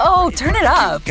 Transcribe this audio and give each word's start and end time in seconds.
Oh, 0.00 0.30
turn 0.34 0.56
it 0.56 0.64
up. 0.64 1.02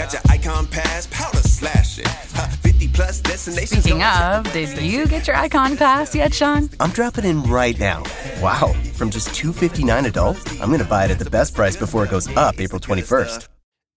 Speaking 3.35 4.03
of, 4.03 4.51
did 4.51 4.77
you 4.77 5.05
get 5.07 5.27
your 5.27 5.35
icon 5.37 5.77
pass 5.77 6.13
yet, 6.13 6.33
Sean? 6.33 6.69
I'm 6.79 6.91
dropping 6.91 7.25
in 7.25 7.43
right 7.43 7.79
now. 7.79 8.03
Wow, 8.41 8.73
from 8.93 9.09
just 9.09 9.29
$259 9.29 10.05
adult, 10.07 10.37
I'm 10.59 10.67
going 10.69 10.79
to 10.79 10.85
buy 10.85 11.05
it 11.05 11.11
at 11.11 11.19
the 11.19 11.29
best 11.29 11.53
price 11.55 11.77
before 11.77 12.03
it 12.03 12.11
goes 12.11 12.27
up 12.35 12.59
April 12.59 12.79
21st. 12.79 13.47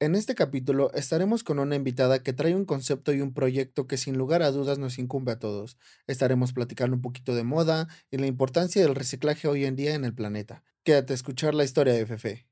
En 0.00 0.14
este 0.14 0.36
capítulo 0.36 0.92
estaremos 0.94 1.42
con 1.42 1.58
una 1.58 1.74
invitada 1.74 2.22
que 2.22 2.32
trae 2.32 2.54
un 2.54 2.64
concepto 2.64 3.12
y 3.12 3.20
un 3.20 3.34
proyecto 3.34 3.88
que 3.88 3.96
sin 3.96 4.16
lugar 4.16 4.44
a 4.44 4.52
dudas 4.52 4.78
nos 4.78 5.00
incumbe 5.00 5.32
a 5.32 5.40
todos. 5.40 5.76
Estaremos 6.06 6.52
platicando 6.52 6.94
un 6.94 7.02
poquito 7.02 7.34
de 7.34 7.42
moda 7.42 7.88
y 8.12 8.18
la 8.18 8.28
importancia 8.28 8.80
del 8.80 8.94
reciclaje 8.94 9.48
hoy 9.48 9.64
en 9.64 9.74
día 9.74 9.94
en 9.94 10.04
el 10.04 10.14
planeta. 10.14 10.62
Quédate 10.84 11.14
a 11.14 11.16
escuchar 11.16 11.52
la 11.52 11.64
historia 11.64 11.94
de 11.94 12.06
Fefe. 12.06 12.47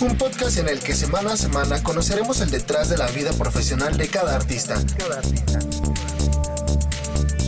Un 0.00 0.16
podcast 0.16 0.56
en 0.56 0.66
el 0.66 0.80
que 0.80 0.94
semana 0.94 1.34
a 1.34 1.36
semana 1.36 1.82
conoceremos 1.82 2.40
el 2.40 2.50
detrás 2.50 2.88
de 2.88 2.96
la 2.96 3.06
vida 3.08 3.30
profesional 3.34 3.94
de 3.98 4.08
cada 4.08 4.34
artista. 4.34 4.80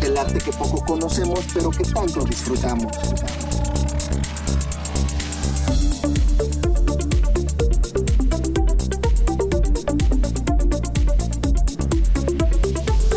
El 0.02 0.18
arte 0.18 0.38
que 0.40 0.50
poco 0.52 0.84
conocemos 0.84 1.40
pero 1.54 1.70
que 1.70 1.84
tanto 1.84 2.22
disfrutamos. 2.24 2.92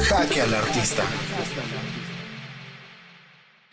Jaque 0.08 0.41
al 0.41 0.53
artista. 0.53 1.03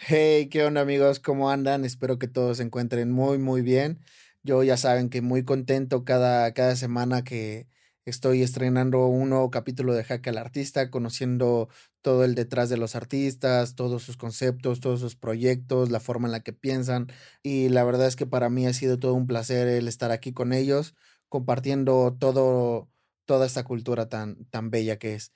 Hey, 0.07 0.49
¿qué 0.51 0.63
onda 0.65 0.83
amigos? 0.83 1.19
¿Cómo 1.19 1.49
andan? 1.51 1.85
Espero 1.87 2.19
que 2.19 2.29
todos 2.29 2.59
se 2.59 2.63
encuentren 2.63 3.11
muy, 3.11 3.39
muy 3.39 3.63
bien. 3.63 4.01
Yo 4.43 4.63
ya 4.63 4.77
saben 4.77 5.09
que 5.09 5.23
muy 5.23 5.45
contento 5.45 6.05
cada, 6.05 6.53
cada 6.53 6.77
semana 6.77 7.25
que 7.25 7.69
estoy 8.05 8.43
estrenando 8.43 9.07
un 9.07 9.31
nuevo 9.31 9.51
capítulo 9.51 9.95
de 9.95 10.05
Jaque 10.05 10.29
al 10.29 10.37
Artista, 10.37 10.91
conociendo 10.91 11.71
todo 12.03 12.25
el 12.25 12.35
detrás 12.35 12.69
de 12.69 12.77
los 12.77 12.97
artistas, 12.97 13.77
todos 13.77 14.03
sus 14.03 14.19
conceptos, 14.19 14.81
todos 14.81 15.01
sus 15.01 15.17
proyectos, 15.17 15.91
la 15.91 16.01
forma 16.01 16.29
en 16.29 16.33
la 16.33 16.41
que 16.41 16.53
piensan. 16.53 17.07
Y 17.43 17.71
la 17.71 17.83
verdad 17.85 18.07
es 18.07 18.17
que 18.17 18.27
para 18.27 18.51
mí 18.51 18.67
ha 18.67 18.75
sido 18.75 18.99
todo 18.99 19.15
un 19.15 19.27
placer 19.27 19.69
el 19.69 19.89
estar 19.89 20.11
aquí 20.11 20.35
con 20.35 20.53
ellos, 20.53 20.95
compartiendo 21.31 22.15
todo, 22.19 22.91
toda 23.25 23.47
esta 23.47 23.65
cultura 23.65 24.11
tan, 24.11 24.45
tan 24.51 24.71
bella 24.71 24.99
que 24.99 25.15
es. 25.15 25.33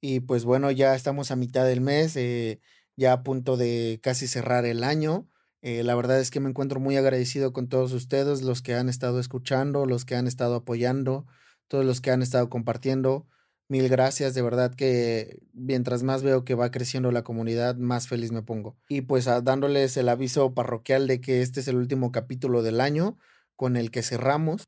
Y 0.00 0.20
pues 0.20 0.44
bueno, 0.44 0.70
ya 0.72 0.94
estamos 0.94 1.30
a 1.30 1.36
mitad 1.36 1.64
del 1.64 1.80
mes. 1.80 2.16
Eh, 2.16 2.60
ya 2.96 3.12
a 3.12 3.22
punto 3.22 3.56
de 3.56 4.00
casi 4.02 4.26
cerrar 4.26 4.64
el 4.64 4.84
año. 4.84 5.28
Eh, 5.62 5.82
la 5.84 5.94
verdad 5.94 6.20
es 6.20 6.30
que 6.30 6.40
me 6.40 6.48
encuentro 6.48 6.80
muy 6.80 6.96
agradecido 6.96 7.52
con 7.52 7.68
todos 7.68 7.92
ustedes, 7.92 8.42
los 8.42 8.62
que 8.62 8.74
han 8.74 8.88
estado 8.88 9.20
escuchando, 9.20 9.86
los 9.86 10.04
que 10.04 10.16
han 10.16 10.26
estado 10.26 10.56
apoyando, 10.56 11.26
todos 11.68 11.84
los 11.84 12.00
que 12.00 12.10
han 12.10 12.22
estado 12.22 12.48
compartiendo. 12.48 13.26
Mil 13.68 13.88
gracias, 13.88 14.34
de 14.34 14.42
verdad 14.42 14.74
que 14.74 15.40
mientras 15.54 16.02
más 16.02 16.22
veo 16.22 16.44
que 16.44 16.54
va 16.54 16.70
creciendo 16.70 17.10
la 17.12 17.22
comunidad, 17.22 17.76
más 17.76 18.08
feliz 18.08 18.32
me 18.32 18.42
pongo. 18.42 18.76
Y 18.88 19.02
pues 19.02 19.24
dándoles 19.24 19.96
el 19.96 20.08
aviso 20.08 20.52
parroquial 20.52 21.06
de 21.06 21.20
que 21.20 21.40
este 21.40 21.60
es 21.60 21.68
el 21.68 21.76
último 21.76 22.12
capítulo 22.12 22.62
del 22.62 22.80
año 22.80 23.16
con 23.56 23.76
el 23.76 23.90
que 23.90 24.02
cerramos. 24.02 24.64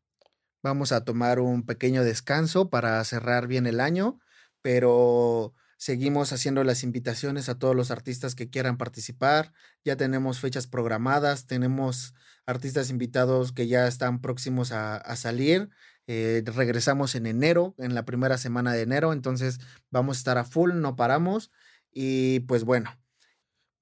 Vamos 0.63 0.93
a 0.93 1.05
tomar 1.05 1.41
un 1.41 1.67
pequeño 1.67 2.05
descanso 2.05 2.71
para 2.71 3.05
cerrar 3.05 3.47
bien 3.47 3.67
el 3.67 3.81
año, 3.81 4.21
pero 4.63 5.53
Seguimos 5.85 6.33
haciendo 6.33 6.65
las 6.65 6.83
invitaciones 6.83 7.51
a 7.51 7.59
todos 7.59 7.77
los 7.77 7.91
artistas 7.91 8.35
que 8.35 8.49
quieran 8.49 8.79
participar. 8.79 9.53
Ya 9.85 9.99
tenemos 9.99 10.41
fechas 10.41 10.67
programadas, 10.67 11.47
tenemos 11.47 12.15
artistas 12.47 12.89
invitados 12.89 13.53
que 13.53 13.67
ya 13.67 13.87
están 13.87 14.23
próximos 14.23 14.73
a, 14.73 15.15
salir. 15.17 15.69
Eh, 16.07 16.43
regresamos 16.47 17.15
en 17.17 17.27
enero, 17.27 17.75
en 17.77 17.95
la 17.95 18.07
primera 18.07 18.39
semana 18.39 18.73
de 18.73 18.81
enero, 18.81 19.13
entonces 19.13 19.61
vamos 19.91 20.17
a 20.17 20.21
estar 20.21 20.39
a 20.39 20.45
full, 20.45 20.73
no 20.73 20.97
paramos. 20.97 21.51
Y 21.93 22.41
pues 22.41 22.65
bueno, 22.65 22.91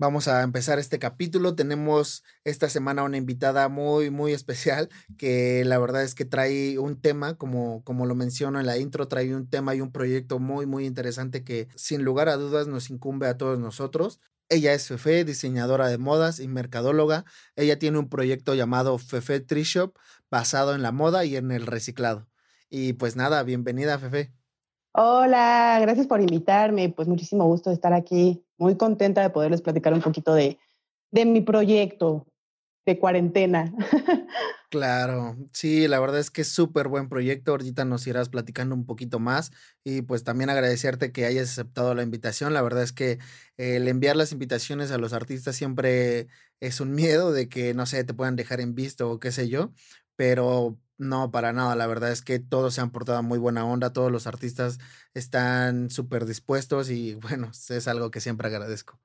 Vamos 0.02 0.26
a 0.26 0.42
empezar 0.42 0.80
este 0.80 0.98
capítulo. 0.98 1.54
Tenemos 1.54 2.24
esta 2.42 2.68
semana 2.68 3.04
una 3.04 3.18
invitada 3.18 3.68
muy, 3.68 4.10
muy 4.10 4.32
especial 4.32 4.88
que 5.16 5.64
la 5.64 5.78
verdad 5.78 6.02
es 6.02 6.16
que 6.16 6.24
trae 6.24 6.76
un 6.80 7.00
tema, 7.00 7.36
como, 7.36 7.84
como 7.84 8.04
lo 8.04 8.16
menciono 8.16 8.58
en 8.58 8.66
la 8.66 8.78
intro, 8.78 9.06
trae 9.06 9.32
un 9.32 9.48
tema 9.48 9.76
y 9.76 9.80
un 9.80 9.92
proyecto 9.92 10.40
muy, 10.40 10.66
muy 10.66 10.86
interesante 10.86 11.44
que 11.44 11.68
sin 11.76 12.02
lugar 12.02 12.28
a 12.28 12.36
dudas 12.36 12.66
nos 12.66 12.90
incumbe 12.90 13.28
a 13.28 13.36
todos 13.36 13.60
nosotros. 13.60 14.18
Ella 14.48 14.74
es 14.74 14.88
Fefe, 14.88 15.24
diseñadora 15.24 15.86
de 15.86 15.98
modas 15.98 16.40
y 16.40 16.48
mercadóloga. 16.48 17.24
Ella 17.54 17.78
tiene 17.78 17.98
un 18.00 18.08
proyecto 18.08 18.56
llamado 18.56 18.98
Fefe 18.98 19.38
Tree 19.38 19.62
Shop 19.62 19.96
basado 20.28 20.74
en 20.74 20.82
la 20.82 20.90
moda 20.90 21.24
y 21.24 21.36
en 21.36 21.52
el 21.52 21.64
reciclado. 21.64 22.26
Y 22.69 22.94
pues 22.94 23.14
nada, 23.14 23.44
bienvenida 23.44 24.00
Fefe. 24.00 24.32
Hola, 24.94 25.78
gracias 25.80 26.06
por 26.06 26.20
invitarme. 26.20 26.91
Pues 26.91 27.08
muchísimo 27.08 27.47
gusto 27.47 27.70
de 27.70 27.75
estar 27.75 27.92
aquí. 27.92 28.44
Muy 28.58 28.76
contenta 28.76 29.22
de 29.22 29.30
poderles 29.30 29.62
platicar 29.62 29.94
un 29.94 30.03
poquito 30.03 30.34
de, 30.34 30.58
de 31.10 31.25
mi 31.25 31.41
proyecto 31.41 32.26
de 32.86 32.98
cuarentena. 32.98 33.72
Claro, 34.72 35.36
sí, 35.52 35.86
la 35.86 36.00
verdad 36.00 36.19
es 36.19 36.31
que 36.31 36.41
es 36.41 36.48
súper 36.48 36.88
buen 36.88 37.10
proyecto. 37.10 37.50
Ahorita 37.50 37.84
nos 37.84 38.06
irás 38.06 38.31
platicando 38.31 38.75
un 38.75 38.86
poquito 38.86 39.19
más 39.19 39.50
y 39.84 40.00
pues 40.00 40.25
también 40.25 40.48
agradecerte 40.48 41.12
que 41.12 41.26
hayas 41.26 41.50
aceptado 41.50 41.94
la 41.94 42.02
invitación. 42.02 42.54
La 42.54 42.62
verdad 42.62 42.82
es 42.82 42.92
que 42.94 43.19
el 43.58 43.86
enviar 43.86 44.16
las 44.16 44.32
invitaciones 44.32 44.91
a 44.91 44.97
los 44.97 45.12
artistas 45.12 45.56
siempre 45.56 46.28
es 46.60 46.81
un 46.81 46.92
miedo 46.92 47.32
de 47.32 47.50
que, 47.50 47.75
no 47.75 47.84
sé, 47.84 48.02
te 48.04 48.14
puedan 48.14 48.34
dejar 48.34 48.62
en 48.62 48.75
visto 48.75 49.10
o 49.10 49.20
qué 49.20 49.31
sé 49.31 49.50
yo, 49.50 49.75
pero 50.16 50.78
no, 51.02 51.30
para 51.30 51.52
nada. 51.52 51.74
La 51.74 51.86
verdad 51.86 52.12
es 52.12 52.22
que 52.22 52.38
todos 52.38 52.74
se 52.74 52.80
han 52.80 52.90
portado 52.90 53.22
muy 53.22 53.38
buena 53.38 53.64
onda. 53.66 53.92
Todos 53.92 54.10
los 54.10 54.26
artistas 54.26 54.78
están 55.14 55.90
súper 55.90 56.24
dispuestos 56.24 56.90
y 56.90 57.14
bueno, 57.16 57.50
es 57.50 57.88
algo 57.88 58.10
que 58.10 58.20
siempre 58.20 58.48
agradezco. 58.48 58.98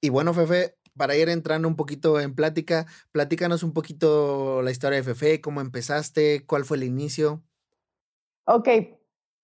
Y 0.00 0.10
bueno, 0.10 0.34
Fefe, 0.34 0.76
para 0.96 1.16
ir 1.16 1.28
entrando 1.28 1.66
un 1.66 1.76
poquito 1.76 2.20
en 2.20 2.34
plática, 2.34 2.86
platícanos 3.12 3.62
un 3.62 3.72
poquito 3.72 4.62
la 4.62 4.70
historia 4.70 4.98
de 4.98 5.04
Fefe, 5.04 5.40
cómo 5.40 5.60
empezaste, 5.60 6.44
cuál 6.46 6.64
fue 6.64 6.76
el 6.76 6.84
inicio. 6.84 7.42
Ok, 8.44 8.68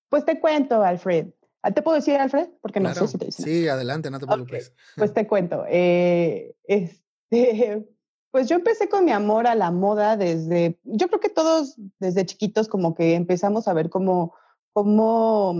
pues 0.09 0.25
te 0.25 0.39
cuento, 0.41 0.83
Alfred. 0.83 1.29
Ah, 1.63 1.73
¿Te 1.73 1.83
puedo 1.83 1.97
decir, 1.97 2.17
Alfred? 2.17 2.49
Porque 2.61 2.81
no 2.81 2.95
sé 2.95 3.09
si 3.09 3.19
te 3.19 3.27
dicen. 3.27 3.45
Sí, 3.45 3.69
adelante, 3.69 4.11
no 4.11 4.19
te 4.19 4.27
preocupes. 4.27 4.73
Pues 4.97 5.13
te 5.13 5.27
cuento. 5.27 5.65
Eh, 5.69 6.55
este, 6.65 7.89
pues 8.37 8.51
yo 8.51 8.57
empecé 8.57 8.91
con 8.91 9.07
mi 9.07 9.13
amor 9.13 9.47
a 9.47 9.55
la 9.55 9.71
moda 9.71 10.19
desde, 10.19 10.79
yo 10.85 11.09
creo 11.09 11.21
que 11.21 11.31
todos 11.31 11.77
desde 11.99 12.27
chiquitos 12.27 12.69
como 12.69 12.95
que 12.95 13.15
empezamos 13.15 13.67
a 13.67 13.73
ver 13.73 13.89
cómo, 13.89 14.35
cómo 14.75 15.55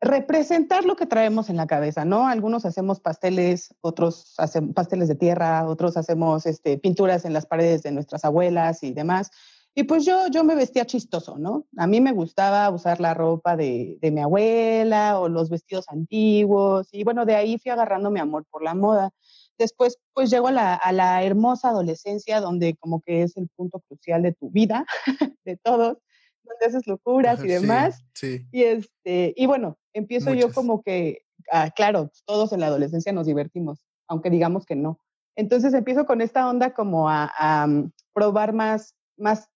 representar 0.00 0.84
lo 0.84 0.94
que 0.94 1.06
traemos 1.06 1.50
en 1.50 1.56
la 1.56 1.66
cabeza, 1.66 2.04
¿no? 2.04 2.28
Algunos 2.28 2.64
hacemos 2.64 3.00
pasteles, 3.00 3.74
otros 3.80 4.34
hacen 4.38 4.74
pasteles 4.74 5.08
de 5.08 5.16
tierra, 5.16 5.66
otros 5.66 5.96
hacemos 5.96 6.46
este, 6.46 6.78
pinturas 6.78 7.24
en 7.24 7.32
las 7.32 7.46
paredes 7.46 7.82
de 7.82 7.90
nuestras 7.90 8.24
abuelas 8.24 8.84
y 8.84 8.92
demás. 8.92 9.32
Y 9.74 9.82
pues 9.82 10.04
yo, 10.04 10.28
yo 10.28 10.44
me 10.44 10.54
vestía 10.54 10.86
chistoso, 10.86 11.36
¿no? 11.36 11.66
A 11.76 11.88
mí 11.88 12.00
me 12.00 12.12
gustaba 12.12 12.70
usar 12.70 13.00
la 13.00 13.12
ropa 13.12 13.56
de, 13.56 13.98
de 14.00 14.12
mi 14.12 14.20
abuela 14.20 15.18
o 15.18 15.28
los 15.28 15.50
vestidos 15.50 15.86
antiguos 15.88 16.90
y 16.92 17.02
bueno, 17.02 17.26
de 17.26 17.34
ahí 17.34 17.58
fui 17.58 17.72
agarrando 17.72 18.12
mi 18.12 18.20
amor 18.20 18.44
por 18.48 18.62
la 18.62 18.76
moda. 18.76 19.10
Después, 19.58 19.98
pues 20.12 20.30
llego 20.30 20.48
a 20.48 20.52
la, 20.52 20.74
a 20.74 20.92
la 20.92 21.22
hermosa 21.22 21.68
adolescencia, 21.68 22.40
donde 22.40 22.76
como 22.76 23.00
que 23.00 23.22
es 23.22 23.36
el 23.36 23.48
punto 23.56 23.80
crucial 23.88 24.22
de 24.22 24.32
tu 24.32 24.50
vida, 24.50 24.84
de 25.44 25.56
todos, 25.56 25.98
donde 26.42 26.66
haces 26.66 26.86
locuras 26.86 27.44
y 27.44 27.48
demás. 27.48 28.04
Sí, 28.14 28.46
Y, 28.50 28.62
este, 28.64 29.32
y 29.36 29.46
bueno, 29.46 29.78
empiezo 29.92 30.34
yo 30.34 30.52
como 30.52 30.82
que, 30.82 31.22
ah, 31.52 31.70
claro, 31.70 32.10
todos 32.26 32.52
en 32.52 32.60
la 32.60 32.66
adolescencia 32.66 33.12
nos 33.12 33.26
divertimos, 33.26 33.86
aunque 34.08 34.30
digamos 34.30 34.66
que 34.66 34.76
no. 34.76 34.98
Entonces 35.36 35.74
empiezo 35.74 36.06
con 36.06 36.20
esta 36.20 36.48
onda 36.48 36.74
como 36.74 37.08
a, 37.08 37.32
a 37.36 37.66
mm, 37.66 37.92
probar 38.12 38.52
más, 38.52 38.94
más 39.16 39.48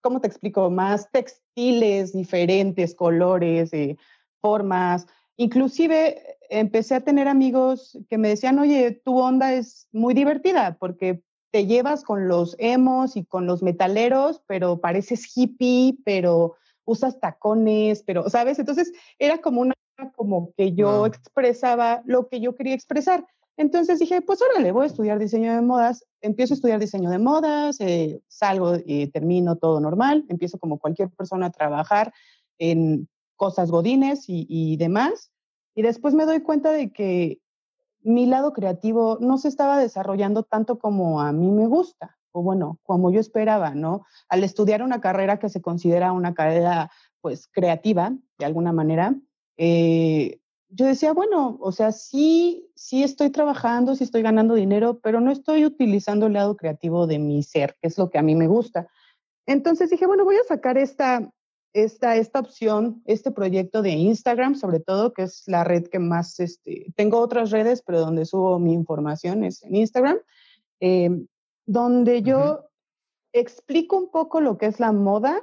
¿cómo 0.00 0.20
te 0.20 0.28
explico? 0.28 0.70
Más 0.70 1.10
textiles 1.10 2.12
diferentes, 2.12 2.94
colores, 2.94 3.72
eh, 3.72 3.96
formas. 4.40 5.06
Inclusive 5.36 6.38
empecé 6.50 6.96
a 6.96 7.00
tener 7.00 7.28
amigos 7.28 7.98
que 8.08 8.18
me 8.18 8.28
decían, 8.28 8.58
oye, 8.58 9.00
tu 9.04 9.18
onda 9.18 9.54
es 9.54 9.88
muy 9.92 10.14
divertida 10.14 10.76
porque 10.78 11.22
te 11.50 11.66
llevas 11.66 12.04
con 12.04 12.28
los 12.28 12.54
emos 12.58 13.16
y 13.16 13.24
con 13.24 13.46
los 13.46 13.62
metaleros, 13.62 14.42
pero 14.46 14.80
pareces 14.80 15.36
hippie, 15.36 15.96
pero 16.04 16.56
usas 16.84 17.20
tacones, 17.20 18.02
pero, 18.04 18.28
¿sabes? 18.28 18.58
Entonces 18.58 18.92
era 19.18 19.38
como 19.38 19.60
una, 19.60 19.74
como 20.16 20.52
que 20.56 20.74
yo 20.74 21.06
expresaba 21.06 22.02
lo 22.04 22.28
que 22.28 22.40
yo 22.40 22.54
quería 22.54 22.74
expresar. 22.74 23.26
Entonces 23.56 23.98
dije, 23.98 24.22
pues 24.22 24.40
órale, 24.42 24.72
voy 24.72 24.84
a 24.84 24.86
estudiar 24.86 25.18
diseño 25.18 25.54
de 25.54 25.60
modas. 25.60 26.04
Empiezo 26.20 26.54
a 26.54 26.56
estudiar 26.56 26.80
diseño 26.80 27.10
de 27.10 27.18
modas, 27.18 27.80
eh, 27.80 28.20
salgo 28.28 28.76
y 28.84 29.08
termino 29.08 29.56
todo 29.56 29.80
normal. 29.80 30.24
Empiezo 30.28 30.58
como 30.58 30.78
cualquier 30.78 31.10
persona 31.10 31.46
a 31.46 31.52
trabajar 31.52 32.12
en 32.58 33.08
cosas 33.36 33.70
godines 33.70 34.28
y, 34.28 34.46
y 34.48 34.76
demás. 34.76 35.30
Y 35.74 35.82
después 35.82 36.14
me 36.14 36.26
doy 36.26 36.40
cuenta 36.40 36.72
de 36.72 36.92
que 36.92 37.40
mi 38.02 38.26
lado 38.26 38.52
creativo 38.52 39.18
no 39.20 39.38
se 39.38 39.48
estaba 39.48 39.78
desarrollando 39.78 40.42
tanto 40.42 40.78
como 40.78 41.20
a 41.20 41.32
mí 41.32 41.50
me 41.50 41.66
gusta, 41.66 42.18
o 42.32 42.42
bueno, 42.42 42.78
como 42.82 43.10
yo 43.10 43.20
esperaba, 43.20 43.74
¿no? 43.74 44.04
Al 44.28 44.44
estudiar 44.44 44.82
una 44.82 45.00
carrera 45.00 45.38
que 45.38 45.48
se 45.48 45.60
considera 45.60 46.12
una 46.12 46.34
carrera, 46.34 46.90
pues, 47.20 47.48
creativa, 47.52 48.12
de 48.38 48.44
alguna 48.44 48.72
manera, 48.72 49.14
eh, 49.56 50.40
yo 50.70 50.86
decía, 50.86 51.12
bueno, 51.12 51.58
o 51.60 51.72
sea, 51.72 51.90
sí, 51.90 52.70
sí 52.76 53.02
estoy 53.02 53.30
trabajando, 53.30 53.96
sí 53.96 54.04
estoy 54.04 54.22
ganando 54.22 54.54
dinero, 54.54 55.00
pero 55.00 55.20
no 55.20 55.32
estoy 55.32 55.64
utilizando 55.64 56.26
el 56.26 56.34
lado 56.34 56.56
creativo 56.56 57.06
de 57.06 57.18
mi 57.18 57.42
ser, 57.42 57.76
que 57.80 57.88
es 57.88 57.98
lo 57.98 58.08
que 58.08 58.18
a 58.18 58.22
mí 58.22 58.36
me 58.36 58.46
gusta. 58.46 58.88
Entonces 59.46 59.90
dije, 59.90 60.06
bueno, 60.06 60.24
voy 60.24 60.36
a 60.36 60.44
sacar 60.44 60.78
esta, 60.78 61.28
esta, 61.72 62.16
esta 62.16 62.40
opción, 62.40 63.02
este 63.06 63.30
proyecto 63.30 63.82
de 63.82 63.90
Instagram, 63.90 64.56
sobre 64.56 64.80
todo, 64.80 65.12
que 65.12 65.22
es 65.22 65.44
la 65.46 65.64
red 65.64 65.86
que 65.86 65.98
más, 65.98 66.40
este, 66.40 66.92
tengo 66.96 67.18
otras 67.18 67.50
redes, 67.50 67.82
pero 67.82 68.00
donde 68.00 68.26
subo 68.26 68.58
mi 68.58 68.72
información 68.72 69.44
es 69.44 69.62
en 69.62 69.76
Instagram, 69.76 70.18
eh, 70.80 71.10
donde 71.66 72.22
yo 72.22 72.70
explico 73.32 73.96
un 73.96 74.10
poco 74.10 74.40
lo 74.40 74.58
que 74.58 74.66
es 74.66 74.80
la 74.80 74.92
moda, 74.92 75.40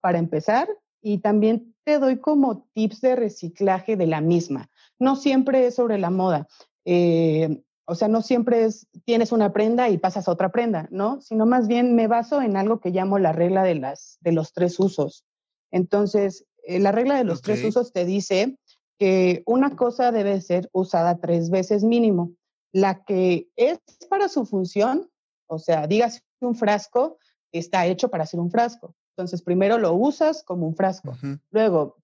para 0.00 0.18
empezar, 0.18 0.68
y 1.00 1.18
también 1.18 1.74
te 1.84 1.98
doy 1.98 2.18
como 2.18 2.68
tips 2.74 3.00
de 3.00 3.16
reciclaje 3.16 3.96
de 3.96 4.06
la 4.06 4.20
misma. 4.20 4.70
No 4.98 5.16
siempre 5.16 5.66
es 5.66 5.76
sobre 5.76 5.98
la 5.98 6.10
moda. 6.10 6.48
Eh, 6.84 7.62
o 7.84 7.94
sea, 7.94 8.08
no 8.08 8.20
siempre 8.20 8.64
es 8.64 8.86
tienes 9.04 9.32
una 9.32 9.52
prenda 9.52 9.88
y 9.88 9.96
pasas 9.96 10.28
a 10.28 10.32
otra 10.32 10.50
prenda, 10.50 10.88
¿no? 10.90 11.20
Sino 11.22 11.46
más 11.46 11.68
bien 11.68 11.94
me 11.94 12.06
baso 12.06 12.42
en 12.42 12.56
algo 12.56 12.80
que 12.80 12.90
llamo 12.90 13.18
la 13.18 13.32
regla 13.32 13.62
de, 13.62 13.76
las, 13.76 14.18
de 14.20 14.32
los 14.32 14.52
tres 14.52 14.78
usos. 14.78 15.24
Entonces, 15.70 16.46
eh, 16.64 16.78
la 16.78 16.92
regla 16.92 17.16
de 17.16 17.24
los 17.24 17.42
tres 17.42 17.64
usos 17.64 17.92
te 17.92 18.04
dice 18.04 18.58
que 18.98 19.42
una 19.46 19.76
cosa 19.76 20.12
debe 20.12 20.40
ser 20.40 20.68
usada 20.72 21.18
tres 21.18 21.50
veces 21.50 21.84
mínimo. 21.84 22.32
La 22.72 23.04
que 23.04 23.48
es 23.56 23.78
para 24.10 24.28
su 24.28 24.44
función, 24.44 25.10
o 25.46 25.58
sea, 25.58 25.86
digas 25.86 26.22
un 26.40 26.54
frasco, 26.54 27.18
está 27.52 27.86
hecho 27.86 28.08
para 28.10 28.26
ser 28.26 28.40
un 28.40 28.50
frasco. 28.50 28.94
Entonces, 29.16 29.42
primero 29.42 29.78
lo 29.78 29.94
usas 29.94 30.42
como 30.42 30.66
un 30.66 30.76
frasco. 30.76 31.16
Luego, 31.50 31.96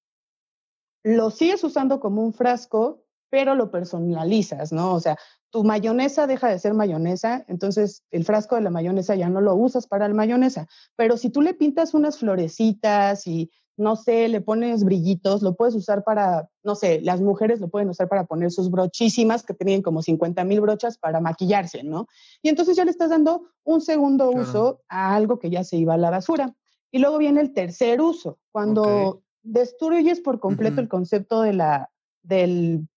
lo 1.04 1.30
sigues 1.30 1.62
usando 1.62 2.00
como 2.00 2.22
un 2.22 2.32
frasco, 2.32 3.04
pero 3.30 3.54
lo 3.54 3.70
personalizas, 3.70 4.72
¿no? 4.72 4.94
O 4.94 5.00
sea, 5.00 5.18
tu 5.54 5.62
mayonesa 5.62 6.26
deja 6.26 6.48
de 6.48 6.58
ser 6.58 6.74
mayonesa, 6.74 7.44
entonces 7.46 8.02
el 8.10 8.24
frasco 8.24 8.56
de 8.56 8.62
la 8.62 8.70
mayonesa 8.70 9.14
ya 9.14 9.28
no 9.28 9.40
lo 9.40 9.54
usas 9.54 9.86
para 9.86 10.08
la 10.08 10.14
mayonesa. 10.14 10.66
Pero 10.96 11.16
si 11.16 11.30
tú 11.30 11.42
le 11.42 11.54
pintas 11.54 11.94
unas 11.94 12.18
florecitas 12.18 13.24
y 13.28 13.52
no 13.76 13.94
sé, 13.94 14.26
le 14.26 14.40
pones 14.40 14.82
brillitos, 14.82 15.42
lo 15.42 15.54
puedes 15.54 15.76
usar 15.76 16.02
para, 16.02 16.50
no 16.64 16.74
sé, 16.74 17.00
las 17.02 17.20
mujeres 17.20 17.60
lo 17.60 17.68
pueden 17.68 17.88
usar 17.88 18.08
para 18.08 18.24
poner 18.24 18.50
sus 18.50 18.68
brochísimas 18.68 19.44
que 19.44 19.54
tienen 19.54 19.80
como 19.80 20.02
50 20.02 20.42
mil 20.42 20.60
brochas 20.60 20.98
para 20.98 21.20
maquillarse, 21.20 21.84
¿no? 21.84 22.08
Y 22.42 22.48
entonces 22.48 22.76
ya 22.76 22.84
le 22.84 22.90
estás 22.90 23.10
dando 23.10 23.44
un 23.62 23.80
segundo 23.80 24.32
uso 24.32 24.80
a 24.88 25.14
algo 25.14 25.38
que 25.38 25.50
ya 25.50 25.62
se 25.62 25.76
iba 25.76 25.94
a 25.94 25.98
la 25.98 26.10
basura. 26.10 26.52
Y 26.90 26.98
luego 26.98 27.18
viene 27.18 27.40
el 27.40 27.52
tercer 27.52 28.00
uso, 28.00 28.40
cuando 28.50 29.22
destruyes 29.44 30.18
por 30.18 30.40
completo 30.40 30.80
el 30.80 30.88
concepto 30.88 31.42
de 31.42 31.52
la, 31.52 31.92
del 32.24 32.88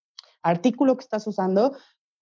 artículo 0.41 0.97
que 0.97 1.03
estás 1.03 1.27
usando 1.27 1.75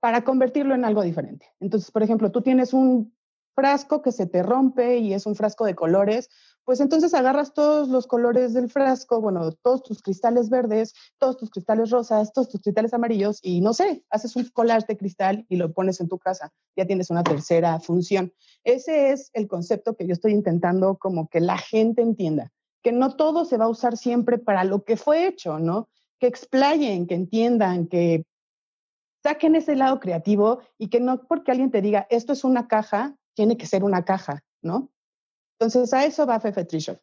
para 0.06 0.24
convertirlo 0.24 0.76
en 0.76 0.86
algo 0.86 1.02
diferente. 1.02 1.48
Entonces, 1.60 1.90
por 1.90 2.04
ejemplo, 2.04 2.32
tú 2.32 2.44
tienes 2.44 2.74
un 2.74 3.12
frasco 3.56 4.04
que 4.04 4.12
se 4.12 4.28
te 4.28 4.44
rompe 4.44 5.00
y 5.00 5.16
es 5.16 5.26
un 5.26 5.34
frasco 5.34 5.66
de 5.66 5.74
colores, 5.74 6.30
pues 6.64 6.80
entonces 6.80 7.16
agarras 7.16 7.56
todos 7.56 7.90
los 7.90 8.06
colores 8.06 8.54
del 8.54 8.70
frasco, 8.70 9.20
bueno, 9.20 9.52
todos 9.64 9.82
tus 9.82 10.04
cristales 10.04 10.52
verdes, 10.52 10.94
todos 11.18 11.38
tus 11.38 11.50
cristales 11.50 11.90
rosas, 11.90 12.32
todos 12.34 12.50
tus 12.50 12.62
cristales 12.62 12.94
amarillos 12.94 13.40
y 13.42 13.62
no 13.62 13.74
sé, 13.74 14.06
haces 14.12 14.36
un 14.36 14.48
collage 14.54 14.86
de 14.90 14.98
cristal 14.98 15.44
y 15.50 15.56
lo 15.56 15.74
pones 15.74 16.00
en 16.00 16.08
tu 16.08 16.20
casa. 16.20 16.54
Ya 16.76 16.86
tienes 16.86 17.10
una 17.10 17.24
tercera 17.24 17.80
función. 17.80 18.32
Ese 18.64 19.10
es 19.10 19.32
el 19.34 19.48
concepto 19.48 19.96
que 19.96 20.06
yo 20.06 20.14
estoy 20.14 20.34
intentando 20.34 20.98
como 21.00 21.30
que 21.30 21.40
la 21.40 21.58
gente 21.58 22.04
entienda, 22.04 22.52
que 22.84 22.92
no 22.92 23.16
todo 23.16 23.44
se 23.44 23.58
va 23.58 23.66
a 23.66 23.70
usar 23.70 23.98
siempre 23.98 24.38
para 24.38 24.66
lo 24.66 24.84
que 24.84 24.98
fue 24.98 25.26
hecho, 25.26 25.58
¿no? 25.58 25.90
Que 26.20 26.28
explayen, 26.28 27.08
que 27.08 27.16
entiendan, 27.16 27.88
que 27.88 28.24
saquen 29.26 29.56
ese 29.56 29.76
lado 29.76 30.00
creativo 30.00 30.62
y 30.78 30.90
que 30.90 31.00
no 31.00 31.26
porque 31.28 31.50
alguien 31.50 31.72
te 31.72 31.82
diga, 31.82 32.06
esto 32.12 32.32
es 32.34 32.44
una 32.44 32.68
caja, 32.68 33.16
tiene 33.34 33.58
que 33.58 33.66
ser 33.66 33.84
una 33.84 34.06
caja, 34.06 34.44
¿no? 34.62 34.92
Entonces, 35.58 35.92
a 35.94 36.06
eso 36.06 36.28
va 36.28 36.40
Fefe 36.40 36.64
Tree 36.64 36.80
Shop. 36.80 37.00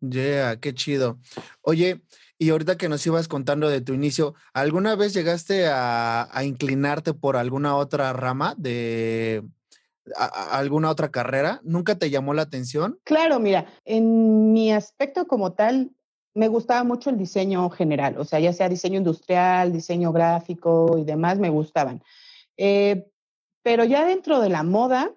Yeah, 0.00 0.60
qué 0.60 0.74
chido. 0.74 1.18
Oye, 1.62 2.02
y 2.38 2.50
ahorita 2.50 2.76
que 2.76 2.88
nos 2.88 3.04
ibas 3.04 3.26
contando 3.26 3.68
de 3.68 3.80
tu 3.80 3.94
inicio, 3.94 4.34
¿alguna 4.54 4.94
vez 4.94 5.12
llegaste 5.12 5.66
a, 5.68 6.28
inclinarte 6.44 7.14
por 7.14 7.36
alguna 7.36 7.74
otra 7.74 8.12
rama 8.12 8.54
de 8.56 9.42
alguna 10.14 10.88
otra 10.90 11.10
carrera? 11.10 11.60
¿Nunca 11.64 11.98
te 11.98 12.10
llamó 12.10 12.32
la 12.32 12.42
atención? 12.42 13.00
Claro, 13.02 13.40
mira, 13.40 13.66
en 13.84 14.52
mi 14.52 14.72
aspecto 14.72 15.26
como 15.26 15.54
tal, 15.54 15.90
me 16.36 16.48
gustaba 16.48 16.84
mucho 16.84 17.08
el 17.08 17.16
diseño 17.16 17.70
general, 17.70 18.18
o 18.18 18.24
sea, 18.24 18.38
ya 18.38 18.52
sea 18.52 18.68
diseño 18.68 18.98
industrial, 18.98 19.72
diseño 19.72 20.12
gráfico 20.12 20.98
y 20.98 21.04
demás, 21.04 21.38
me 21.38 21.48
gustaban. 21.48 22.02
Eh, 22.58 23.10
pero 23.62 23.84
ya 23.84 24.04
dentro 24.04 24.40
de 24.40 24.50
la 24.50 24.62
moda, 24.62 25.14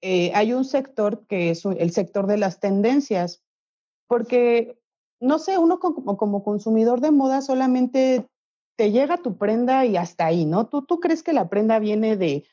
eh, 0.00 0.30
hay 0.34 0.52
un 0.52 0.64
sector 0.64 1.26
que 1.26 1.50
es 1.50 1.64
el 1.64 1.90
sector 1.90 2.28
de 2.28 2.38
las 2.38 2.60
tendencias, 2.60 3.42
porque, 4.06 4.78
no 5.18 5.40
sé, 5.40 5.58
uno 5.58 5.80
como, 5.80 6.44
consumidor 6.44 7.00
de 7.00 7.10
moda 7.10 7.42
solamente 7.42 8.24
te 8.76 8.92
llega 8.92 9.18
tu 9.18 9.36
prenda 9.36 9.84
y 9.84 9.96
hasta 9.96 10.26
ahí, 10.26 10.44
¿no? 10.44 10.68
Tú, 10.68 11.00
crees 11.00 11.24
que 11.24 11.32
la 11.32 11.48
prenda 11.48 11.80
viene 11.80 12.16
de 12.16 12.46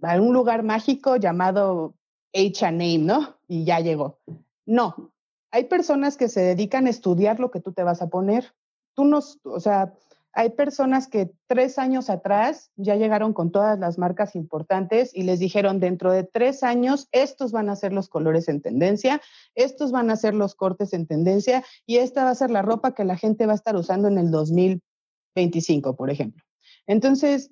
un 0.00 0.32
lugar 0.32 0.62
mágico 0.62 1.16
llamado 1.16 1.94
H&M, 2.32 3.04
¿no? 3.04 3.36
Y 3.46 3.64
ya 3.64 3.80
llegó. 3.80 4.18
No, 4.64 5.12
hay 5.50 5.64
personas 5.64 6.16
que 6.16 6.28
se 6.28 6.40
dedican 6.40 6.86
a 6.86 6.90
estudiar 6.90 7.40
lo 7.40 7.50
que 7.50 7.60
tú 7.60 7.72
te 7.72 7.82
vas 7.82 8.02
a 8.02 8.08
poner. 8.08 8.54
Tú 8.94 9.04
no, 9.04 9.20
o 9.44 9.60
sea, 9.60 9.94
hay 10.32 10.50
personas 10.50 11.08
que 11.08 11.32
tres 11.46 11.78
años 11.78 12.10
atrás 12.10 12.70
ya 12.76 12.96
llegaron 12.96 13.32
con 13.32 13.50
todas 13.50 13.78
las 13.78 13.98
marcas 13.98 14.36
importantes 14.36 15.10
y 15.14 15.22
les 15.22 15.38
dijeron, 15.38 15.80
dentro 15.80 16.12
de 16.12 16.24
tres 16.24 16.62
años, 16.62 17.08
estos 17.12 17.50
van 17.50 17.70
a 17.70 17.76
ser 17.76 17.92
los 17.92 18.08
colores 18.08 18.48
en 18.48 18.60
tendencia, 18.60 19.20
estos 19.54 19.90
van 19.90 20.10
a 20.10 20.16
ser 20.16 20.34
los 20.34 20.54
cortes 20.54 20.92
en 20.92 21.06
tendencia 21.06 21.64
y 21.86 21.96
esta 21.96 22.24
va 22.24 22.30
a 22.30 22.34
ser 22.34 22.50
la 22.50 22.62
ropa 22.62 22.94
que 22.94 23.04
la 23.04 23.16
gente 23.16 23.46
va 23.46 23.52
a 23.52 23.56
estar 23.56 23.74
usando 23.74 24.08
en 24.08 24.18
el 24.18 24.30
2025, 24.30 25.96
por 25.96 26.10
ejemplo. 26.10 26.44
Entonces, 26.86 27.50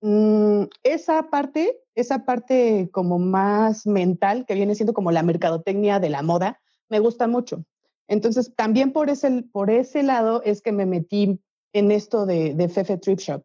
mm, 0.00 0.64
esa 0.84 1.24
parte, 1.24 1.82
esa 1.94 2.24
parte 2.24 2.88
como 2.92 3.18
más 3.18 3.86
mental, 3.86 4.46
que 4.46 4.54
viene 4.54 4.74
siendo 4.74 4.94
como 4.94 5.10
la 5.10 5.22
mercadotecnia 5.22 5.98
de 6.00 6.10
la 6.10 6.22
moda, 6.22 6.60
me 6.88 6.98
gusta 7.00 7.26
mucho. 7.26 7.64
Entonces, 8.08 8.54
también 8.54 8.92
por 8.92 9.10
ese, 9.10 9.44
por 9.52 9.70
ese 9.70 10.02
lado 10.02 10.42
es 10.44 10.62
que 10.62 10.72
me 10.72 10.86
metí 10.86 11.40
en 11.72 11.90
esto 11.90 12.26
de, 12.26 12.54
de 12.54 12.68
Fefe 12.68 12.98
Trip 12.98 13.18
Shop, 13.18 13.42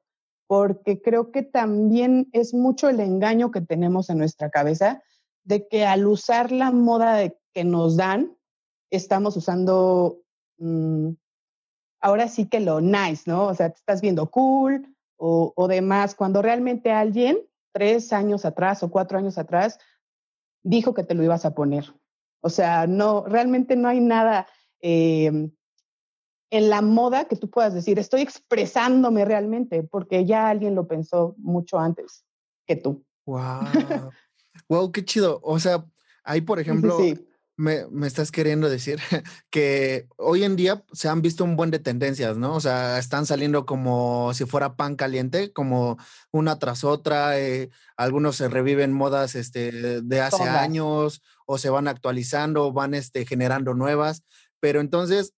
porque 0.48 1.02
creo 1.02 1.32
que 1.32 1.44
también 1.44 2.30
es 2.34 2.54
mucho 2.54 2.90
el 2.90 3.00
engaño 3.00 3.52
que 3.52 3.62
tenemos 3.62 4.10
en 4.10 4.20
nuestra 4.20 4.50
cabeza 4.50 5.02
de 5.44 5.68
que 5.68 5.86
al 5.86 6.06
usar 6.06 6.52
la 6.52 6.72
moda 6.72 7.34
que 7.54 7.64
nos 7.64 7.98
dan, 7.98 8.38
estamos 8.92 9.36
usando 9.36 10.22
mm, 10.58 11.10
ahora 12.00 12.28
sí 12.28 12.48
que 12.48 12.60
lo 12.60 12.82
nice, 12.82 13.24
¿no? 13.26 13.48
O 13.48 13.56
sea, 13.56 13.70
te 13.70 13.78
estás 13.78 14.02
viendo 14.02 14.30
cool 14.30 14.96
o, 15.18 15.54
o 15.56 15.68
demás, 15.68 16.16
cuando 16.16 16.42
realmente 16.42 16.92
alguien 16.92 17.40
tres 17.74 18.14
años 18.14 18.46
atrás 18.46 18.84
o 18.84 18.92
cuatro 18.92 19.18
años 19.18 19.38
atrás 19.38 19.80
dijo 20.64 20.94
que 20.94 21.04
te 21.04 21.16
lo 21.16 21.24
ibas 21.24 21.46
a 21.46 21.56
poner. 21.56 21.94
O 22.42 22.50
sea, 22.50 22.88
no, 22.88 23.24
realmente 23.26 23.76
no 23.76 23.88
hay 23.88 24.00
nada 24.00 24.48
eh, 24.82 25.50
en 26.52 26.70
la 26.70 26.82
moda 26.82 27.26
que 27.26 27.38
tú 27.38 27.50
puedas 27.50 27.74
decir, 27.74 27.98
estoy 27.98 28.22
expresándome 28.22 29.24
realmente, 29.24 29.84
porque 29.84 30.26
ya 30.26 30.50
alguien 30.50 30.76
lo 30.76 30.88
pensó 30.88 31.36
mucho 31.38 31.80
antes 31.80 32.26
que 32.68 32.76
tú. 32.76 33.06
Wow. 33.26 34.12
wow, 34.68 34.92
qué 34.92 35.06
chido. 35.06 35.40
O 35.44 35.60
sea, 35.60 35.86
ahí, 36.24 36.42
por 36.42 36.60
ejemplo, 36.60 36.98
Me, 37.62 37.86
me, 37.92 38.08
estás 38.08 38.32
queriendo 38.32 38.70
decir 38.70 39.00
que 39.52 40.08
hoy 40.18 40.44
en 40.44 40.56
día 40.56 40.84
se 40.92 41.10
han 41.10 41.22
visto 41.22 41.44
un 41.44 41.56
buen 41.56 41.70
de 41.70 41.80
tendencias, 41.80 42.38
¿no? 42.38 42.56
O 42.56 42.60
sea, 42.60 42.98
están 42.98 43.26
saliendo 43.26 43.66
como 43.66 44.34
si 44.34 44.46
fuera 44.46 44.76
pan 44.76 44.96
caliente, 44.96 45.54
como 45.54 45.98
una 46.32 46.58
tras 46.58 46.84
otra. 46.84 47.40
Eh, 47.40 47.70
algunos 47.98 48.36
se 48.36 48.50
reviven 48.50 48.94
modas 48.94 49.36
este, 49.36 50.02
de 50.02 50.22
hace 50.22 50.44
años 50.44 51.22
o 51.46 51.58
se 51.58 51.70
van 51.70 51.88
actualizando, 51.88 52.74
van 52.74 52.94
este, 52.94 53.26
generando 53.26 53.74
nuevas. 53.74 54.24
Pero 54.60 54.82
entonces, 54.82 55.34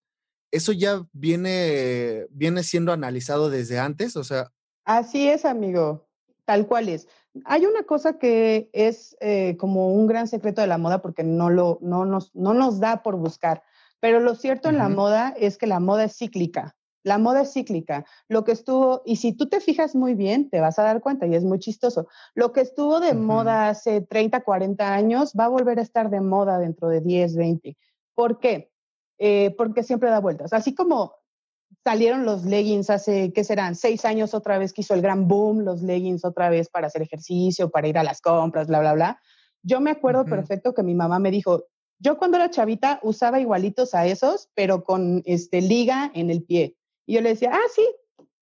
eso 0.50 0.72
ya 0.72 1.06
viene, 1.12 2.26
viene 2.30 2.62
siendo 2.62 2.92
analizado 2.92 3.50
desde 3.50 3.78
antes, 3.78 4.16
o 4.16 4.24
sea, 4.24 4.50
Así 4.84 5.28
es, 5.28 5.44
amigo, 5.46 6.06
tal 6.44 6.66
cual 6.66 6.90
es. 6.90 7.08
Hay 7.44 7.66
una 7.66 7.82
cosa 7.82 8.18
que 8.18 8.70
es 8.72 9.16
eh, 9.20 9.56
como 9.58 9.92
un 9.92 10.06
gran 10.06 10.28
secreto 10.28 10.60
de 10.60 10.66
la 10.66 10.78
moda 10.78 11.02
porque 11.02 11.24
no, 11.24 11.50
lo, 11.50 11.78
no, 11.82 12.04
nos, 12.04 12.34
no 12.34 12.54
nos 12.54 12.80
da 12.80 13.02
por 13.02 13.16
buscar, 13.16 13.62
pero 14.00 14.20
lo 14.20 14.34
cierto 14.34 14.68
en 14.68 14.78
la 14.78 14.88
moda 14.88 15.34
es 15.36 15.58
que 15.58 15.66
la 15.66 15.80
moda 15.80 16.04
es 16.04 16.16
cíclica. 16.16 16.76
La 17.04 17.18
moda 17.18 17.42
es 17.42 17.52
cíclica. 17.52 18.06
Lo 18.28 18.44
que 18.44 18.52
estuvo, 18.52 19.02
y 19.04 19.16
si 19.16 19.32
tú 19.32 19.48
te 19.48 19.60
fijas 19.60 19.94
muy 19.94 20.14
bien, 20.14 20.48
te 20.48 20.60
vas 20.60 20.78
a 20.78 20.84
dar 20.84 21.00
cuenta, 21.00 21.26
y 21.26 21.34
es 21.34 21.44
muy 21.44 21.58
chistoso, 21.58 22.08
lo 22.34 22.52
que 22.52 22.62
estuvo 22.62 23.00
de 23.00 23.14
moda 23.14 23.68
hace 23.68 24.00
30, 24.00 24.42
40 24.42 24.94
años 24.94 25.34
va 25.38 25.44
a 25.44 25.48
volver 25.48 25.78
a 25.78 25.82
estar 25.82 26.10
de 26.10 26.20
moda 26.20 26.58
dentro 26.58 26.88
de 26.88 27.00
10, 27.00 27.36
20. 27.36 27.76
¿Por 28.14 28.38
qué? 28.38 28.70
Eh, 29.18 29.54
porque 29.56 29.82
siempre 29.82 30.10
da 30.10 30.20
vueltas. 30.20 30.52
Así 30.52 30.74
como 30.74 31.14
salieron 31.84 32.24
los 32.24 32.44
leggings 32.44 32.88
hace, 32.88 33.32
¿qué 33.34 33.44
serán? 33.44 33.76
Seis 33.76 34.06
años 34.06 34.32
otra 34.32 34.56
vez 34.56 34.72
que 34.72 34.80
hizo 34.80 34.94
el 34.94 35.02
gran 35.02 35.28
boom, 35.28 35.60
los 35.60 35.82
leggings 35.82 36.24
otra 36.24 36.48
vez 36.48 36.70
para 36.70 36.86
hacer 36.86 37.02
ejercicio, 37.02 37.70
para 37.70 37.86
ir 37.86 37.98
a 37.98 38.02
las 38.02 38.22
compras, 38.22 38.66
bla, 38.68 38.80
bla, 38.80 38.94
bla. 38.94 39.20
Yo 39.62 39.80
me 39.80 39.90
acuerdo 39.90 40.24
perfecto 40.24 40.72
que 40.72 40.82
mi 40.82 40.94
mamá 40.94 41.18
me 41.18 41.30
dijo, 41.30 41.66
yo 41.98 42.16
cuando 42.18 42.38
era 42.38 42.50
chavita 42.50 43.00
usaba 43.02 43.38
igualitos 43.38 43.94
a 43.94 44.06
esos, 44.06 44.48
pero 44.54 44.82
con 44.82 45.22
este, 45.26 45.60
liga 45.60 46.10
en 46.14 46.30
el 46.30 46.42
pie. 46.42 46.76
Y 47.06 47.14
yo 47.14 47.20
le 47.20 47.30
decía, 47.30 47.50
ah, 47.52 47.68
sí, 47.74 47.86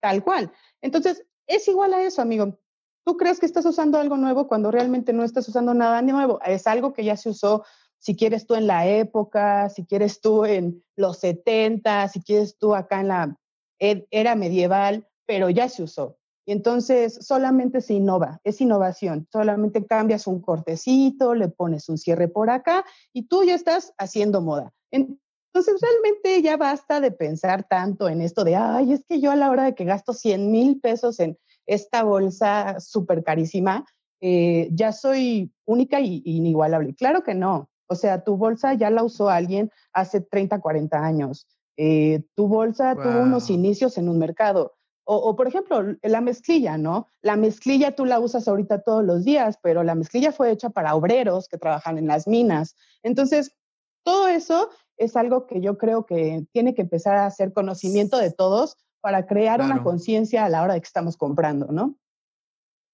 tal 0.00 0.22
cual. 0.22 0.52
Entonces, 0.80 1.24
es 1.46 1.66
igual 1.66 1.94
a 1.94 2.02
eso, 2.02 2.22
amigo. 2.22 2.58
Tú 3.04 3.16
crees 3.16 3.40
que 3.40 3.46
estás 3.46 3.66
usando 3.66 3.98
algo 3.98 4.16
nuevo 4.16 4.46
cuando 4.46 4.70
realmente 4.70 5.12
no 5.12 5.24
estás 5.24 5.48
usando 5.48 5.74
nada 5.74 6.00
nuevo. 6.02 6.40
Es 6.44 6.68
algo 6.68 6.92
que 6.92 7.04
ya 7.04 7.16
se 7.16 7.30
usó, 7.30 7.64
si 8.02 8.16
quieres 8.16 8.46
tú 8.46 8.56
en 8.56 8.66
la 8.66 8.86
época, 8.88 9.68
si 9.68 9.86
quieres 9.86 10.20
tú 10.20 10.44
en 10.44 10.82
los 10.96 11.20
70, 11.20 12.08
si 12.08 12.20
quieres 12.20 12.58
tú 12.58 12.74
acá 12.74 13.00
en 13.00 13.08
la 13.08 13.36
era 13.78 14.34
medieval, 14.34 15.08
pero 15.24 15.50
ya 15.50 15.68
se 15.68 15.84
usó. 15.84 16.18
Y 16.44 16.50
entonces 16.50 17.14
solamente 17.20 17.80
se 17.80 17.94
innova, 17.94 18.40
es 18.42 18.60
innovación. 18.60 19.28
Solamente 19.30 19.86
cambias 19.86 20.26
un 20.26 20.40
cortecito, 20.40 21.34
le 21.34 21.48
pones 21.48 21.88
un 21.88 21.96
cierre 21.96 22.26
por 22.26 22.50
acá 22.50 22.84
y 23.12 23.28
tú 23.28 23.44
ya 23.44 23.54
estás 23.54 23.94
haciendo 23.98 24.40
moda. 24.40 24.72
Entonces, 24.90 25.80
realmente 25.80 26.42
ya 26.42 26.56
basta 26.56 27.00
de 27.00 27.12
pensar 27.12 27.68
tanto 27.68 28.08
en 28.08 28.20
esto 28.20 28.42
de, 28.42 28.56
ay, 28.56 28.94
es 28.94 29.04
que 29.08 29.20
yo 29.20 29.30
a 29.30 29.36
la 29.36 29.50
hora 29.50 29.64
de 29.64 29.74
que 29.76 29.84
gasto 29.84 30.12
100 30.12 30.50
mil 30.50 30.80
pesos 30.80 31.20
en 31.20 31.38
esta 31.66 32.02
bolsa 32.02 32.80
súper 32.80 33.22
carísima, 33.22 33.84
eh, 34.20 34.68
ya 34.72 34.90
soy 34.90 35.52
única 35.64 36.00
y 36.00 36.22
inigualable. 36.24 36.94
Claro 36.94 37.22
que 37.22 37.34
no. 37.34 37.68
O 37.92 37.94
sea, 37.94 38.24
tu 38.24 38.36
bolsa 38.36 38.74
ya 38.74 38.90
la 38.90 39.04
usó 39.04 39.30
alguien 39.30 39.70
hace 39.92 40.20
30, 40.20 40.60
40 40.60 40.98
años. 40.98 41.46
Eh, 41.76 42.24
tu 42.34 42.48
bolsa 42.48 42.94
tuvo 42.94 43.20
unos 43.20 43.50
inicios 43.50 43.96
en 43.98 44.08
un 44.08 44.18
mercado. 44.18 44.74
O, 45.04 45.16
o, 45.16 45.36
por 45.36 45.48
ejemplo, 45.48 45.96
la 46.02 46.20
mezclilla, 46.20 46.78
¿no? 46.78 47.08
La 47.22 47.36
mezclilla 47.36 47.94
tú 47.94 48.04
la 48.04 48.20
usas 48.20 48.46
ahorita 48.46 48.82
todos 48.82 49.04
los 49.04 49.24
días, 49.24 49.58
pero 49.62 49.82
la 49.82 49.94
mezclilla 49.94 50.32
fue 50.32 50.50
hecha 50.50 50.70
para 50.70 50.94
obreros 50.94 51.48
que 51.48 51.58
trabajan 51.58 51.98
en 51.98 52.06
las 52.06 52.26
minas. 52.26 52.76
Entonces, 53.02 53.52
todo 54.04 54.28
eso 54.28 54.70
es 54.96 55.16
algo 55.16 55.46
que 55.46 55.60
yo 55.60 55.78
creo 55.78 56.06
que 56.06 56.46
tiene 56.52 56.74
que 56.74 56.82
empezar 56.82 57.16
a 57.16 57.26
hacer 57.26 57.52
conocimiento 57.52 58.18
de 58.18 58.30
todos 58.30 58.76
para 59.00 59.26
crear 59.26 59.60
una 59.60 59.82
conciencia 59.82 60.44
a 60.44 60.48
la 60.48 60.62
hora 60.62 60.74
de 60.74 60.80
que 60.80 60.86
estamos 60.86 61.16
comprando, 61.16 61.66
¿no? 61.72 61.96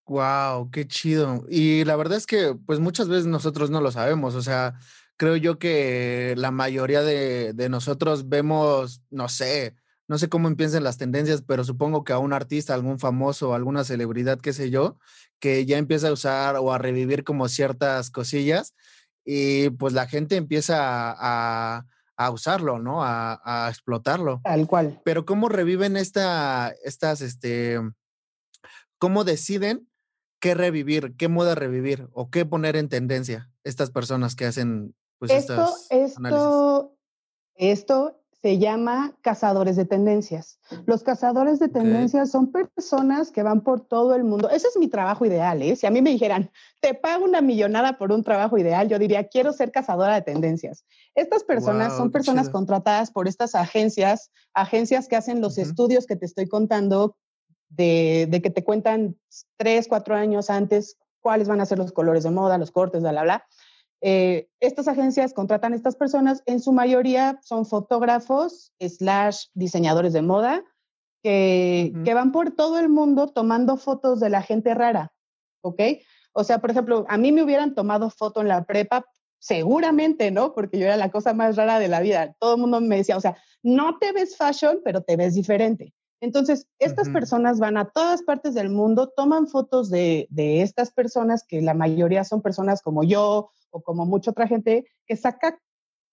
Wow, 0.09 0.71
qué 0.71 0.87
chido. 0.87 1.45
Y 1.49 1.85
la 1.85 1.97
verdad 1.97 2.17
es 2.19 2.27
que, 2.27 2.57
pues 2.67 2.81
muchas 2.81 3.09
veces 3.09 3.27
nosotros 3.27 3.71
no 3.71 3.81
lo 3.81 3.93
sabemos. 3.93 4.35
O 4.35 4.43
sea, 4.43 4.75
creo 5.17 5.37
yo 5.37 5.59
que 5.59 6.35
la 6.37 6.51
mayoría 6.51 7.03
de, 7.03 7.53
de 7.53 7.69
nosotros 7.69 8.29
vemos, 8.29 9.03
no 9.11 9.29
sé, 9.29 9.77
no 10.09 10.17
sé 10.17 10.31
cómo 10.31 10.49
empiezan 10.49 10.85
las 10.85 10.97
tendencias, 10.97 11.43
pero 11.43 11.63
supongo 11.65 12.03
que 12.03 12.15
a 12.15 12.19
un 12.19 12.33
artista, 12.33 12.73
algún 12.73 12.99
famoso, 12.99 13.55
alguna 13.55 13.85
celebridad, 13.85 14.41
qué 14.41 14.55
sé 14.55 14.71
yo, 14.71 14.99
que 15.39 15.67
ya 15.67 15.77
empieza 15.77 16.09
a 16.09 16.13
usar 16.13 16.57
o 16.57 16.73
a 16.73 16.79
revivir 16.79 17.25
como 17.25 17.47
ciertas 17.49 18.11
cosillas 18.11 18.75
y 19.25 19.69
pues 19.71 19.93
la 19.93 20.09
gente 20.09 20.37
empieza 20.37 20.77
a, 20.79 21.85
a 22.17 22.31
usarlo, 22.31 22.79
¿no? 22.79 23.05
A, 23.05 23.41
a, 23.45 23.69
explotarlo. 23.69 24.41
Tal 24.43 24.67
cual. 24.67 25.01
Pero 25.05 25.27
¿cómo 25.27 25.51
reviven 25.51 25.99
esta, 25.99 26.75
estas, 26.83 27.21
este, 27.21 27.79
cómo 28.99 29.25
deciden 29.25 29.87
qué 30.41 30.55
revivir, 30.55 31.17
qué 31.17 31.29
moda 31.29 31.55
revivir 31.55 32.09
o 32.13 32.31
qué 32.31 32.47
poner 32.47 32.77
en 32.77 32.89
tendencia 32.89 33.51
estas 33.65 33.91
personas 33.91 34.35
que 34.35 34.47
hacen 34.47 34.95
pues 35.19 35.33
esto, 35.33 35.69
esto, 35.91 36.97
esto 37.57 38.19
se 38.41 38.59
llama 38.59 39.17
cazadores 39.21 39.75
de 39.75 39.85
tendencias. 39.85 40.61
Los 40.87 41.03
cazadores 41.03 41.59
de 41.59 41.69
tendencias 41.69 42.31
son 42.31 42.53
personas 42.53 43.33
que 43.33 43.43
van 43.43 43.63
por 43.63 43.81
todo 43.81 44.15
el 44.15 44.23
mundo. 44.23 44.49
Ese 44.49 44.69
es 44.69 44.77
mi 44.77 44.87
trabajo 44.87 45.27
ideal. 45.27 45.61
¿eh? 45.61 45.75
Si 45.75 45.87
a 45.87 45.91
mí 45.91 46.01
me 46.03 46.11
dijeran, 46.11 46.49
te 46.81 46.95
pago 46.95 47.25
una 47.25 47.41
millonada 47.41 47.99
por 47.99 48.13
un 48.13 48.23
trabajo 48.23 48.57
ideal, 48.57 48.89
yo 48.89 48.99
diría, 49.01 49.27
quiero 49.27 49.53
ser 49.53 49.73
cazadora 49.73 50.15
de 50.15 50.23
tendencias. 50.23 50.85
Estas 51.17 51.43
personas 51.43 51.97
son 51.97 52.13
personas 52.13 52.49
contratadas 52.49 53.11
por 53.11 53.27
estas 53.27 53.57
agencias, 53.57 54.31
agencias 54.55 55.09
que 55.09 55.17
hacen 55.17 55.41
los 55.41 55.59
estudios 55.59 56.07
que 56.07 56.15
te 56.15 56.27
estoy 56.27 56.47
contando, 56.47 57.17
de, 57.69 58.27
de, 58.29 58.43
que 58.43 58.51
te 58.51 58.65
cuentan 58.65 59.17
tres, 59.57 59.89
cuatro 59.89 60.15
años 60.15 60.51
antes 60.51 60.97
cuáles 61.21 61.49
van 61.49 61.61
a 61.61 61.67
ser 61.67 61.79
los 61.79 61.93
colores 61.93 62.25
de 62.25 62.31
moda, 62.31 62.59
los 62.59 62.71
cortes, 62.71 63.03
bla, 63.03 63.11
bla, 63.11 63.23
bla. 63.23 63.47
Eh, 64.01 64.49
estas 64.61 64.87
agencias 64.87 65.33
contratan 65.33 65.73
a 65.73 65.77
estas 65.77 65.97
personas, 65.97 66.43
en 66.47 66.61
su 66.61 66.73
mayoría 66.73 67.41
son 67.43 67.67
fotógrafos, 67.67 68.73
slash 68.81 69.47
diseñadores 69.55 70.13
de 70.13 70.23
moda, 70.23 70.65
que, 71.23 71.93
que, 72.05 72.15
van 72.15 72.31
por 72.31 72.53
todo 72.53 72.79
el 72.79 72.89
mundo 72.89 73.27
tomando 73.27 73.77
fotos 73.77 74.21
de 74.21 74.31
la 74.31 74.41
gente 74.43 74.73
rara, 74.73 75.13
¿ok? 75.63 75.81
O 76.33 76.45
sea, 76.45 76.61
por 76.61 76.71
ejemplo, 76.71 77.05
a 77.09 77.19
mí 77.19 77.33
me 77.33 77.43
hubieran 77.43 77.75
tomado 77.75 78.09
foto 78.11 78.41
en 78.41 78.49
la 78.49 78.65
prepa, 78.65 79.05
seguramente, 79.41 80.31
¿no? 80.31 80.53
Porque 80.53 80.79
yo 80.79 80.87
era 80.87 80.97
la 80.97 81.11
cosa 81.11 81.35
más 81.35 81.57
rara 81.57 81.81
de 81.81 81.89
la 81.89 82.01
vida. 82.01 82.35
Todo 82.39 82.55
el 82.55 82.61
mundo 82.61 82.81
me 82.81 82.97
decía, 82.97 83.17
o 83.17 83.21
sea, 83.21 83.37
no 83.63 83.99
te 83.99 84.13
ves 84.13 84.37
fashion, 84.37 84.81
pero 84.85 85.03
te 85.03 85.17
ves 85.17 85.35
diferente. 85.35 85.93
Entonces, 86.21 86.67
estas 86.79 87.09
personas 87.11 87.61
van 87.61 87.77
a 87.77 87.91
todas 87.91 88.23
partes 88.23 88.55
del 88.55 88.71
mundo, 88.71 89.13
toman 89.17 89.47
fotos 89.47 89.89
de, 89.89 90.27
de, 90.31 90.63
estas 90.63 90.91
personas, 90.91 91.45
que 91.47 91.63
la 91.63 91.75
mayoría 91.75 92.25
son 92.25 92.43
personas 92.43 92.83
como 92.83 93.05
yo 93.05 93.51
o 93.71 93.83
como 93.83 94.05
mucha 94.05 94.33
otra 94.33 94.49
gente, 94.49 94.87
que 95.07 95.17
saca 95.17 95.61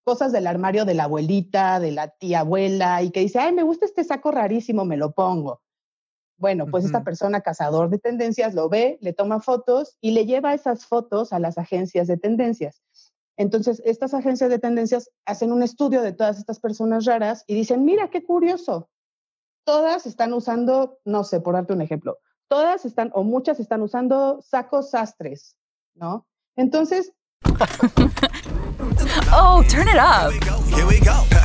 cosas 0.04 0.32
del 0.32 0.46
armario 0.46 0.86
de 0.86 0.94
la 0.94 1.06
abuelita, 1.06 1.80
de 1.80 1.92
la 1.92 2.10
tía 2.10 2.42
abuela, 2.42 3.02
y 3.02 3.10
que 3.10 3.22
dice, 3.22 3.40
ay, 3.40 3.54
me 3.54 3.64
gusta 3.64 3.86
este 3.86 4.04
saco 4.04 4.30
rarísimo, 4.30 4.86
me 4.86 4.98
lo 4.98 5.12
pongo. 5.12 5.62
Bueno, 6.38 6.66
pues 6.68 6.86
esta 6.86 7.04
persona 7.04 7.42
cazador 7.42 7.90
de 7.90 7.98
tendencias 7.98 8.54
lo 8.54 8.70
ve, 8.70 8.98
le 9.02 9.14
toma 9.14 9.40
fotos 9.40 9.98
y 10.02 10.12
le 10.12 10.26
lleva 10.26 10.54
esas 10.54 10.86
fotos 10.86 11.32
a 11.32 11.40
las 11.40 11.58
agencias 11.58 12.08
de 12.08 12.18
tendencias. 12.18 12.84
Entonces, 13.38 13.82
estas 13.86 14.14
agencias 14.14 14.50
de 14.50 14.60
tendencias 14.60 15.10
hacen 15.26 15.52
un 15.52 15.64
estudio 15.64 16.02
de 16.02 16.14
todas 16.14 16.38
estas 16.38 16.60
personas 16.60 17.06
raras 17.06 17.44
y 17.48 17.56
dicen, 17.56 17.86
mira, 17.86 18.10
qué 18.10 18.24
curioso, 18.24 18.90
todas 19.66 20.06
están 20.06 20.32
usando, 20.34 21.00
no 21.04 21.24
sé, 21.24 21.42
por 21.42 21.56
darte 21.56 21.74
un 21.74 21.82
ejemplo, 21.82 22.20
todas 22.48 22.86
están 22.86 23.12
o 23.14 23.24
muchas 23.24 23.60
están 23.60 23.82
usando 23.82 24.40
sacos 24.42 24.92
sastres, 24.92 25.58
¿no? 25.96 26.26
Entonces... 26.56 27.12
oh, 29.34 29.64
turn 29.68 29.88
it 29.90 29.98
up. 29.98 30.32
Here 30.72 30.86
we 30.86 31.00
go. 31.00 31.45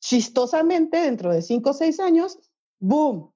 chistosamente, 0.00 0.98
dentro 0.98 1.32
de 1.32 1.42
cinco 1.42 1.70
o 1.70 1.74
seis 1.74 2.00
años, 2.00 2.38
¡boom! 2.78 3.32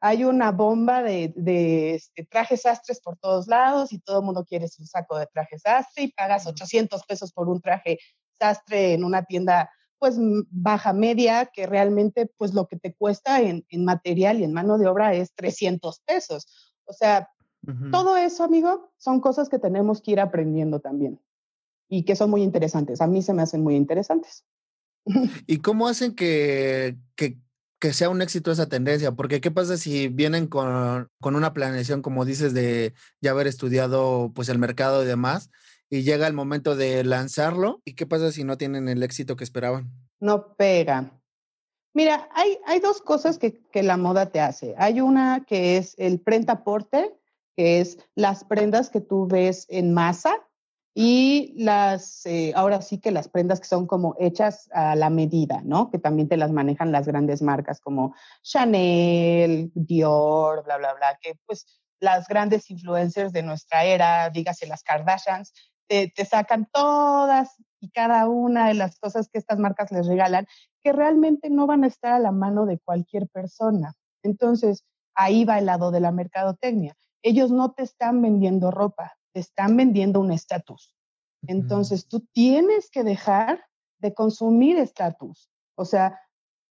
hay 0.00 0.24
una 0.24 0.52
bomba 0.52 1.02
de, 1.02 1.32
de 1.36 1.94
este, 1.94 2.24
trajes 2.26 2.62
sastres 2.62 3.00
por 3.00 3.16
todos 3.16 3.48
lados 3.48 3.92
y 3.92 3.98
todo 3.98 4.20
el 4.20 4.24
mundo 4.24 4.44
quiere 4.44 4.68
su 4.68 4.84
saco 4.84 5.18
de 5.18 5.26
trajes 5.26 5.62
sastre 5.62 6.04
y 6.04 6.12
pagas 6.12 6.46
800 6.46 7.02
pesos 7.04 7.32
por 7.32 7.48
un 7.48 7.60
traje 7.60 7.98
sastre 8.38 8.94
en 8.94 9.04
una 9.04 9.24
tienda 9.24 9.70
pues 9.98 10.16
baja 10.50 10.92
media 10.92 11.46
que 11.46 11.66
realmente 11.66 12.30
pues 12.36 12.52
lo 12.52 12.66
que 12.66 12.76
te 12.78 12.94
cuesta 12.94 13.40
en, 13.40 13.64
en 13.70 13.84
material 13.84 14.40
y 14.40 14.44
en 14.44 14.52
mano 14.52 14.76
de 14.76 14.86
obra 14.86 15.14
es 15.14 15.34
300 15.34 16.00
pesos. 16.00 16.74
O 16.84 16.92
sea, 16.92 17.30
todo 17.90 18.16
eso, 18.16 18.44
amigo, 18.44 18.92
son 18.98 19.20
cosas 19.20 19.48
que 19.48 19.58
tenemos 19.58 20.00
que 20.00 20.12
ir 20.12 20.20
aprendiendo 20.20 20.80
también 20.80 21.20
y 21.88 22.04
que 22.04 22.14
son 22.14 22.30
muy 22.30 22.42
interesantes. 22.42 23.00
A 23.00 23.06
mí 23.06 23.22
se 23.22 23.32
me 23.32 23.42
hacen 23.42 23.62
muy 23.62 23.74
interesantes. 23.74 24.44
¿Y 25.46 25.58
cómo 25.58 25.88
hacen 25.88 26.14
que, 26.14 26.96
que, 27.14 27.38
sea 27.92 28.08
un 28.08 28.20
éxito 28.20 28.50
esa 28.50 28.68
tendencia? 28.68 29.12
Porque 29.12 29.40
¿qué 29.40 29.52
pasa 29.52 29.76
si 29.76 30.08
vienen 30.08 30.48
con, 30.48 31.08
con, 31.20 31.36
una 31.36 31.52
planeación, 31.52 32.02
como 32.02 32.24
dices, 32.24 32.52
de 32.52 32.94
ya 33.20 33.30
haber 33.30 33.46
estudiado 33.46 34.32
pues 34.34 34.48
el 34.48 34.58
mercado 34.58 35.04
y 35.04 35.06
demás, 35.06 35.50
y 35.88 36.02
llega 36.02 36.26
el 36.26 36.32
momento 36.32 36.74
de 36.74 37.04
lanzarlo? 37.04 37.80
¿Y 37.84 37.94
qué 37.94 38.06
pasa 38.06 38.32
si 38.32 38.42
no 38.42 38.58
tienen 38.58 38.88
el 38.88 39.04
éxito 39.04 39.36
que 39.36 39.44
esperaban? 39.44 39.88
No 40.18 40.56
pega. 40.56 41.12
Mira, 41.94 42.28
hay, 42.34 42.58
hay 42.66 42.80
dos 42.80 43.00
cosas 43.00 43.38
que, 43.38 43.62
que 43.70 43.84
la 43.84 43.96
moda 43.96 44.26
te 44.30 44.40
hace. 44.40 44.74
Hay 44.78 45.00
una 45.00 45.44
que 45.46 45.76
es 45.76 45.94
el 45.96 46.20
prenta 46.20 46.64
porte, 46.64 47.14
que 47.56 47.80
es 47.80 47.98
las 48.16 48.44
prendas 48.44 48.90
que 48.90 49.00
tú 49.00 49.28
ves 49.28 49.66
en 49.70 49.94
masa 49.94 50.45
y 50.98 51.52
las, 51.58 52.24
eh, 52.24 52.54
ahora 52.56 52.80
sí 52.80 52.98
que 52.98 53.10
las 53.10 53.28
prendas 53.28 53.60
que 53.60 53.66
son 53.66 53.86
como 53.86 54.16
hechas 54.18 54.70
a 54.72 54.96
la 54.96 55.10
medida, 55.10 55.60
¿no? 55.62 55.90
Que 55.90 55.98
también 55.98 56.26
te 56.26 56.38
las 56.38 56.52
manejan 56.52 56.90
las 56.90 57.06
grandes 57.06 57.42
marcas 57.42 57.80
como 57.82 58.14
Chanel, 58.42 59.70
Dior, 59.74 60.64
bla, 60.64 60.78
bla, 60.78 60.94
bla, 60.94 61.18
que 61.20 61.38
pues 61.44 61.66
las 62.00 62.26
grandes 62.28 62.70
influencers 62.70 63.34
de 63.34 63.42
nuestra 63.42 63.84
era, 63.84 64.30
dígase 64.30 64.66
las 64.66 64.82
Kardashians, 64.82 65.52
te, 65.86 66.10
te 66.16 66.24
sacan 66.24 66.66
todas 66.72 67.56
y 67.78 67.90
cada 67.90 68.26
una 68.26 68.68
de 68.68 68.74
las 68.74 68.98
cosas 68.98 69.28
que 69.30 69.36
estas 69.38 69.58
marcas 69.58 69.92
les 69.92 70.06
regalan, 70.06 70.46
que 70.82 70.94
realmente 70.94 71.50
no 71.50 71.66
van 71.66 71.84
a 71.84 71.88
estar 71.88 72.14
a 72.14 72.18
la 72.18 72.32
mano 72.32 72.64
de 72.64 72.78
cualquier 72.78 73.28
persona. 73.28 73.92
Entonces, 74.22 74.86
ahí 75.14 75.44
va 75.44 75.58
el 75.58 75.66
lado 75.66 75.90
de 75.90 76.00
la 76.00 76.10
mercadotecnia 76.10 76.96
ellos 77.26 77.50
no 77.50 77.72
te 77.72 77.82
están 77.82 78.22
vendiendo 78.22 78.70
ropa, 78.70 79.15
te 79.36 79.40
están 79.40 79.76
vendiendo 79.76 80.18
un 80.18 80.32
estatus. 80.32 80.94
Entonces, 81.46 82.08
tú 82.08 82.26
tienes 82.32 82.88
que 82.90 83.04
dejar 83.04 83.66
de 83.98 84.14
consumir 84.14 84.78
estatus. 84.78 85.50
O 85.74 85.84
sea, 85.84 86.18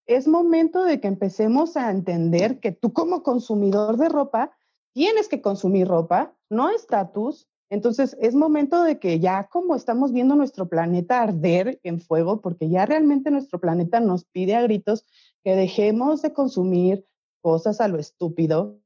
es 0.08 0.28
momento 0.28 0.84
de 0.84 1.00
que 1.00 1.08
empecemos 1.08 1.78
a 1.78 1.92
entender 1.92 2.60
que 2.60 2.72
tú 2.72 2.92
como 2.92 3.22
consumidor 3.22 3.98
de 3.98 4.10
ropa 4.10 4.58
tienes 4.96 5.28
que 5.28 5.44
consumir 5.44 5.88
ropa, 5.88 6.36
no 6.50 6.72
estatus. 6.72 7.48
Entonces, 7.70 8.18
es 8.20 8.34
momento 8.34 8.82
de 8.82 8.98
que 8.98 9.20
ya 9.20 9.44
como 9.44 9.76
estamos 9.76 10.12
viendo 10.12 10.36
nuestro 10.36 10.68
planeta 10.68 11.22
arder 11.22 11.80
en 11.84 12.00
fuego, 12.00 12.42
porque 12.42 12.68
ya 12.68 12.88
realmente 12.88 13.30
nuestro 13.30 13.60
planeta 13.60 14.00
nos 14.00 14.26
pide 14.26 14.56
a 14.56 14.64
gritos 14.64 15.06
que 15.44 15.56
dejemos 15.56 16.24
de 16.24 16.34
consumir 16.34 17.06
cosas 17.42 17.80
a 17.80 17.88
lo 17.88 18.00
estúpido, 18.00 18.80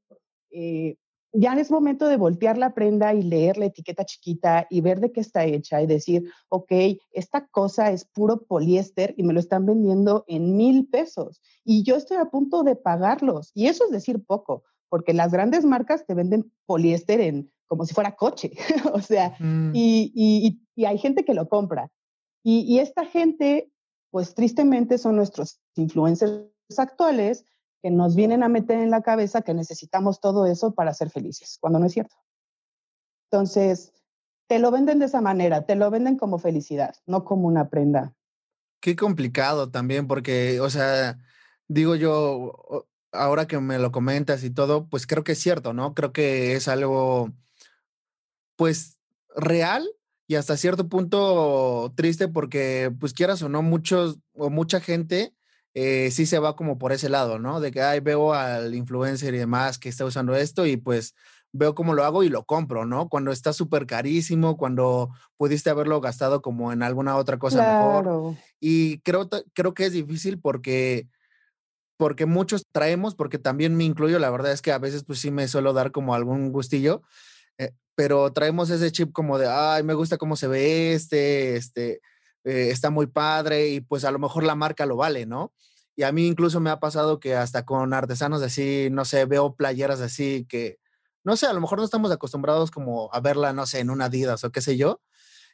eh, 0.50 0.98
ya 1.32 1.54
es 1.54 1.70
momento 1.70 2.08
de 2.08 2.16
voltear 2.16 2.58
la 2.58 2.74
prenda 2.74 3.14
y 3.14 3.22
leer 3.22 3.56
la 3.56 3.66
etiqueta 3.66 4.04
chiquita 4.04 4.66
y 4.68 4.80
ver 4.80 5.00
de 5.00 5.12
qué 5.12 5.20
está 5.20 5.44
hecha 5.44 5.80
y 5.80 5.86
decir, 5.86 6.30
ok, 6.48 6.72
esta 7.12 7.46
cosa 7.46 7.90
es 7.92 8.04
puro 8.04 8.42
poliéster 8.42 9.14
y 9.16 9.22
me 9.22 9.32
lo 9.32 9.40
están 9.40 9.66
vendiendo 9.66 10.24
en 10.26 10.56
mil 10.56 10.88
pesos 10.88 11.40
y 11.64 11.84
yo 11.84 11.96
estoy 11.96 12.16
a 12.16 12.26
punto 12.26 12.62
de 12.62 12.76
pagarlos. 12.76 13.52
Y 13.54 13.66
eso 13.66 13.84
es 13.84 13.90
decir 13.90 14.24
poco, 14.24 14.64
porque 14.88 15.14
las 15.14 15.32
grandes 15.32 15.64
marcas 15.64 16.04
te 16.04 16.14
venden 16.14 16.52
poliéster 16.66 17.20
en 17.20 17.50
como 17.66 17.86
si 17.86 17.94
fuera 17.94 18.16
coche, 18.16 18.50
o 18.92 19.00
sea, 19.00 19.36
mm. 19.38 19.70
y, 19.74 20.58
y, 20.74 20.84
hay 20.84 20.98
gente 20.98 21.24
que 21.24 21.34
lo 21.34 21.48
compra. 21.48 21.88
Y, 22.42 22.62
y 22.62 22.80
esta 22.80 23.04
gente, 23.04 23.70
pues 24.10 24.34
tristemente 24.34 24.98
son 24.98 25.14
nuestros 25.14 25.60
influencers 25.76 26.50
actuales 26.76 27.44
que 27.82 27.90
nos 27.90 28.14
vienen 28.14 28.42
a 28.42 28.48
meter 28.48 28.78
en 28.78 28.90
la 28.90 29.02
cabeza 29.02 29.42
que 29.42 29.54
necesitamos 29.54 30.20
todo 30.20 30.46
eso 30.46 30.74
para 30.74 30.94
ser 30.94 31.10
felices, 31.10 31.58
cuando 31.60 31.78
no 31.78 31.86
es 31.86 31.92
cierto. 31.92 32.16
Entonces, 33.30 33.92
te 34.48 34.58
lo 34.58 34.70
venden 34.70 34.98
de 34.98 35.06
esa 35.06 35.20
manera, 35.20 35.64
te 35.64 35.76
lo 35.76 35.90
venden 35.90 36.18
como 36.18 36.38
felicidad, 36.38 36.94
no 37.06 37.24
como 37.24 37.46
una 37.46 37.68
prenda. 37.68 38.14
Qué 38.80 38.96
complicado 38.96 39.70
también, 39.70 40.08
porque, 40.08 40.60
o 40.60 40.68
sea, 40.70 41.18
digo 41.68 41.94
yo, 41.94 42.86
ahora 43.12 43.46
que 43.46 43.58
me 43.60 43.78
lo 43.78 43.92
comentas 43.92 44.42
y 44.44 44.50
todo, 44.50 44.88
pues 44.88 45.06
creo 45.06 45.24
que 45.24 45.32
es 45.32 45.38
cierto, 45.38 45.72
¿no? 45.72 45.94
Creo 45.94 46.12
que 46.12 46.54
es 46.54 46.68
algo, 46.68 47.30
pues, 48.56 48.98
real 49.36 49.88
y 50.26 50.34
hasta 50.34 50.56
cierto 50.56 50.88
punto 50.88 51.92
triste 51.94 52.28
porque, 52.28 52.92
pues 52.98 53.12
quieras 53.14 53.42
o 53.42 53.48
no, 53.48 53.62
muchos 53.62 54.18
o 54.34 54.50
mucha 54.50 54.80
gente 54.80 55.34
eh, 55.74 56.10
sí 56.10 56.26
se 56.26 56.38
va 56.38 56.56
como 56.56 56.78
por 56.78 56.92
ese 56.92 57.08
lado, 57.08 57.38
¿no? 57.38 57.60
De 57.60 57.70
que, 57.70 57.82
ay, 57.82 58.00
veo 58.00 58.34
al 58.34 58.74
influencer 58.74 59.34
y 59.34 59.38
demás 59.38 59.78
que 59.78 59.88
está 59.88 60.04
usando 60.04 60.34
esto 60.34 60.66
y 60.66 60.76
pues 60.76 61.14
veo 61.52 61.74
cómo 61.74 61.94
lo 61.94 62.04
hago 62.04 62.22
y 62.22 62.28
lo 62.28 62.44
compro, 62.44 62.86
¿no? 62.86 63.08
Cuando 63.08 63.32
está 63.32 63.52
súper 63.52 63.86
carísimo, 63.86 64.56
cuando 64.56 65.10
pudiste 65.36 65.70
haberlo 65.70 66.00
gastado 66.00 66.42
como 66.42 66.72
en 66.72 66.82
alguna 66.82 67.16
otra 67.16 67.38
cosa 67.38 67.62
mejor. 67.62 68.36
Y 68.60 69.00
creo, 69.00 69.28
creo 69.52 69.74
que 69.74 69.86
es 69.86 69.92
difícil 69.92 70.40
porque, 70.40 71.08
porque 71.96 72.26
muchos 72.26 72.66
traemos, 72.70 73.14
porque 73.14 73.38
también 73.38 73.76
me 73.76 73.84
incluyo, 73.84 74.18
la 74.18 74.30
verdad 74.30 74.52
es 74.52 74.62
que 74.62 74.72
a 74.72 74.78
veces 74.78 75.04
pues 75.04 75.18
sí 75.18 75.30
me 75.30 75.48
suelo 75.48 75.72
dar 75.72 75.92
como 75.92 76.14
algún 76.14 76.52
gustillo, 76.52 77.02
eh, 77.58 77.72
pero 77.94 78.32
traemos 78.32 78.70
ese 78.70 78.92
chip 78.92 79.12
como 79.12 79.38
de, 79.38 79.48
ay, 79.48 79.82
me 79.82 79.94
gusta 79.94 80.18
cómo 80.18 80.36
se 80.36 80.46
ve 80.46 80.94
este, 80.94 81.56
este, 81.56 82.00
eh, 82.44 82.68
está 82.70 82.90
muy 82.90 83.06
padre 83.06 83.68
y 83.68 83.80
pues 83.80 84.04
a 84.04 84.10
lo 84.10 84.18
mejor 84.18 84.44
la 84.44 84.54
marca 84.54 84.86
lo 84.86 84.96
vale, 84.96 85.26
¿no? 85.26 85.52
Y 85.96 86.02
a 86.04 86.12
mí 86.12 86.26
incluso 86.26 86.60
me 86.60 86.70
ha 86.70 86.80
pasado 86.80 87.20
que 87.20 87.34
hasta 87.34 87.64
con 87.64 87.92
artesanos 87.92 88.42
así, 88.42 88.88
no 88.90 89.04
sé, 89.04 89.26
veo 89.26 89.54
playeras 89.54 90.00
así 90.00 90.46
que, 90.48 90.78
no 91.24 91.36
sé, 91.36 91.46
a 91.46 91.52
lo 91.52 91.60
mejor 91.60 91.78
no 91.78 91.84
estamos 91.84 92.10
acostumbrados 92.10 92.70
como 92.70 93.10
a 93.12 93.20
verla, 93.20 93.52
no 93.52 93.66
sé, 93.66 93.80
en 93.80 93.90
una 93.90 94.06
Adidas 94.06 94.42
o 94.44 94.50
qué 94.50 94.62
sé 94.62 94.76
yo, 94.78 95.00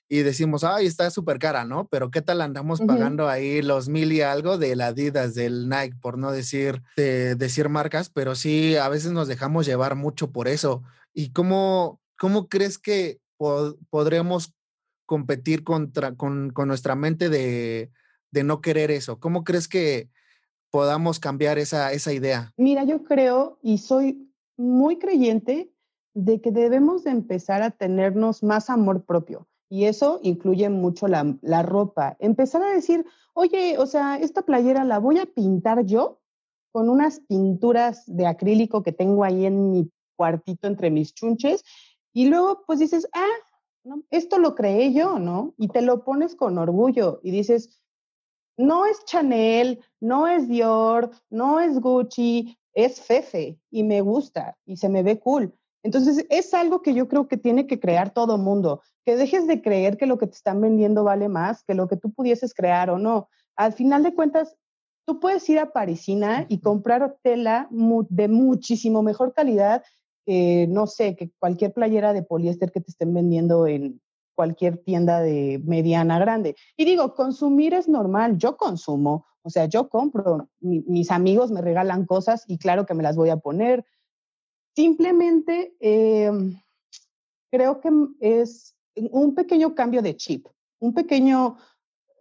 y 0.08 0.18
decimos, 0.18 0.62
ay, 0.62 0.86
está 0.86 1.10
súper 1.10 1.40
cara, 1.40 1.64
¿no? 1.64 1.88
Pero 1.88 2.12
¿qué 2.12 2.22
tal 2.22 2.40
andamos 2.40 2.80
pagando 2.80 3.28
ahí 3.28 3.60
los 3.60 3.88
mil 3.88 4.12
y 4.12 4.20
algo 4.20 4.56
de 4.56 4.76
la 4.76 4.88
Adidas, 4.88 5.34
del 5.34 5.68
Nike, 5.68 5.96
por 6.00 6.16
no 6.16 6.30
decir, 6.30 6.82
decir 6.96 7.68
marcas, 7.68 8.08
pero 8.10 8.36
sí, 8.36 8.76
a 8.76 8.88
veces 8.88 9.10
nos 9.10 9.26
dejamos 9.26 9.66
llevar 9.66 9.96
mucho 9.96 10.30
por 10.30 10.46
eso. 10.46 10.84
¿Y 11.12 11.32
cómo, 11.32 12.00
cómo 12.16 12.48
crees 12.48 12.78
que 12.78 13.18
podremos 13.90 14.54
competir 15.06 15.64
contra, 15.64 16.14
con, 16.14 16.50
con 16.50 16.68
nuestra 16.68 16.94
mente 16.94 17.28
de, 17.28 17.90
de, 18.30 18.44
no 18.44 18.60
querer 18.60 18.90
eso? 18.90 19.18
¿Cómo 19.18 19.44
crees 19.44 19.68
que 19.68 20.10
podamos 20.70 21.18
cambiar 21.18 21.58
esa, 21.58 21.92
esa 21.92 22.12
idea? 22.12 22.52
Mira, 22.56 22.84
yo 22.84 23.04
creo 23.04 23.58
y 23.62 23.78
soy 23.78 24.30
muy 24.56 24.98
creyente 24.98 25.72
de 26.14 26.40
que 26.40 26.50
debemos 26.50 27.04
de 27.04 27.10
empezar 27.10 27.62
a 27.62 27.70
tenernos 27.70 28.42
más 28.42 28.70
amor 28.70 29.04
propio. 29.04 29.46
Y 29.68 29.84
eso 29.84 30.20
incluye 30.22 30.68
mucho 30.68 31.08
la, 31.08 31.36
la 31.42 31.62
ropa. 31.62 32.16
Empezar 32.20 32.62
a 32.62 32.70
decir, 32.70 33.04
oye, 33.34 33.76
o 33.78 33.86
sea, 33.86 34.16
esta 34.16 34.42
playera 34.42 34.84
la 34.84 34.98
voy 34.98 35.18
a 35.18 35.26
pintar 35.26 35.84
yo 35.84 36.20
con 36.72 36.88
unas 36.88 37.20
pinturas 37.20 38.04
de 38.06 38.26
acrílico 38.26 38.82
que 38.82 38.92
tengo 38.92 39.24
ahí 39.24 39.46
en 39.46 39.70
mi 39.70 39.90
cuartito 40.16 40.66
entre 40.66 40.90
mis 40.90 41.14
chunches. 41.14 41.64
Y 42.12 42.28
luego, 42.28 42.64
pues 42.66 42.78
dices, 42.78 43.08
ah, 43.12 43.26
esto 44.10 44.38
lo 44.38 44.54
creé 44.54 44.92
yo, 44.92 45.18
¿no? 45.18 45.54
Y 45.58 45.68
te 45.68 45.82
lo 45.82 46.04
pones 46.04 46.34
con 46.34 46.58
orgullo 46.58 47.20
y 47.22 47.30
dices, 47.30 47.80
no 48.56 48.86
es 48.86 49.04
Chanel, 49.04 49.80
no 50.00 50.26
es 50.26 50.48
Dior, 50.48 51.10
no 51.30 51.60
es 51.60 51.78
Gucci, 51.78 52.56
es 52.72 53.00
Fefe 53.00 53.58
y 53.70 53.84
me 53.84 54.00
gusta 54.00 54.56
y 54.64 54.76
se 54.76 54.88
me 54.88 55.02
ve 55.02 55.18
cool. 55.18 55.54
Entonces, 55.82 56.26
es 56.30 56.52
algo 56.52 56.82
que 56.82 56.94
yo 56.94 57.08
creo 57.08 57.28
que 57.28 57.36
tiene 57.36 57.66
que 57.66 57.78
crear 57.78 58.12
todo 58.12 58.38
mundo, 58.38 58.82
que 59.04 59.14
dejes 59.14 59.46
de 59.46 59.62
creer 59.62 59.96
que 59.96 60.06
lo 60.06 60.18
que 60.18 60.26
te 60.26 60.34
están 60.34 60.60
vendiendo 60.60 61.04
vale 61.04 61.28
más 61.28 61.62
que 61.62 61.74
lo 61.74 61.86
que 61.86 61.96
tú 61.96 62.12
pudieses 62.12 62.54
crear 62.54 62.90
o 62.90 62.98
no. 62.98 63.28
Al 63.54 63.72
final 63.72 64.02
de 64.02 64.14
cuentas, 64.14 64.56
tú 65.06 65.20
puedes 65.20 65.48
ir 65.48 65.60
a 65.60 65.72
Parisina 65.72 66.44
y 66.48 66.58
comprar 66.58 67.16
tela 67.22 67.68
de 67.70 68.28
muchísimo 68.28 69.02
mejor 69.02 69.32
calidad 69.32 69.84
eh, 70.26 70.66
no 70.68 70.86
sé, 70.86 71.14
que 71.16 71.30
cualquier 71.38 71.72
playera 71.72 72.12
de 72.12 72.22
poliéster 72.22 72.72
que 72.72 72.80
te 72.80 72.90
estén 72.90 73.14
vendiendo 73.14 73.66
en 73.66 74.00
cualquier 74.34 74.78
tienda 74.78 75.20
de 75.20 75.60
mediana 75.64 76.18
grande. 76.18 76.56
Y 76.76 76.84
digo, 76.84 77.14
consumir 77.14 77.74
es 77.74 77.88
normal, 77.88 78.36
yo 78.36 78.56
consumo, 78.56 79.26
o 79.42 79.50
sea, 79.50 79.66
yo 79.66 79.88
compro, 79.88 80.48
mis 80.60 81.10
amigos 81.12 81.52
me 81.52 81.62
regalan 81.62 82.04
cosas 82.04 82.44
y 82.48 82.58
claro 82.58 82.84
que 82.84 82.94
me 82.94 83.04
las 83.04 83.16
voy 83.16 83.30
a 83.30 83.36
poner. 83.36 83.84
Simplemente 84.74 85.76
em, 85.78 86.60
creo 87.50 87.80
que 87.80 87.88
es 88.18 88.74
un 88.96 89.34
pequeño 89.34 89.74
cambio 89.74 90.02
de 90.02 90.16
chip, 90.16 90.48
un 90.80 90.92
pequeño 90.92 91.56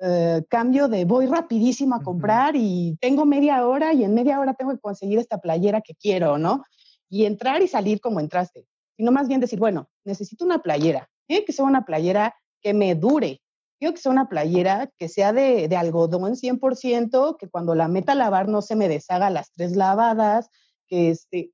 eh, 0.02 0.44
cambio 0.50 0.88
de 0.88 1.06
voy 1.06 1.26
rapidísimo 1.26 1.96
a 1.96 2.04
comprar 2.04 2.56
y 2.56 2.98
tengo 3.02 3.26
media 3.26 3.65
hora 3.65 3.94
y 3.94 4.04
en 4.04 4.13
media 4.13 4.39
hora 4.39 4.54
tengo 4.54 4.72
que 4.72 4.80
conseguir 4.80 5.18
esta 5.18 5.39
playera 5.39 5.82
que 5.82 5.96
quiero, 5.96 6.38
¿no? 6.38 6.63
Y 7.10 7.26
entrar 7.26 7.62
y 7.62 7.68
salir 7.68 8.02
como 8.02 8.20
entraste, 8.20 8.68
sino 8.98 9.12
más 9.12 9.28
bien 9.28 9.39
decir, 9.39 9.60
bueno, 9.60 9.89
necesito 10.04 10.46
una 10.46 10.62
playera, 10.62 11.10
tiene 11.28 11.46
que 11.46 11.54
ser 11.54 11.65
una 11.65 11.86
playera 11.86 12.36
que 12.62 12.74
me 12.74 12.96
dure, 12.96 13.41
quiero 13.80 13.94
que 13.94 14.02
sea 14.02 14.12
una 14.12 14.30
playera 14.30 14.89
que 14.98 15.08
sea 15.08 15.34
de, 15.34 15.68
de 15.68 15.78
algodón 15.78 16.36
100%, 16.36 17.38
que 17.38 17.50
cuando 17.50 17.76
la 17.76 17.88
meta 17.88 18.13
a 18.13 18.15
lavar 18.15 18.48
no 18.48 18.62
se 18.62 18.76
me 18.76 18.88
deshaga 18.88 19.30
las 19.30 19.52
tres 19.52 19.76
lavadas, 19.76 20.50
que, 20.88 21.12
este, 21.12 21.52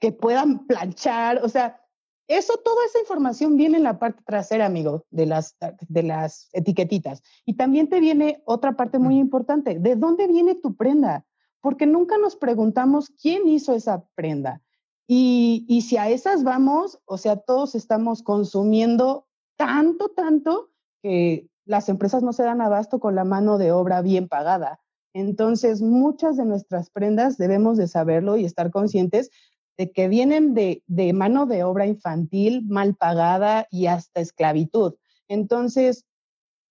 que 0.00 0.12
puedan 0.12 0.66
planchar, 0.66 1.40
o 1.44 1.48
sea, 1.48 1.80
eso, 2.28 2.58
toda 2.62 2.84
esa 2.84 3.00
información 3.00 3.56
viene 3.56 3.78
en 3.78 3.84
la 3.84 3.98
parte 3.98 4.22
trasera, 4.24 4.66
amigo, 4.66 5.06
de 5.10 5.24
las, 5.24 5.56
de 5.88 6.02
las 6.02 6.50
etiquetitas. 6.52 7.22
Y 7.46 7.54
también 7.54 7.88
te 7.88 8.00
viene 8.00 8.42
otra 8.44 8.76
parte 8.76 8.98
muy 8.98 9.18
importante, 9.18 9.78
¿de 9.78 9.96
dónde 9.96 10.26
viene 10.26 10.54
tu 10.54 10.76
prenda? 10.76 11.24
Porque 11.68 11.84
nunca 11.84 12.16
nos 12.16 12.34
preguntamos 12.34 13.10
quién 13.20 13.46
hizo 13.46 13.74
esa 13.74 14.02
prenda. 14.14 14.62
Y, 15.06 15.84
si 15.86 15.98
a 15.98 16.08
esas 16.08 16.42
vamos, 16.42 16.98
o 17.04 17.18
sea, 17.18 17.36
todos 17.36 17.74
estamos 17.74 18.22
consumiendo 18.22 19.26
tanto, 19.58 20.08
tanto, 20.08 20.70
que 21.02 21.46
las 21.66 21.90
empresas 21.90 22.22
no 22.22 22.32
se 22.32 22.42
dan 22.42 22.62
abasto 22.62 23.00
con 23.00 23.14
la 23.14 23.24
mano 23.24 23.58
de 23.58 23.70
obra 23.70 24.00
bien 24.00 24.28
pagada. 24.28 24.80
Entonces, 25.12 25.82
muchas 25.82 26.38
de 26.38 26.46
nuestras 26.46 26.88
prendas 26.88 27.36
debemos 27.36 27.76
de 27.76 27.86
saberlo 27.86 28.38
y 28.38 28.46
estar 28.46 28.70
conscientes 28.70 29.28
de 29.76 29.92
que 29.92 30.08
vienen 30.08 30.54
de, 30.54 30.82
mano 31.12 31.44
de 31.44 31.64
obra 31.64 31.86
infantil 31.86 32.64
mal 32.66 32.94
pagada 32.94 33.66
y 33.70 33.88
hasta 33.88 34.22
esclavitud. 34.22 34.94
Entonces, 35.28 36.06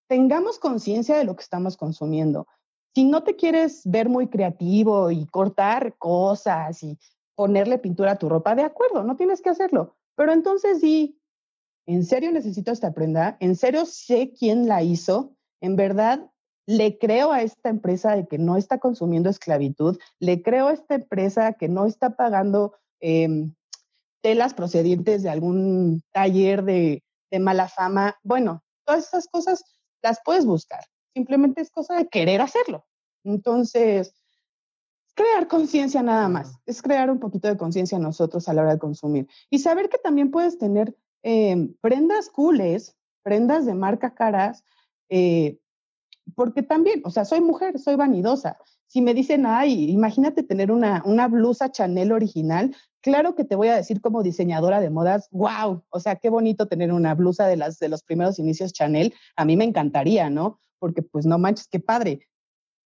tengamos 0.09 0.57
conciencia 0.57 1.17
de 1.17 1.23
lo 1.23 1.35
que 1.35 1.43
estamos 1.43 1.77
consumiendo. 1.77 2.47
Si 2.97 3.03
no 3.03 3.21
te 3.21 3.35
quieres 3.35 3.83
ver 3.85 4.09
muy 4.09 4.27
creativo 4.27 5.11
y 5.11 5.27
cortar 5.27 5.95
cosas 5.99 6.81
y 6.81 6.97
ponerle 7.35 7.77
pintura 7.77 8.13
a 8.13 8.17
tu 8.17 8.27
ropa, 8.27 8.55
de 8.55 8.63
acuerdo, 8.63 9.03
no 9.03 9.15
tienes 9.15 9.39
que 9.39 9.51
hacerlo. 9.51 9.95
Pero 10.15 10.31
entonces 10.31 10.81
di, 10.81 11.21
¿en 11.85 12.03
serio 12.03 12.31
necesito 12.31 12.71
esta 12.71 12.93
prenda? 12.93 13.37
¿En 13.39 13.55
serio 13.55 13.85
sé 13.85 14.33
quién 14.33 14.67
la 14.67 14.81
hizo? 14.81 15.35
¿En 15.61 15.75
verdad 15.75 16.31
le 16.65 16.97
creo 16.97 17.31
a 17.31 17.43
esta 17.43 17.69
empresa 17.69 18.15
de 18.15 18.27
que 18.27 18.39
no 18.39 18.57
está 18.57 18.79
consumiendo 18.79 19.29
esclavitud? 19.29 19.99
¿Le 20.17 20.41
creo 20.41 20.69
a 20.69 20.73
esta 20.73 20.95
empresa 20.95 21.53
que 21.53 21.69
no 21.69 21.85
está 21.85 22.15
pagando 22.15 22.73
Em, 22.99 23.53
telas 24.21 24.53
procedientes 24.53 25.21
de 25.21 25.29
algún 25.29 26.01
taller 26.11 26.63
de, 26.63 27.03
mala 27.39 27.67
fama. 27.67 28.15
Bueno, 28.23 28.63
todas 28.85 29.07
esas 29.07 29.27
cosas 29.27 29.63
las 30.01 30.19
puedes 30.25 30.45
buscar. 30.45 30.83
Simplemente 31.17 31.61
es 31.61 31.71
cosa 31.71 31.95
de 31.95 32.07
querer 32.07 32.41
hacerlo. 32.41 32.85
Entonces, 33.23 34.13
crear 35.15 35.47
conciencia 35.47 36.03
nada 36.03 36.29
más. 36.29 36.59
Es 36.67 36.83
crear 36.83 37.09
un 37.09 37.19
poquito 37.19 37.47
de 37.47 37.57
conciencia 37.57 37.97
nosotros 37.97 38.47
a 38.47 38.53
la 38.53 38.61
hora 38.61 38.73
de 38.73 38.79
consumir. 38.79 39.27
Y 39.49 39.57
saber 39.57 39.89
que 39.89 39.97
también 39.97 40.29
puedes 40.29 40.59
tener 40.59 40.95
em, 41.23 41.73
prendas 41.81 42.29
cooles, 42.29 42.95
prendas 43.23 43.65
de 43.65 43.73
marca 43.73 44.13
caras, 44.13 44.63
eh, 45.09 45.57
porque 46.35 46.61
también, 46.61 47.01
o 47.03 47.09
sea, 47.09 47.25
soy 47.25 47.41
mujer, 47.41 47.79
soy 47.79 47.95
vanidosa. 47.95 48.59
Si 48.85 49.01
me 49.01 49.15
dicen, 49.15 49.47
ay, 49.47 49.89
imagínate 49.89 50.43
tener 50.43 50.71
una, 50.71 51.01
una 51.03 51.27
blusa 51.27 51.71
Chanel 51.71 52.11
original, 52.11 52.75
claro 53.01 53.33
que 53.33 53.43
te 53.43 53.55
voy 53.55 53.69
a 53.69 53.75
decir 53.75 54.01
como 54.01 54.21
diseñadora 54.21 54.81
de 54.81 54.91
modas, 54.91 55.29
wow, 55.31 55.83
o 55.89 55.99
sea, 55.99 56.17
qué 56.17 56.29
bonito 56.29 56.67
tener 56.67 56.93
una 56.93 57.15
blusa 57.15 57.47
de, 57.47 57.57
las, 57.57 57.79
de 57.79 57.89
los 57.89 58.03
primeros 58.03 58.37
inicios 58.37 58.71
Chanel. 58.71 59.15
A 59.35 59.45
mí 59.45 59.57
me 59.57 59.65
encantaría, 59.65 60.29
¿no? 60.29 60.61
Porque 60.79 61.01
pues 61.01 61.25
no 61.25 61.37
manches, 61.37 61.67
qué 61.67 61.79
padre. 61.79 62.27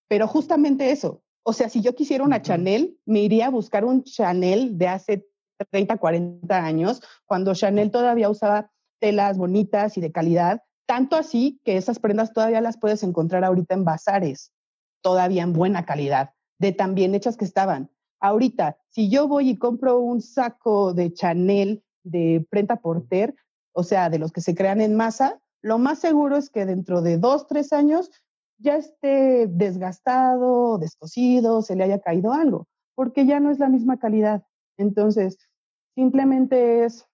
Pero 0.08 0.28
justamente 0.28 0.92
eso, 0.92 1.24
o 1.44 1.54
sea, 1.54 1.70
si 1.70 1.82
yo 1.82 1.96
quisiera 1.96 2.24
una 2.24 2.42
Chanel, 2.42 2.98
me 3.06 3.22
iría 3.22 3.48
a 3.48 3.52
buscar 3.52 3.86
un 3.86 4.04
Chanel 4.04 4.78
de 4.78 4.88
hace 4.88 5.28
30, 5.72 5.98
40 5.98 6.64
años, 6.64 7.02
cuando 7.26 7.54
Chanel 7.54 7.92
todavía 7.92 8.30
usaba 8.30 8.72
telas 9.00 9.38
bonitas 9.38 9.98
y 9.98 10.02
de 10.02 10.12
calidad, 10.12 10.62
tanto 10.86 11.16
así 11.16 11.60
que 11.64 11.78
esas 11.78 12.00
prendas 12.00 12.34
todavía 12.34 12.62
las 12.62 12.78
puedes 12.78 13.04
encontrar 13.04 13.44
ahorita 13.44 13.74
en 13.74 13.86
bazares, 13.86 14.52
todavía 15.02 15.44
en 15.44 15.54
buena 15.54 15.86
calidad, 15.86 16.32
de 16.60 16.72
tan 16.74 16.96
bien 16.96 17.16
hechas 17.16 17.38
que 17.38 17.46
estaban. 17.46 17.90
Ahorita, 18.20 18.78
si 18.90 19.10
yo 19.10 19.28
voy 19.28 19.50
y 19.50 19.58
compro 19.58 20.00
un 20.00 20.22
saco 20.22 20.94
de 20.94 21.14
Chanel 21.14 21.84
de 22.04 22.46
prenda 22.50 22.76
porter, 22.78 23.36
o 23.74 23.84
sea, 23.84 24.10
de 24.10 24.20
los 24.20 24.32
que 24.32 24.42
se 24.42 24.54
crean 24.54 24.82
en 24.82 24.96
masa, 24.96 25.40
lo 25.62 25.78
más 25.78 26.00
seguro 26.00 26.38
es 26.38 26.50
que 26.50 26.66
dentro 26.66 27.02
de 27.02 27.18
dos, 27.18 27.48
tres 27.48 27.74
años 27.74 28.10
ya 28.58 28.76
esté 28.76 29.48
desgastado, 29.48 30.78
descosido, 30.78 31.62
se 31.62 31.76
le 31.76 31.84
haya 31.84 32.00
caído 32.00 32.34
algo, 32.34 32.68
porque 32.96 33.26
ya 33.26 33.40
no 33.40 33.52
es 33.52 33.60
la 33.60 33.70
misma 33.70 33.98
calidad. 33.98 34.44
Entonces, 34.78 35.38
simplemente 35.96 36.86
es 36.86 37.08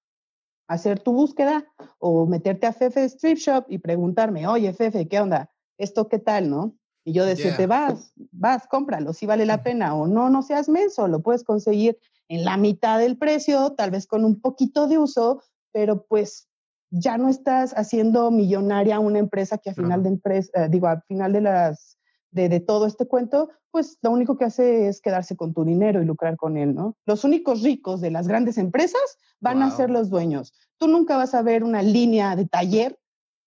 hacer 0.68 1.00
tu 1.00 1.14
búsqueda 1.14 1.66
o 2.00 2.26
meterte 2.26 2.68
a 2.68 2.74
Fefe 2.74 3.06
Strip 3.06 3.38
Shop 3.38 3.66
y 3.70 3.78
preguntarme, 3.78 4.48
oye, 4.48 4.74
Fefe, 4.74 5.08
¿qué 5.08 5.20
onda? 5.20 5.50
¿Esto 5.78 6.10
qué 6.10 6.20
tal, 6.20 6.50
no? 6.50 6.76
Y 7.06 7.14
yo 7.14 7.26
decirte, 7.26 7.68
vas, 7.68 8.12
vas, 8.32 8.68
cómpralo, 8.68 9.14
si 9.14 9.26
vale 9.26 9.46
la 9.46 9.64
pena 9.64 9.96
o 9.96 10.08
no, 10.08 10.30
no 10.30 10.42
seas 10.42 10.68
menso, 10.68 11.08
lo 11.08 11.22
puedes 11.22 11.46
conseguir 11.46 11.98
en 12.28 12.44
la 12.44 12.58
mitad 12.58 13.00
del 13.00 13.18
precio, 13.18 13.74
tal 13.74 13.92
vez 13.92 14.08
con 14.08 14.26
un 14.26 14.42
poquito 14.42 14.88
de 14.88 14.98
uso, 14.98 15.42
pero 15.72 16.06
pues 16.06 16.47
ya 16.90 17.18
no 17.18 17.30
estás 17.30 17.74
haciendo 17.74 18.32
millonaria 18.32 19.00
una 19.00 19.20
empresa 19.20 19.58
que 19.58 19.72
a 19.72 19.74
final 19.74 20.04
de 20.04 20.10
empresa, 20.10 20.52
eh, 20.54 20.68
digo, 20.70 20.88
al 20.88 21.02
final 21.04 21.34
de 21.34 21.42
las 21.42 21.98
de, 22.32 22.60
todo 22.60 22.86
este 22.86 23.08
cuento, 23.08 23.50
pues 23.72 23.98
lo 24.02 24.12
único 24.12 24.38
que 24.38 24.46
hace 24.46 24.88
es 24.88 25.02
quedarse 25.02 25.36
con 25.36 25.54
tu 25.54 25.64
dinero 25.64 26.02
y 26.02 26.06
lucrar 26.06 26.38
con 26.38 26.58
él, 26.58 26.76
¿no? 26.76 26.96
Los 27.06 27.24
únicos 27.24 27.64
ricos 27.64 28.02
de 28.02 28.12
las 28.12 28.28
grandes 28.28 28.58
empresas 28.58 29.18
van 29.40 29.62
a 29.62 29.72
ser 29.72 29.90
los 29.90 30.10
dueños. 30.10 30.54
Tú 30.78 30.88
nunca 30.88 31.18
vas 31.18 31.34
a 31.34 31.42
ver 31.42 31.64
una 31.64 31.82
línea 31.82 32.36
de 32.36 32.46
taller 32.46 33.00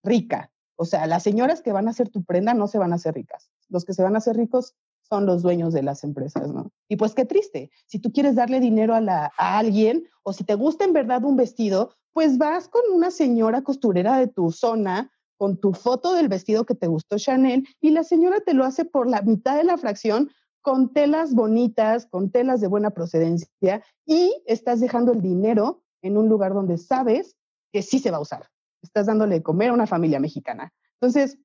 rica. 0.03 0.51
O 0.77 0.85
sea, 0.85 1.07
las 1.07 1.23
señoras 1.23 1.63
que 1.63 1.73
van 1.73 1.89
a 1.89 1.91
hacer 1.91 2.09
tu 2.09 2.25
prenda 2.25 2.55
no 2.55 2.67
se 2.67 2.79
van 2.79 2.93
a 2.93 2.97
hacer 2.97 3.15
ricas. 3.15 3.51
Los 3.69 3.85
que 3.85 3.93
se 3.93 4.03
van 4.03 4.15
a 4.15 4.19
hacer 4.19 4.37
ricos 4.37 4.75
son 5.03 5.27
los 5.27 5.43
dueños 5.43 5.73
de 5.73 5.83
las 5.83 6.05
empresas, 6.05 6.53
¿no? 6.53 6.71
Y 6.89 6.97
pues 6.97 7.15
qué 7.15 7.25
triste. 7.25 7.71
Si 7.87 7.99
tú 7.99 8.13
quieres 8.13 8.35
darle 8.35 8.61
dinero 8.61 8.95
a, 8.95 9.01
la, 9.01 9.33
a 9.37 9.59
alguien 9.59 10.05
o 10.23 10.33
si 10.33 10.45
te 10.45 10.55
gusta 10.55 10.85
en 10.85 10.93
verdad 10.93 11.25
un 11.25 11.37
vestido, 11.37 11.95
pues 12.13 12.39
vas 12.39 12.69
con 12.69 12.83
una 12.93 13.11
señora 13.11 13.63
costurera 13.63 14.19
de 14.19 14.27
tu 14.27 14.51
zona 14.51 15.11
con 15.41 15.59
tu 15.59 15.73
foto 15.73 16.13
del 16.13 16.29
vestido 16.29 16.67
que 16.67 16.75
te 16.75 16.87
gustó 16.87 17.17
Chanel 17.17 17.67
y 17.81 17.91
la 17.91 18.05
señora 18.05 18.41
te 18.41 18.53
lo 18.53 18.65
hace 18.65 18.85
por 18.85 19.09
la 19.09 19.23
mitad 19.23 19.57
de 19.57 19.65
la 19.65 19.79
fracción 19.79 20.31
con 20.61 20.93
telas 20.93 21.35
bonitas, 21.35 22.07
con 22.07 22.31
telas 22.31 22.61
de 22.61 22.67
buena 22.67 22.91
procedencia 22.91 23.83
y 24.05 24.43
estás 24.45 24.81
dejando 24.81 25.13
el 25.13 25.23
dinero 25.23 25.83
en 26.03 26.19
un 26.19 26.29
lugar 26.29 26.53
donde 26.53 26.77
sabes 26.77 27.37
que 27.73 27.81
sí 27.81 27.99
se 28.01 28.11
va 28.11 28.19
a 28.19 28.21
usar. 28.21 28.51
Estás 28.83 29.07
dándole 29.07 29.37
de 29.37 29.43
comer 29.43 29.71
a 29.71 29.73
una 29.73 29.87
familia 29.87 30.21
mexicana. 30.21 30.75
Entonces, 31.01 31.39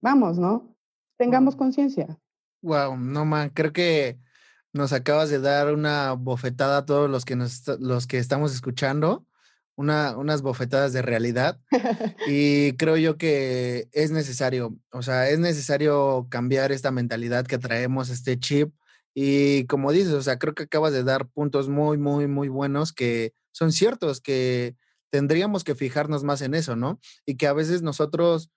vamos, 0.00 0.38
¿no? 0.38 0.76
Tengamos 1.18 1.56
conciencia. 1.56 2.18
Wow, 2.62 2.96
no 2.96 3.24
man, 3.24 3.50
creo 3.50 3.72
que 3.72 4.20
nos 4.72 4.92
acabas 4.92 5.28
de 5.28 5.40
dar 5.40 5.74
una 5.74 6.12
bofetada 6.12 6.78
a 6.78 6.86
todos 6.86 7.10
los 7.10 7.24
que 7.24 7.34
nos 7.34 7.66
los 7.80 8.06
que 8.06 8.18
estamos 8.18 8.54
escuchando 8.54 9.26
unas 9.82 10.42
bofetadas 10.42 10.92
de 10.92 11.02
realidad 11.02 11.60
y 12.26 12.72
creo 12.76 12.96
yo 12.96 13.16
que 13.16 13.88
es 13.92 14.10
necesario, 14.10 14.76
o 14.90 15.02
sea, 15.02 15.28
es 15.28 15.38
necesario 15.38 16.26
cambiar 16.30 16.72
esta 16.72 16.90
mentalidad 16.90 17.46
que 17.46 17.58
traemos, 17.58 18.08
este 18.08 18.38
chip 18.38 18.72
y 19.14 19.66
como 19.66 19.92
dices, 19.92 20.12
o 20.12 20.22
sea, 20.22 20.38
creo 20.38 20.54
que 20.54 20.64
acabas 20.64 20.92
de 20.92 21.04
dar 21.04 21.28
puntos 21.28 21.68
muy, 21.68 21.98
muy, 21.98 22.26
muy 22.26 22.48
buenos 22.48 22.92
que 22.92 23.34
son 23.52 23.72
ciertos, 23.72 24.20
que 24.20 24.76
tendríamos 25.10 25.64
que 25.64 25.74
fijarnos 25.74 26.24
más 26.24 26.40
en 26.40 26.54
eso, 26.54 26.76
¿no? 26.76 26.98
Y 27.26 27.36
que 27.36 27.46
a 27.46 27.52
veces 27.52 27.82
nosotros, 27.82 28.50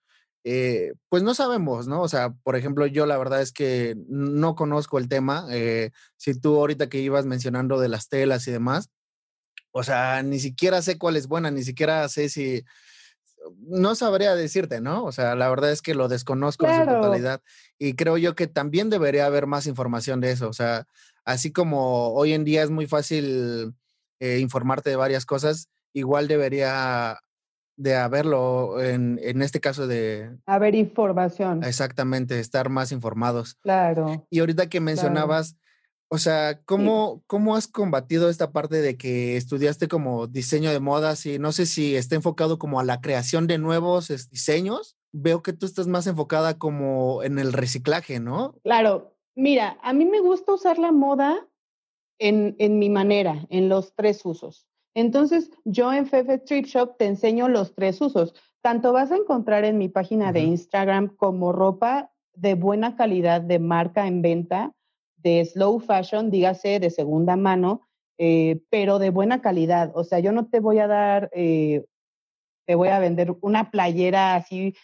eh, 0.44 0.94
pues 1.10 1.22
no 1.22 1.34
sabemos, 1.34 1.86
¿no? 1.88 2.00
O 2.00 2.08
sea, 2.08 2.32
por 2.42 2.56
ejemplo, 2.56 2.86
yo 2.86 3.04
la 3.04 3.18
verdad 3.18 3.42
es 3.42 3.52
que 3.52 3.96
no 4.08 4.54
conozco 4.54 4.98
el 4.98 5.08
tema. 5.08 5.46
Eh, 5.50 5.90
si 6.16 6.38
tú 6.38 6.56
ahorita 6.56 6.88
que 6.88 7.00
ibas 7.00 7.26
mencionando 7.26 7.78
de 7.78 7.88
las 7.88 8.08
telas 8.08 8.48
y 8.48 8.52
demás, 8.52 8.90
o 9.78 9.82
sea, 9.82 10.22
ni 10.22 10.38
siquiera 10.38 10.80
sé 10.80 10.96
cuál 10.96 11.16
es 11.16 11.28
buena, 11.28 11.50
ni 11.50 11.62
siquiera 11.62 12.08
sé 12.08 12.30
si, 12.30 12.64
no 13.58 13.94
sabría 13.94 14.34
decirte, 14.34 14.80
¿no? 14.80 15.04
O 15.04 15.12
sea, 15.12 15.34
la 15.34 15.50
verdad 15.50 15.70
es 15.70 15.82
que 15.82 15.94
lo 15.94 16.08
desconozco 16.08 16.66
en 16.66 16.80
su 16.80 16.86
totalidad 16.86 17.42
y 17.78 17.92
creo 17.92 18.16
yo 18.16 18.34
que 18.34 18.46
también 18.46 18.88
debería 18.88 19.26
haber 19.26 19.46
más 19.46 19.66
información 19.66 20.22
de 20.22 20.30
eso. 20.30 20.48
O 20.48 20.54
sea, 20.54 20.86
así 21.26 21.52
como 21.52 22.14
hoy 22.14 22.32
en 22.32 22.44
día 22.44 22.62
es 22.62 22.70
muy 22.70 22.86
fácil 22.86 23.74
eh, 24.18 24.38
informarte 24.38 24.88
de 24.88 24.96
varias 24.96 25.26
cosas, 25.26 25.68
igual 25.92 26.26
debería 26.26 27.18
de 27.76 27.96
haberlo 27.96 28.80
en, 28.80 29.20
en 29.22 29.42
este 29.42 29.60
caso 29.60 29.86
de... 29.86 30.30
Haber 30.46 30.74
información. 30.74 31.62
Exactamente, 31.64 32.40
estar 32.40 32.70
más 32.70 32.92
informados. 32.92 33.56
Claro. 33.56 34.26
Y 34.30 34.40
ahorita 34.40 34.70
que 34.70 34.80
mencionabas 34.80 35.54
o 36.08 36.18
sea, 36.18 36.60
¿cómo, 36.64 37.22
¿cómo 37.26 37.56
has 37.56 37.66
combatido 37.66 38.30
esta 38.30 38.52
parte 38.52 38.80
de 38.80 38.96
que 38.96 39.36
estudiaste 39.36 39.88
como 39.88 40.26
diseño 40.26 40.70
de 40.70 40.80
modas 40.80 41.26
y 41.26 41.38
no 41.38 41.52
sé 41.52 41.66
si 41.66 41.96
está 41.96 42.14
enfocado 42.14 42.58
como 42.58 42.78
a 42.78 42.84
la 42.84 43.00
creación 43.00 43.46
de 43.46 43.58
nuevos 43.58 44.08
diseños 44.30 44.96
veo 45.12 45.42
que 45.42 45.52
tú 45.52 45.66
estás 45.66 45.86
más 45.86 46.06
enfocada 46.06 46.58
como 46.58 47.22
en 47.22 47.38
el 47.38 47.52
reciclaje, 47.52 48.20
¿no? 48.20 48.54
Claro, 48.62 49.16
mira, 49.34 49.78
a 49.82 49.92
mí 49.92 50.04
me 50.04 50.20
gusta 50.20 50.52
usar 50.52 50.78
la 50.78 50.92
moda 50.92 51.48
en, 52.18 52.54
en 52.58 52.78
mi 52.78 52.90
manera, 52.90 53.46
en 53.48 53.68
los 53.68 53.94
tres 53.94 54.24
usos. 54.24 54.66
Entonces, 54.94 55.50
yo 55.64 55.92
en 55.92 56.06
Fefe 56.06 56.38
Trip 56.38 56.66
Shop 56.66 56.96
te 56.98 57.06
enseño 57.06 57.48
los 57.48 57.74
tres 57.74 58.00
usos. 58.00 58.34
Tanto 58.62 58.92
vas 58.92 59.10
a 59.12 59.16
encontrar 59.16 59.64
en 59.64 59.78
mi 59.78 59.88
página 59.88 60.32
de 60.32 60.40
Instagram 60.40 61.08
como 61.16 61.52
ropa 61.52 62.12
de 62.34 62.54
buena 62.54 62.96
calidad 62.96 63.40
de 63.40 63.58
marca 63.58 64.06
en 64.06 64.22
venta, 64.22 64.72
de 65.26 65.44
slow 65.44 65.80
fashion, 65.80 66.30
dígase 66.30 66.78
de 66.78 66.88
segunda 66.88 67.34
mano, 67.34 67.82
eh, 68.16 68.60
pero 68.70 69.00
de 69.00 69.10
buena 69.10 69.40
calidad. 69.40 69.90
O 69.94 70.04
sea, 70.04 70.20
yo 70.20 70.30
no 70.30 70.46
te 70.46 70.60
voy 70.60 70.78
a 70.78 70.86
dar, 70.86 71.30
eh, 71.32 71.84
te 72.64 72.76
voy 72.76 72.88
a 72.88 73.00
vender 73.00 73.36
una 73.40 73.72
playera 73.72 74.36
así 74.36 74.76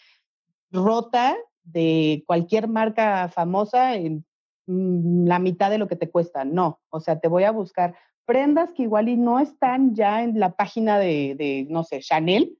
rota 0.69 1.37
de 1.63 2.25
cualquier 2.27 2.67
marca 2.67 3.29
famosa 3.29 3.95
en 3.95 4.25
mm, 4.67 5.27
la 5.27 5.39
mitad 5.39 5.71
de 5.71 5.77
lo 5.77 5.87
que 5.87 5.95
te 5.95 6.11
cuesta. 6.11 6.43
No, 6.43 6.81
o 6.89 6.99
sea, 6.99 7.21
te 7.21 7.29
voy 7.29 7.45
a 7.45 7.51
buscar 7.51 7.95
prendas 8.25 8.73
que 8.73 8.83
igual 8.83 9.07
y 9.07 9.15
no 9.15 9.39
están 9.39 9.95
ya 9.95 10.23
en 10.23 10.41
la 10.41 10.57
página 10.57 10.99
de, 10.99 11.35
de 11.37 11.67
no 11.69 11.85
sé, 11.85 12.01
Chanel, 12.01 12.57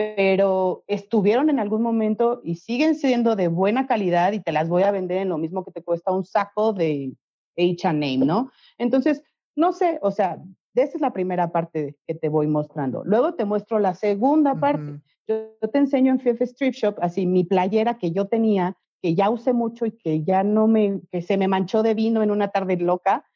pero 0.00 0.82
estuvieron 0.86 1.50
en 1.50 1.60
algún 1.60 1.82
momento 1.82 2.40
y 2.42 2.54
siguen 2.54 2.94
siendo 2.94 3.36
de 3.36 3.48
buena 3.48 3.86
calidad 3.86 4.32
y 4.32 4.40
te 4.40 4.50
las 4.50 4.66
voy 4.66 4.82
a 4.82 4.90
vender 4.90 5.18
en 5.18 5.28
lo 5.28 5.36
mismo 5.36 5.62
que 5.62 5.72
te 5.72 5.82
cuesta 5.82 6.10
un 6.10 6.24
saco 6.24 6.72
de 6.72 7.12
H&M, 7.58 8.24
¿no? 8.24 8.50
Entonces, 8.78 9.22
no 9.54 9.74
sé, 9.74 9.98
o 10.00 10.10
sea, 10.10 10.42
esa 10.74 10.96
es 10.96 11.02
la 11.02 11.12
primera 11.12 11.52
parte 11.52 11.98
que 12.06 12.14
te 12.14 12.30
voy 12.30 12.46
mostrando. 12.46 13.04
Luego 13.04 13.34
te 13.34 13.44
muestro 13.44 13.78
la 13.78 13.94
segunda 13.94 14.54
parte. 14.54 15.02
Yo, 15.28 15.50
te 15.70 15.78
enseño 15.78 16.12
en 16.12 16.20
Fife 16.20 16.44
Strip 16.44 16.72
Shop, 16.72 16.94
así 17.02 17.26
mi 17.26 17.44
playera 17.44 17.98
que 17.98 18.10
yo 18.10 18.26
tenía, 18.26 18.78
que 19.02 19.14
ya 19.14 19.28
usé 19.28 19.52
mucho 19.52 19.84
y 19.84 19.92
que 19.92 20.22
ya 20.22 20.42
no 20.42 20.66
me, 20.66 21.02
que 21.10 21.20
se 21.20 21.36
me 21.36 21.46
manchó 21.46 21.82
de 21.82 21.92
vino 21.92 22.22
en 22.22 22.30
una 22.30 22.48
tarde 22.48 22.78
loca. 22.78 23.26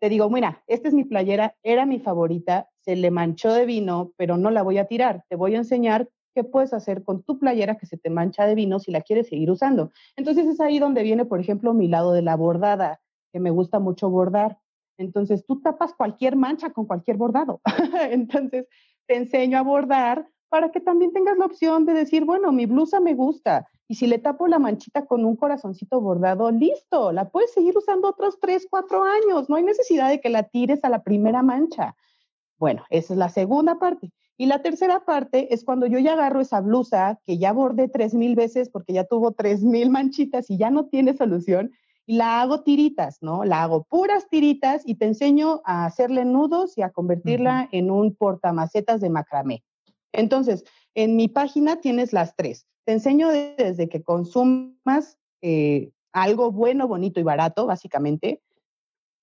Te 0.00 0.08
digo, 0.08 0.30
mira, 0.30 0.64
esta 0.68 0.88
es 0.88 0.94
mi 0.94 1.04
playera, 1.04 1.54
era 1.62 1.84
mi 1.84 2.00
favorita, 2.00 2.70
se 2.84 2.96
le 2.96 3.10
manchó 3.10 3.52
de 3.52 3.66
vino, 3.66 4.12
pero 4.16 4.36
no 4.36 4.50
la 4.50 4.62
voy 4.62 4.78
a 4.78 4.86
tirar. 4.86 5.24
Te 5.28 5.36
voy 5.36 5.54
a 5.54 5.58
enseñar 5.58 6.08
qué 6.34 6.44
puedes 6.44 6.72
hacer 6.72 7.04
con 7.04 7.22
tu 7.22 7.38
playera 7.38 7.76
que 7.76 7.86
se 7.86 7.96
te 7.96 8.10
mancha 8.10 8.46
de 8.46 8.54
vino 8.54 8.78
si 8.78 8.90
la 8.90 9.00
quieres 9.00 9.28
seguir 9.28 9.50
usando. 9.50 9.92
Entonces 10.16 10.46
es 10.46 10.60
ahí 10.60 10.78
donde 10.78 11.02
viene, 11.02 11.24
por 11.24 11.40
ejemplo, 11.40 11.72
mi 11.72 11.88
lado 11.88 12.12
de 12.12 12.22
la 12.22 12.36
bordada, 12.36 13.00
que 13.32 13.40
me 13.40 13.50
gusta 13.50 13.78
mucho 13.78 14.10
bordar. 14.10 14.58
Entonces 14.98 15.44
tú 15.46 15.60
tapas 15.60 15.94
cualquier 15.94 16.36
mancha 16.36 16.70
con 16.70 16.86
cualquier 16.86 17.16
bordado. 17.16 17.60
Entonces 18.10 18.66
te 19.06 19.16
enseño 19.16 19.58
a 19.58 19.62
bordar 19.62 20.28
para 20.48 20.70
que 20.70 20.80
también 20.80 21.12
tengas 21.12 21.38
la 21.38 21.46
opción 21.46 21.84
de 21.84 21.94
decir, 21.94 22.24
bueno, 22.24 22.52
mi 22.52 22.66
blusa 22.66 23.00
me 23.00 23.14
gusta 23.14 23.66
y 23.86 23.96
si 23.96 24.06
le 24.06 24.18
tapo 24.18 24.46
la 24.46 24.58
manchita 24.58 25.04
con 25.04 25.24
un 25.24 25.36
corazoncito 25.36 26.00
bordado, 26.00 26.50
listo, 26.50 27.12
la 27.12 27.28
puedes 27.28 27.52
seguir 27.52 27.76
usando 27.76 28.08
otros 28.08 28.38
tres, 28.40 28.66
cuatro 28.70 29.04
años. 29.04 29.50
No 29.50 29.56
hay 29.56 29.62
necesidad 29.62 30.08
de 30.08 30.20
que 30.20 30.30
la 30.30 30.44
tires 30.44 30.84
a 30.84 30.88
la 30.88 31.02
primera 31.02 31.42
mancha. 31.42 31.94
Bueno, 32.64 32.82
esa 32.88 33.12
es 33.12 33.18
la 33.18 33.28
segunda 33.28 33.78
parte. 33.78 34.10
Y 34.38 34.46
la 34.46 34.62
tercera 34.62 35.04
parte 35.04 35.52
es 35.52 35.66
cuando 35.66 35.86
yo 35.86 35.98
ya 35.98 36.14
agarro 36.14 36.40
esa 36.40 36.62
blusa 36.62 37.20
que 37.26 37.36
ya 37.36 37.52
bordé 37.52 37.88
tres 37.88 38.14
mil 38.14 38.36
veces 38.36 38.70
porque 38.70 38.94
ya 38.94 39.04
tuvo 39.04 39.32
tres 39.32 39.62
mil 39.62 39.90
manchitas 39.90 40.48
y 40.48 40.56
ya 40.56 40.70
no 40.70 40.86
tiene 40.86 41.14
solución 41.14 41.72
y 42.06 42.16
la 42.16 42.40
hago 42.40 42.62
tiritas, 42.62 43.18
¿no? 43.20 43.44
La 43.44 43.62
hago 43.62 43.84
puras 43.84 44.30
tiritas 44.30 44.80
y 44.86 44.94
te 44.94 45.04
enseño 45.04 45.60
a 45.66 45.84
hacerle 45.84 46.24
nudos 46.24 46.78
y 46.78 46.80
a 46.80 46.88
convertirla 46.88 47.68
en 47.70 47.90
un 47.90 48.14
portamacetas 48.14 49.02
de 49.02 49.10
macramé. 49.10 49.62
Entonces, 50.12 50.64
en 50.94 51.16
mi 51.16 51.28
página 51.28 51.82
tienes 51.82 52.14
las 52.14 52.34
tres. 52.34 52.66
Te 52.86 52.94
enseño 52.94 53.28
desde 53.28 53.90
que 53.90 54.02
consumas 54.02 55.18
eh, 55.42 55.90
algo 56.14 56.50
bueno, 56.50 56.88
bonito 56.88 57.20
y 57.20 57.24
barato, 57.24 57.66
básicamente, 57.66 58.40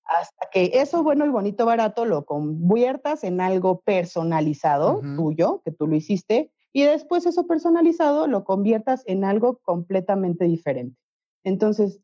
hasta 0.04 0.48
que 0.50 0.70
eso 0.74 1.02
bueno 1.02 1.24
y 1.26 1.30
bonito, 1.30 1.66
barato 1.66 2.04
lo 2.04 2.24
conviertas 2.24 3.24
en 3.24 3.40
algo 3.40 3.80
personalizado 3.80 5.00
tuyo, 5.16 5.62
que 5.64 5.70
tú 5.70 5.86
lo 5.86 5.96
hiciste, 5.96 6.50
y 6.72 6.82
después 6.82 7.26
eso 7.26 7.46
personalizado 7.46 8.26
lo 8.26 8.44
conviertas 8.44 9.02
en 9.06 9.24
algo 9.24 9.58
completamente 9.58 10.44
diferente. 10.44 10.96
Entonces, 11.44 12.00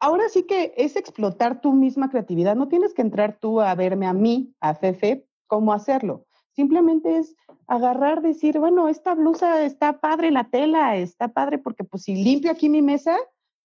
Ahora 0.00 0.28
sí 0.28 0.44
que 0.44 0.74
es 0.76 0.94
explotar 0.94 1.60
tu 1.60 1.72
misma 1.72 2.08
creatividad. 2.08 2.54
No 2.54 2.68
tienes 2.68 2.94
que 2.94 3.02
entrar 3.02 3.38
tú 3.40 3.60
a 3.60 3.74
verme 3.74 4.06
a 4.06 4.12
mí, 4.12 4.54
a 4.60 4.74
Fefe, 4.74 5.26
cómo 5.46 5.72
hacerlo. 5.72 6.24
Simplemente 6.52 7.18
es 7.18 7.34
agarrar, 7.66 8.22
decir, 8.22 8.58
bueno, 8.58 8.88
esta 8.88 9.14
blusa 9.14 9.64
está 9.64 10.00
padre, 10.00 10.30
la 10.30 10.44
tela 10.44 10.96
está 10.96 11.28
padre, 11.28 11.58
porque 11.58 11.84
pues 11.84 12.04
si 12.04 12.14
limpio 12.14 12.50
aquí 12.50 12.68
mi 12.68 12.80
mesa, 12.80 13.16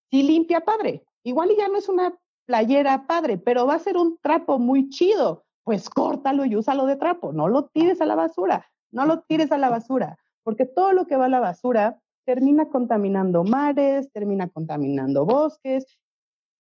sí 0.09 0.23
limpia 0.23 0.61
padre. 0.61 1.03
Igual 1.23 1.51
y 1.51 1.57
ya 1.57 1.67
no 1.67 1.77
es 1.77 1.87
una 1.87 2.17
playera 2.45 3.07
padre, 3.07 3.37
pero 3.37 3.65
va 3.65 3.75
a 3.75 3.79
ser 3.79 3.97
un 3.97 4.17
trapo 4.21 4.59
muy 4.59 4.89
chido. 4.89 5.45
Pues 5.63 5.89
córtalo 5.89 6.45
y 6.45 6.55
úsalo 6.55 6.85
de 6.85 6.97
trapo. 6.97 7.31
No 7.31 7.47
lo 7.47 7.67
tires 7.67 8.01
a 8.01 8.05
la 8.05 8.15
basura. 8.15 8.65
No 8.91 9.05
lo 9.05 9.21
tires 9.21 9.51
a 9.51 9.57
la 9.57 9.69
basura, 9.69 10.17
porque 10.43 10.65
todo 10.65 10.93
lo 10.93 11.07
que 11.07 11.15
va 11.15 11.25
a 11.25 11.29
la 11.29 11.39
basura 11.39 11.99
termina 12.25 12.69
contaminando 12.69 13.43
mares, 13.43 14.11
termina 14.11 14.47
contaminando 14.49 15.25
bosques 15.25 15.85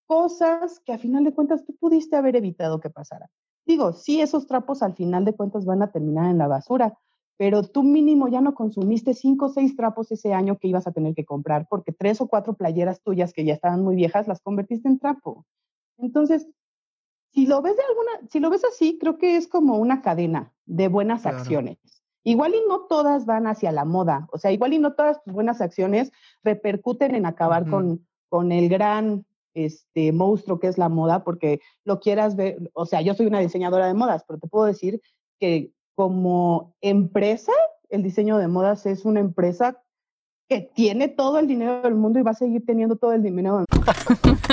cosas 0.05 0.79
que 0.81 0.93
a 0.93 0.97
final 0.97 1.23
de 1.23 1.33
cuentas 1.33 1.65
tú 1.65 1.75
pudiste 1.75 2.15
haber 2.15 2.35
evitado 2.35 2.79
que 2.79 2.89
pasaran. 2.89 3.29
Digo, 3.65 3.93
sí, 3.93 4.21
esos 4.21 4.45
trapos 4.47 4.83
al 4.83 4.93
final 4.93 5.25
de 5.25 5.33
cuentas 5.33 5.65
van 5.65 5.81
a 5.81 5.91
terminar 5.91 6.29
en 6.29 6.37
la 6.37 6.47
basura, 6.47 6.97
pero 7.37 7.63
tú 7.63 7.83
mínimo 7.83 8.27
ya 8.27 8.41
no 8.41 8.53
consumiste 8.53 9.13
cinco 9.13 9.45
o 9.45 9.49
seis 9.49 9.75
trapos 9.75 10.11
ese 10.11 10.33
año 10.33 10.57
que 10.57 10.67
ibas 10.67 10.85
a 10.85 10.91
tener 10.91 11.15
que 11.15 11.25
comprar 11.25 11.67
porque 11.69 11.91
tres 11.91 12.21
o 12.21 12.27
cuatro 12.27 12.53
playeras 12.53 13.01
tuyas 13.01 13.33
que 13.33 13.45
ya 13.45 13.53
estaban 13.53 13.83
muy 13.83 13.95
viejas 13.95 14.27
las 14.27 14.41
convertiste 14.41 14.87
en 14.87 14.99
trapo. 14.99 15.45
Entonces, 15.97 16.47
si 17.33 17.47
lo 17.47 17.61
ves 17.61 17.75
de 17.75 17.83
alguna, 17.83 18.29
si 18.29 18.39
lo 18.39 18.49
ves 18.49 18.63
así, 18.63 18.97
creo 18.99 19.17
que 19.17 19.37
es 19.37 19.47
como 19.47 19.77
una 19.77 20.01
cadena 20.01 20.53
de 20.65 20.87
buenas 20.87 21.25
acciones. 21.25 21.77
Igual 22.23 22.53
y 22.53 22.61
no 22.69 22.81
todas 22.81 23.25
van 23.25 23.47
hacia 23.47 23.71
la 23.71 23.83
moda, 23.85 24.27
o 24.31 24.37
sea, 24.37 24.51
igual 24.51 24.73
y 24.73 24.79
no 24.79 24.93
todas 24.93 25.21
tus 25.23 25.33
buenas 25.33 25.59
acciones 25.59 26.11
repercuten 26.41 27.15
en 27.15 27.25
acabar 27.25 27.69
con, 27.69 28.07
con 28.29 28.51
el 28.51 28.69
gran 28.69 29.25
este 29.53 30.11
monstruo 30.11 30.59
que 30.59 30.67
es 30.67 30.77
la 30.77 30.89
moda, 30.89 31.23
porque 31.23 31.59
lo 31.83 31.99
quieras 31.99 32.35
ver, 32.35 32.71
o 32.73 32.85
sea, 32.85 33.01
yo 33.01 33.13
soy 33.13 33.25
una 33.25 33.39
diseñadora 33.39 33.87
de 33.87 33.93
modas, 33.93 34.23
pero 34.27 34.39
te 34.39 34.47
puedo 34.47 34.65
decir 34.65 35.01
que 35.39 35.71
como 35.95 36.75
empresa, 36.81 37.51
el 37.89 38.03
diseño 38.03 38.37
de 38.37 38.47
modas 38.47 38.85
es 38.85 39.05
una 39.05 39.19
empresa 39.19 39.81
que 40.47 40.61
tiene 40.61 41.07
todo 41.07 41.39
el 41.39 41.47
dinero 41.47 41.81
del 41.81 41.95
mundo 41.95 42.19
y 42.19 42.23
va 42.23 42.31
a 42.31 42.35
seguir 42.35 42.65
teniendo 42.65 42.95
todo 42.95 43.13
el 43.13 43.21
dinero 43.21 43.57
del 43.57 43.65
mundo. 43.71 43.91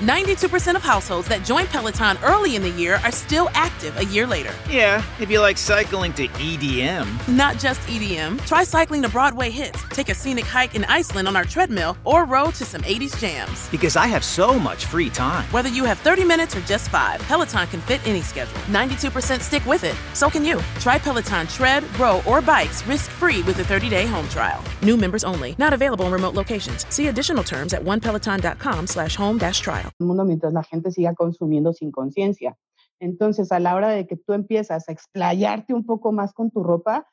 92% 0.00 0.76
of 0.76 0.82
households 0.82 1.28
that 1.28 1.44
join 1.44 1.66
Peloton 1.66 2.16
early 2.24 2.56
in 2.56 2.62
the 2.62 2.70
year 2.70 2.98
are 3.04 3.12
still 3.12 3.50
active 3.52 3.94
a 3.98 4.04
year 4.06 4.26
later. 4.26 4.54
Yeah, 4.68 5.04
if 5.20 5.30
you 5.30 5.40
like 5.40 5.58
cycling 5.58 6.14
to 6.14 6.26
EDM. 6.26 7.28
Not 7.28 7.58
just 7.58 7.82
EDM. 7.82 8.44
Try 8.46 8.64
cycling 8.64 9.02
to 9.02 9.10
Broadway 9.10 9.50
hits, 9.50 9.82
take 9.90 10.08
a 10.08 10.14
scenic 10.14 10.46
hike 10.46 10.74
in 10.74 10.86
Iceland 10.86 11.28
on 11.28 11.36
our 11.36 11.44
treadmill, 11.44 11.98
or 12.04 12.24
row 12.24 12.46
to 12.46 12.64
some 12.64 12.80
80s 12.80 13.20
jams. 13.20 13.68
Because 13.68 13.94
I 13.94 14.06
have 14.06 14.24
so 14.24 14.58
much 14.58 14.86
free 14.86 15.10
time. 15.10 15.44
Whether 15.50 15.68
you 15.68 15.84
have 15.84 15.98
30 15.98 16.24
minutes 16.24 16.56
or 16.56 16.60
just 16.62 16.88
five, 16.88 17.20
Peloton 17.28 17.66
can 17.66 17.82
fit 17.82 18.00
any 18.08 18.22
schedule. 18.22 18.58
92% 18.68 19.40
stick 19.42 19.66
with 19.66 19.84
it. 19.84 19.96
So 20.14 20.30
can 20.30 20.46
you. 20.46 20.62
Try 20.78 20.98
Peloton 20.98 21.46
tread, 21.46 21.84
row, 22.00 22.22
or 22.26 22.40
bikes 22.40 22.86
risk 22.86 23.10
free 23.10 23.42
with 23.42 23.58
a 23.58 23.64
30 23.64 23.90
day 23.90 24.06
home 24.06 24.28
trial. 24.28 24.64
New 24.82 24.96
members 24.96 25.24
only. 25.24 25.54
Not 25.58 25.74
available 25.74 26.06
in 26.06 26.12
remote 26.12 26.34
locations. 26.34 26.86
See 26.88 27.08
additional 27.08 27.44
terms 27.44 27.74
at 27.74 27.82
onepeloton.com 27.82 28.86
slash 28.86 29.14
home 29.14 29.36
dash 29.36 29.60
trial. 29.60 29.89
Mundo 29.98 30.24
mientras 30.24 30.52
la 30.52 30.62
gente 30.62 30.90
siga 30.90 31.14
consumiendo 31.14 31.72
sin 31.72 31.90
conciencia. 31.90 32.56
Entonces, 33.00 33.50
a 33.52 33.60
la 33.60 33.74
hora 33.74 33.88
de 33.88 34.06
que 34.06 34.16
tú 34.16 34.32
empiezas 34.32 34.88
a 34.88 34.92
explayarte 34.92 35.74
un 35.74 35.84
poco 35.84 36.12
más 36.12 36.32
con 36.32 36.50
tu 36.50 36.62
ropa, 36.62 37.06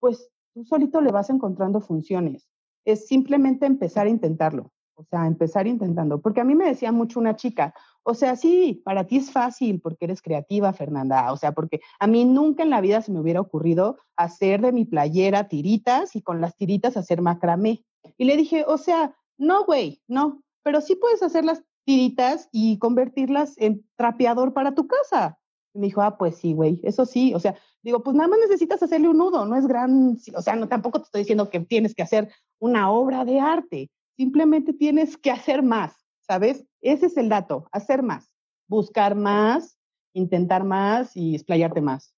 pues 0.00 0.30
tú 0.54 0.64
solito 0.64 1.00
le 1.00 1.12
vas 1.12 1.30
encontrando 1.30 1.80
funciones. 1.80 2.48
Es 2.84 3.06
simplemente 3.06 3.66
empezar 3.66 4.06
a 4.06 4.10
intentarlo, 4.10 4.72
o 4.94 5.04
sea, 5.04 5.26
empezar 5.26 5.66
intentando. 5.66 6.20
Porque 6.20 6.40
a 6.40 6.44
mí 6.44 6.54
me 6.54 6.66
decía 6.66 6.92
mucho 6.92 7.20
una 7.20 7.36
chica, 7.36 7.74
o 8.02 8.14
sea, 8.14 8.36
sí, 8.36 8.82
para 8.84 9.06
ti 9.06 9.16
es 9.16 9.30
fácil 9.30 9.80
porque 9.80 10.04
eres 10.04 10.20
creativa, 10.20 10.72
Fernanda. 10.72 11.32
O 11.32 11.36
sea, 11.36 11.52
porque 11.52 11.80
a 11.98 12.06
mí 12.06 12.24
nunca 12.24 12.62
en 12.62 12.70
la 12.70 12.80
vida 12.80 13.00
se 13.00 13.12
me 13.12 13.20
hubiera 13.20 13.40
ocurrido 13.40 13.98
hacer 14.16 14.60
de 14.60 14.72
mi 14.72 14.84
playera 14.84 15.48
tiritas 15.48 16.14
y 16.16 16.22
con 16.22 16.40
las 16.40 16.56
tiritas 16.56 16.96
hacer 16.96 17.22
macramé. 17.22 17.84
Y 18.18 18.24
le 18.24 18.36
dije, 18.36 18.64
o 18.66 18.78
sea, 18.78 19.14
No, 19.38 19.64
güey, 19.64 20.00
no. 20.06 20.42
Pero 20.62 20.80
sí 20.80 20.96
puedes 20.96 21.22
hacer 21.22 21.44
las 21.44 21.62
tiritas 21.84 22.48
y 22.52 22.78
convertirlas 22.78 23.54
en 23.58 23.86
trapeador 23.96 24.52
para 24.52 24.74
tu 24.74 24.86
casa. 24.86 25.38
Y 25.74 25.78
me 25.78 25.86
dijo, 25.86 26.02
ah, 26.02 26.16
pues 26.16 26.36
sí, 26.36 26.52
güey, 26.52 26.80
eso 26.82 27.04
sí. 27.04 27.34
O 27.34 27.40
sea, 27.40 27.56
digo, 27.82 28.02
pues 28.02 28.16
nada 28.16 28.28
más 28.28 28.38
necesitas 28.40 28.82
hacerle 28.82 29.08
un 29.08 29.18
nudo, 29.18 29.44
no 29.44 29.56
es 29.56 29.66
gran, 29.66 30.16
o 30.34 30.42
sea, 30.42 30.56
no, 30.56 30.68
tampoco 30.68 31.00
te 31.00 31.04
estoy 31.04 31.20
diciendo 31.20 31.50
que 31.50 31.60
tienes 31.60 31.94
que 31.94 32.02
hacer 32.02 32.32
una 32.58 32.90
obra 32.90 33.24
de 33.24 33.40
arte, 33.40 33.90
simplemente 34.16 34.72
tienes 34.72 35.16
que 35.16 35.30
hacer 35.30 35.62
más, 35.62 35.94
¿sabes? 36.20 36.64
Ese 36.80 37.06
es 37.06 37.16
el 37.16 37.28
dato, 37.28 37.68
hacer 37.72 38.02
más, 38.02 38.30
buscar 38.68 39.14
más, 39.14 39.78
intentar 40.14 40.64
más 40.64 41.16
y 41.16 41.34
explayarte 41.34 41.80
más. 41.80 42.14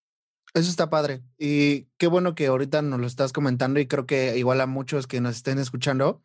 Eso 0.54 0.70
está 0.70 0.88
padre. 0.88 1.22
Y 1.38 1.88
qué 1.98 2.06
bueno 2.06 2.34
que 2.34 2.46
ahorita 2.46 2.80
nos 2.82 3.00
lo 3.00 3.06
estás 3.06 3.32
comentando 3.32 3.80
y 3.80 3.86
creo 3.86 4.06
que 4.06 4.38
igual 4.38 4.60
a 4.60 4.66
muchos 4.66 5.06
que 5.06 5.20
nos 5.20 5.36
estén 5.36 5.58
escuchando, 5.58 6.22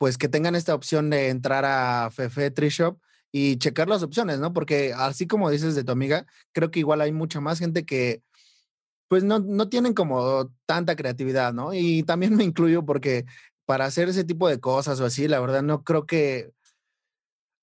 pues 0.00 0.16
que 0.16 0.30
tengan 0.30 0.54
esta 0.54 0.74
opción 0.74 1.10
de 1.10 1.28
entrar 1.28 1.66
a 1.66 2.10
Fefe 2.10 2.50
Tree 2.50 2.70
Shop 2.70 2.98
y 3.30 3.58
checar 3.58 3.86
las 3.86 4.02
opciones, 4.02 4.38
¿no? 4.38 4.54
Porque 4.54 4.94
así 4.96 5.26
como 5.26 5.50
dices 5.50 5.74
de 5.74 5.84
tu 5.84 5.92
amiga, 5.92 6.26
creo 6.52 6.70
que 6.70 6.78
igual 6.78 7.02
hay 7.02 7.12
mucha 7.12 7.42
más 7.42 7.58
gente 7.58 7.84
que 7.84 8.22
pues 9.08 9.24
no, 9.24 9.40
no 9.40 9.68
tienen 9.68 9.92
como 9.92 10.50
tanta 10.64 10.96
creatividad, 10.96 11.52
¿no? 11.52 11.74
Y 11.74 12.02
también 12.04 12.34
me 12.34 12.44
incluyo 12.44 12.86
porque 12.86 13.26
para 13.66 13.84
hacer 13.84 14.08
ese 14.08 14.24
tipo 14.24 14.48
de 14.48 14.58
cosas 14.58 14.98
o 15.00 15.04
así, 15.04 15.28
la 15.28 15.38
verdad 15.38 15.62
no 15.62 15.84
creo 15.84 16.06
que, 16.06 16.50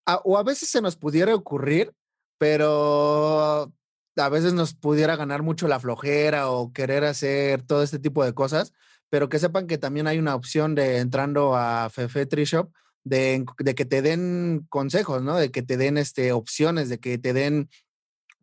o 0.05 0.37
a 0.37 0.43
veces 0.43 0.69
se 0.69 0.79
nos 0.79 0.95
pudiera 0.95 1.33
ocurrir, 1.33 1.91
pero 2.37 3.73
a 4.15 4.29
veces 4.29 4.53
nos 4.53 4.75
pudiera 4.75 5.15
ganar 5.15 5.41
mucho 5.41 5.67
la 5.67 5.79
flojera 5.79 6.51
o 6.51 6.71
querer 6.71 7.03
hacer 7.03 7.63
todo 7.63 7.81
este 7.81 7.97
tipo 7.97 8.23
de 8.23 8.35
cosas, 8.35 8.73
pero 9.09 9.29
que 9.29 9.39
sepan 9.39 9.67
que 9.67 9.77
también 9.77 10.07
hay 10.07 10.19
una 10.19 10.35
opción 10.35 10.75
de 10.75 10.97
entrando 10.97 11.55
a 11.55 11.89
Fefe 11.89 12.25
Tree 12.25 12.45
Shop 12.45 12.71
de, 13.03 13.45
que 13.75 13.85
te 13.85 14.01
den 14.01 14.65
consejos, 14.69 15.23
¿no? 15.23 15.37
De 15.37 15.51
que 15.51 15.63
te 15.63 15.77
den 15.77 15.97
este, 15.97 16.31
opciones, 16.31 16.89
de 16.89 16.99
que 16.99 17.17
te 17.17 17.33
den 17.33 17.69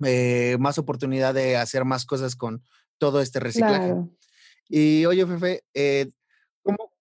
eh, 0.04 0.56
más 0.58 0.78
oportunidad 0.78 1.34
de 1.34 1.56
hacer 1.56 1.84
más 1.84 2.06
cosas 2.06 2.36
con 2.36 2.62
todo 2.98 3.20
este 3.20 3.40
reciclaje. 3.40 3.94
Y 4.68 5.04
oye, 5.06 5.26
Fefe, 5.26 5.64
eh, 5.74 6.10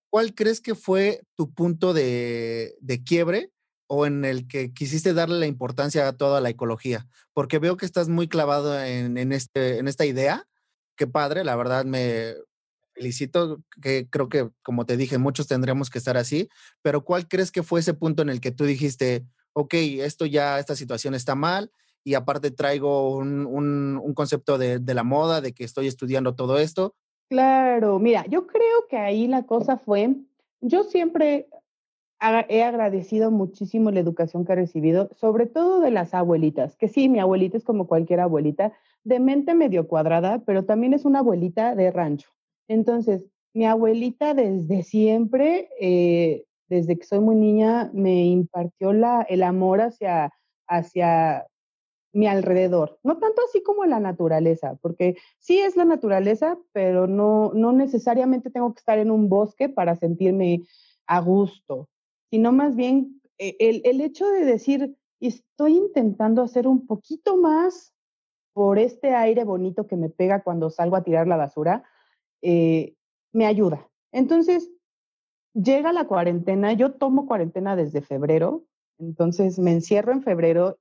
¿cuál 0.10 0.36
crees 0.36 0.62
que 0.62 0.76
fue 0.76 1.21
tu 1.36 1.54
punto 1.54 1.93
de, 1.93 2.76
de 2.82 3.04
quiebre 3.04 3.52
o 3.88 4.06
en 4.06 4.26
el 4.26 4.47
que 4.47 4.73
quisiste 4.73 5.13
darle 5.13 5.39
la 5.39 5.47
importancia 5.47 6.08
a 6.08 6.13
toda 6.17 6.41
la 6.41 6.49
ecología? 6.49 7.08
Porque 7.34 7.60
veo 7.60 7.78
que 7.78 7.86
estás 7.86 8.10
muy 8.10 8.28
clavado 8.28 8.80
en, 8.84 9.17
en, 9.17 9.32
este, 9.32 9.78
en 9.78 9.88
esta 9.88 10.06
idea. 10.06 10.45
Qué 10.97 11.08
padre, 11.08 11.43
la 11.43 11.56
verdad 11.56 11.86
me 11.86 12.36
felicito, 12.93 13.62
que 13.82 14.08
creo 14.10 14.29
que, 14.29 14.49
como 14.62 14.86
te 14.86 14.97
dije, 14.97 15.17
muchos 15.17 15.47
tendríamos 15.47 15.89
que 15.89 15.97
estar 15.97 16.17
así, 16.17 16.49
pero 16.82 17.03
¿cuál 17.03 17.27
crees 17.27 17.51
que 17.51 17.63
fue 17.63 17.79
ese 17.79 17.93
punto 17.93 18.21
en 18.21 18.29
el 18.29 18.39
que 18.39 18.51
tú 18.51 18.65
dijiste, 18.65 19.25
ok, 19.53 19.73
esto 19.73 20.25
ya, 20.25 20.60
esta 20.60 20.75
situación 20.75 21.15
está 21.15 21.36
mal 21.36 21.71
y 22.03 22.15
aparte 22.15 22.51
traigo 22.51 23.15
un, 23.15 23.45
un, 23.45 24.13
concepto 24.13 24.58
de, 24.58 24.79
de 24.79 24.93
la 24.93 25.03
moda, 25.03 25.41
de 25.41 25.53
que 25.53 25.63
estoy 25.63 25.88
estudiando 25.88 26.36
todo 26.36 26.60
esto? 26.60 26.95
Claro, 27.29 27.99
mira, 27.99 28.25
yo 28.27 28.45
creo 28.47 28.88
que 28.89 28.97
ahí 28.97 29.27
la 29.27 29.45
cosa 29.45 29.77
fue, 29.77 30.15
yo 30.62 30.84
siempre 30.84 31.47
he 32.47 32.63
agradecido 32.63 33.32
muchísimo 33.32 33.91
la 33.91 33.99
educación 33.99 34.45
que 34.45 34.53
he 34.53 34.56
recibido, 34.56 35.10
sobre 35.15 35.45
todo 35.45 35.82
de 35.82 35.91
las 35.91 36.13
abuelitas, 36.13 36.77
que 36.77 36.88
sí, 36.88 37.10
mi 37.10 37.19
abuelita 37.19 37.58
es 37.58 37.63
como 37.63 37.88
cualquier 37.88 38.21
abuelita, 38.21 38.73
de 39.03 39.19
mente 39.19 39.53
medio 39.53 39.88
cuadrada, 39.88 40.41
pero 40.45 40.63
también 40.63 40.93
es 40.93 41.03
una 41.03 41.19
abuelita 41.19 41.75
de 41.75 41.91
rancho. 41.91 42.29
Entonces, 42.67 43.26
mi 43.54 43.65
abuelita 43.65 44.34
desde 44.34 44.84
siempre, 44.84 45.69
eh, 45.80 46.45
desde 46.69 46.97
que 46.97 47.06
soy 47.06 47.19
muy 47.19 47.36
niña, 47.36 47.91
me 47.93 48.26
impartió 48.26 48.93
la, 48.93 49.21
el 49.23 49.43
amor 49.43 49.82
hacia, 49.82 50.32
hacia 50.67 51.45
mi 52.13 52.28
alrededor, 52.28 52.99
no 53.04 53.17
tanto 53.17 53.41
así 53.47 53.63
como 53.63 53.86
la 53.86 53.99
naturaleza, 53.99 54.78
porque 54.82 55.17
sí 55.39 55.60
es 55.60 55.76
la 55.76 55.86
naturaleza, 55.86 56.60
pero 56.71 57.08
no, 57.08 57.52
no 57.56 57.71
necesariamente 57.73 58.52
tengo 58.52 58.73
que 58.73 58.80
estar 58.80 58.99
en 58.99 59.12
un 59.12 59.30
bosque 59.30 59.67
para 59.69 59.95
sentirme 59.95 60.62
a 61.08 61.19
gusto 61.19 61.89
sino 62.34 62.52
más 62.52 62.76
bien 62.76 63.21
eh, 63.38 63.56
el, 63.60 63.84
el 63.86 64.02
hecho 64.02 64.28
de 64.28 64.43
decir, 64.43 64.97
estoy 65.19 65.78
intentando 65.78 66.41
hacer 66.41 66.67
un 66.67 66.88
poquito 66.88 67.38
más 67.38 67.93
por 68.54 68.80
este 68.80 69.13
aire 69.13 69.43
bonito 69.43 69.86
que 69.86 69.97
me 69.97 70.10
pega 70.10 70.41
cuando 70.41 70.71
salgo 70.71 70.95
a 70.95 71.04
tirar 71.04 71.28
la 71.28 71.38
basura, 71.38 71.84
eh, 72.43 72.93
me 73.32 73.47
ayuda. 73.47 73.89
Entonces, 74.12 74.69
llega 75.53 75.91
la 75.91 76.06
cuarentena, 76.06 76.73
yo 76.73 76.93
tomo 76.93 77.25
cuarentena 77.25 77.75
desde 77.75 78.01
febrero, 78.01 78.65
entonces 78.99 79.58
me 79.58 79.71
encierro 79.71 80.12
en 80.12 80.21
febrero 80.21 80.77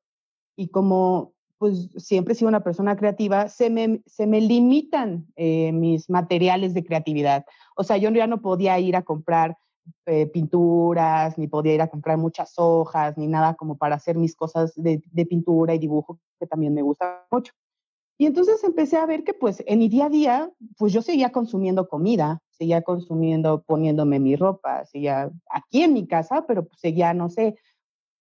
y 0.57 0.69
como 0.69 1.33
pues 1.63 1.91
siempre 1.97 2.33
he 2.33 2.37
sido 2.37 2.49
una 2.49 2.65
persona 2.65 2.97
creativa, 2.97 3.49
se 3.49 3.71
me, 3.71 4.03
se 4.05 4.27
me 4.27 4.41
limitan 4.41 5.29
eh, 5.37 5.71
mis 5.71 6.11
materiales 6.11 6.75
de 6.75 6.85
creatividad. 6.85 7.47
O 7.77 7.85
sea, 7.85 7.99
yo 7.99 8.11
ya 8.11 8.27
no 8.27 8.43
podía 8.43 8.81
ir 8.81 8.97
a 8.97 9.03
comprar 9.03 9.57
eh, 10.07 10.27
pinturas, 10.27 11.39
ni 11.39 11.47
podía 11.47 11.75
ir 11.75 11.83
a 11.83 11.87
comprar 11.87 12.19
muchas 12.19 12.55
hojas, 12.57 13.17
ni 13.17 13.29
nada 13.29 13.55
como 13.55 13.77
para 13.77 13.95
hacer 13.95 14.17
mis 14.17 14.35
cosas 14.35 14.73
de, 14.75 15.01
pintura 15.27 15.73
y 15.73 15.79
dibujo, 15.79 16.19
que 16.41 16.49
también 16.49 16.75
me 16.75 16.83
gusta 16.83 17.25
mucho. 17.31 17.53
Y 18.19 18.27
entonces 18.27 18.63
empecé 18.63 18.97
a 18.97 19.07
ver 19.07 19.25
que 19.25 19.35
pues 19.35 19.63
en 19.67 19.79
mi 19.79 19.89
día 19.89 20.07
a 20.07 20.11
día, 20.11 20.51
pues 20.77 20.93
yo 20.93 21.03
seguía 21.03 21.33
consumiendo 21.33 21.89
comida, 21.89 22.41
seguía 22.51 22.83
consumiendo, 22.83 23.63
poniéndome 23.63 24.21
mi 24.21 24.37
ropa, 24.37 24.85
seguía 24.85 25.31
aquí 25.51 25.83
en 25.83 25.93
mi 25.93 26.07
casa, 26.07 26.47
pero 26.47 26.67
pues 26.67 26.81
seguía, 26.81 27.15
no 27.15 27.29
sé, 27.29 27.57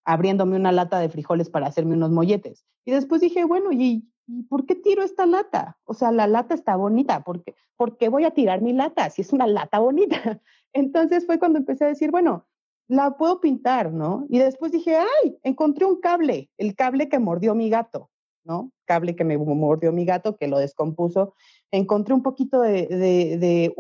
abriéndome 0.06 0.56
una 0.56 0.72
lata 0.72 1.00
de 1.00 1.10
frijoles 1.10 1.50
para 1.50 1.68
hacerme 1.68 1.96
unos 1.96 2.12
molletes. 2.12 2.66
Y 2.86 2.92
después 2.92 3.22
dije, 3.22 3.46
bueno, 3.46 3.72
¿y, 3.72 4.08
¿y 4.28 4.44
por 4.44 4.66
qué 4.66 4.76
tiro 4.76 5.04
esta 5.04 5.26
lata? 5.26 5.78
O 5.84 5.94
sea, 5.94 6.12
la 6.12 6.28
lata 6.28 6.56
está 6.56 6.76
bonita, 6.76 7.24
¿por 7.24 7.44
qué, 7.44 7.56
¿por 7.76 7.98
qué 7.98 8.10
voy 8.10 8.26
a 8.26 8.32
tirar 8.32 8.62
mi 8.62 8.74
lata 8.74 9.10
si 9.10 9.22
es 9.22 9.34
una 9.34 9.48
lata 9.48 9.80
bonita? 9.80 10.16
Entonces 10.74 11.26
fue 11.26 11.38
cuando 11.40 11.60
empecé 11.60 11.86
a 11.86 11.90
decir, 11.90 12.12
bueno, 12.12 12.48
la 12.88 13.18
puedo 13.18 13.40
pintar, 13.40 13.94
¿no? 13.94 14.26
Y 14.30 14.40
después 14.40 14.72
dije, 14.72 14.98
ay, 14.98 15.38
encontré 15.44 15.86
un 15.86 16.02
cable, 16.02 16.50
el 16.58 16.76
cable 16.76 17.08
que 17.08 17.20
mordió 17.20 17.56
mi 17.56 17.70
gato, 17.70 18.11
¿no? 18.44 18.72
Cable 18.86 19.16
que 19.16 19.24
me 19.24 19.38
mordió 19.38 19.92
mi 19.92 20.06
gato, 20.06 20.38
que 20.38 20.48
lo 20.48 20.60
descompuso. 20.60 21.36
Encontré 21.72 22.14
un 22.14 22.24
poquito 22.24 22.62
de, 22.62 22.88
de, 22.88 23.38
de 23.38 23.76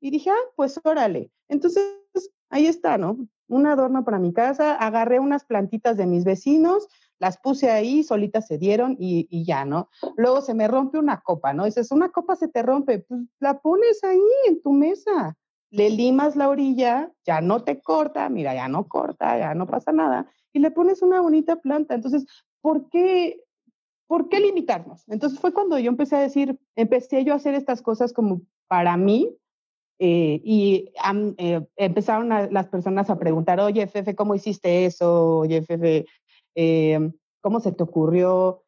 y 0.00 0.10
dije, 0.10 0.30
ah, 0.30 0.50
pues 0.56 0.80
órale. 0.84 1.30
Entonces, 1.48 1.84
ahí 2.48 2.66
está, 2.66 2.98
¿no? 2.98 3.16
Un 3.48 3.66
adorno 3.66 4.04
para 4.04 4.18
mi 4.18 4.32
casa, 4.32 4.74
agarré 4.76 5.18
unas 5.18 5.44
plantitas 5.44 5.96
de 5.96 6.06
mis 6.06 6.24
vecinos, 6.24 6.88
las 7.18 7.38
puse 7.38 7.70
ahí, 7.70 8.02
solitas 8.02 8.46
se 8.46 8.58
dieron 8.58 8.96
y, 8.98 9.26
y, 9.30 9.44
ya, 9.44 9.64
¿no? 9.64 9.90
Luego 10.16 10.40
se 10.40 10.54
me 10.54 10.68
rompe 10.68 10.98
una 10.98 11.20
copa, 11.20 11.52
¿no? 11.52 11.64
Dices, 11.64 11.90
una 11.90 12.10
copa 12.10 12.36
se 12.36 12.48
te 12.48 12.62
rompe, 12.62 13.00
pues 13.00 13.20
la 13.40 13.60
pones 13.60 14.02
ahí 14.04 14.20
en 14.46 14.62
tu 14.62 14.72
mesa, 14.72 15.36
le 15.70 15.90
limas 15.90 16.34
la 16.36 16.48
orilla, 16.48 17.12
ya 17.24 17.40
no 17.40 17.62
te 17.62 17.80
corta, 17.80 18.28
mira, 18.28 18.54
ya 18.54 18.68
no 18.68 18.88
corta, 18.88 19.38
ya 19.38 19.54
no 19.54 19.66
pasa 19.66 19.92
nada, 19.92 20.30
y 20.52 20.60
le 20.60 20.70
pones 20.70 21.02
una 21.02 21.20
bonita 21.20 21.56
planta. 21.56 21.94
Entonces, 21.94 22.24
¿por 22.60 22.88
qué, 22.88 23.40
¿por 24.10 24.28
qué 24.28 24.40
limitarnos? 24.40 25.04
Entonces 25.06 25.38
fue 25.38 25.52
cuando 25.52 25.78
yo 25.78 25.88
empecé 25.88 26.16
a 26.16 26.20
decir, 26.20 26.58
empecé 26.74 27.24
yo 27.24 27.32
a 27.32 27.36
hacer 27.36 27.54
estas 27.54 27.80
cosas 27.80 28.12
como 28.12 28.42
para 28.66 28.96
mí, 28.96 29.36
eh, 30.00 30.40
y 30.42 30.92
eh, 31.38 31.64
empezaron 31.76 32.28
las 32.28 32.66
personas 32.66 33.08
a 33.08 33.20
preguntar, 33.20 33.60
oye, 33.60 33.86
Fefe, 33.86 34.16
¿cómo 34.16 34.34
hiciste 34.34 34.84
eso? 34.84 35.38
Oye, 35.38 35.62
Fefe, 35.62 36.06
eh, 36.56 37.12
¿cómo 37.40 37.60
se 37.60 37.70
te 37.70 37.84
ocurrió? 37.84 38.64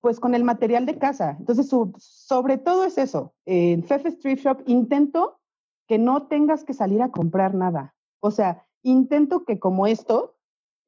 Pues 0.00 0.18
con 0.18 0.34
el 0.34 0.44
material 0.44 0.86
de 0.86 0.96
casa. 0.96 1.36
Entonces, 1.38 1.68
sobre 1.98 2.56
todo 2.56 2.84
es 2.84 2.96
eso. 2.96 3.34
En 3.44 3.84
Fefe 3.84 4.08
Street 4.08 4.38
Shop 4.38 4.62
intento 4.64 5.40
que 5.86 5.98
no 5.98 6.26
tengas 6.26 6.64
que 6.64 6.72
salir 6.72 7.02
a 7.02 7.10
comprar 7.10 7.54
nada. 7.54 7.94
O 8.20 8.30
sea, 8.30 8.66
intento 8.82 9.44
que 9.44 9.58
como 9.58 9.86
esto, 9.86 10.33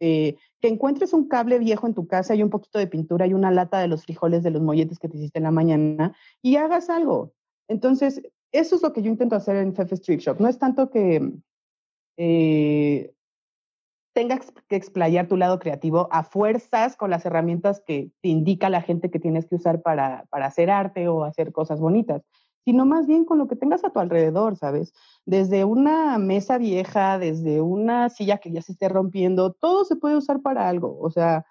eh, 0.00 0.36
que 0.60 0.68
encuentres 0.68 1.12
un 1.12 1.28
cable 1.28 1.58
viejo 1.58 1.86
en 1.86 1.94
tu 1.94 2.06
casa 2.06 2.34
y 2.34 2.42
un 2.42 2.50
poquito 2.50 2.78
de 2.78 2.86
pintura 2.86 3.26
y 3.26 3.34
una 3.34 3.50
lata 3.50 3.78
de 3.78 3.88
los 3.88 4.04
frijoles 4.04 4.42
de 4.42 4.50
los 4.50 4.62
molletes 4.62 4.98
que 4.98 5.08
te 5.08 5.16
hiciste 5.16 5.38
en 5.38 5.44
la 5.44 5.50
mañana 5.50 6.14
y 6.42 6.56
hagas 6.56 6.90
algo. 6.90 7.32
Entonces, 7.68 8.22
eso 8.52 8.76
es 8.76 8.82
lo 8.82 8.92
que 8.92 9.02
yo 9.02 9.10
intento 9.10 9.36
hacer 9.36 9.56
en 9.56 9.74
Fefe 9.74 9.94
Street 9.96 10.20
Shop. 10.20 10.40
No 10.40 10.48
es 10.48 10.58
tanto 10.58 10.90
que 10.90 11.32
eh, 12.16 13.12
tengas 14.14 14.50
que 14.68 14.76
explayar 14.76 15.28
tu 15.28 15.36
lado 15.36 15.58
creativo 15.58 16.08
a 16.10 16.22
fuerzas 16.22 16.96
con 16.96 17.10
las 17.10 17.26
herramientas 17.26 17.82
que 17.86 18.10
te 18.22 18.28
indica 18.28 18.70
la 18.70 18.80
gente 18.80 19.10
que 19.10 19.18
tienes 19.18 19.46
que 19.46 19.56
usar 19.56 19.82
para, 19.82 20.24
para 20.30 20.46
hacer 20.46 20.70
arte 20.70 21.08
o 21.08 21.24
hacer 21.24 21.52
cosas 21.52 21.80
bonitas, 21.80 22.22
sino 22.66 22.84
más 22.84 23.06
bien 23.06 23.24
con 23.24 23.38
lo 23.38 23.46
que 23.46 23.54
tengas 23.54 23.84
a 23.84 23.90
tu 23.90 24.00
alrededor, 24.00 24.56
¿sabes? 24.56 24.92
Desde 25.24 25.64
una 25.64 26.18
mesa 26.18 26.58
vieja, 26.58 27.16
desde 27.16 27.60
una 27.60 28.08
silla 28.08 28.38
que 28.38 28.50
ya 28.50 28.60
se 28.60 28.72
esté 28.72 28.88
rompiendo, 28.88 29.52
todo 29.52 29.84
se 29.84 29.94
puede 29.94 30.16
usar 30.16 30.42
para 30.42 30.68
algo, 30.68 30.98
o 31.00 31.08
sea, 31.08 31.46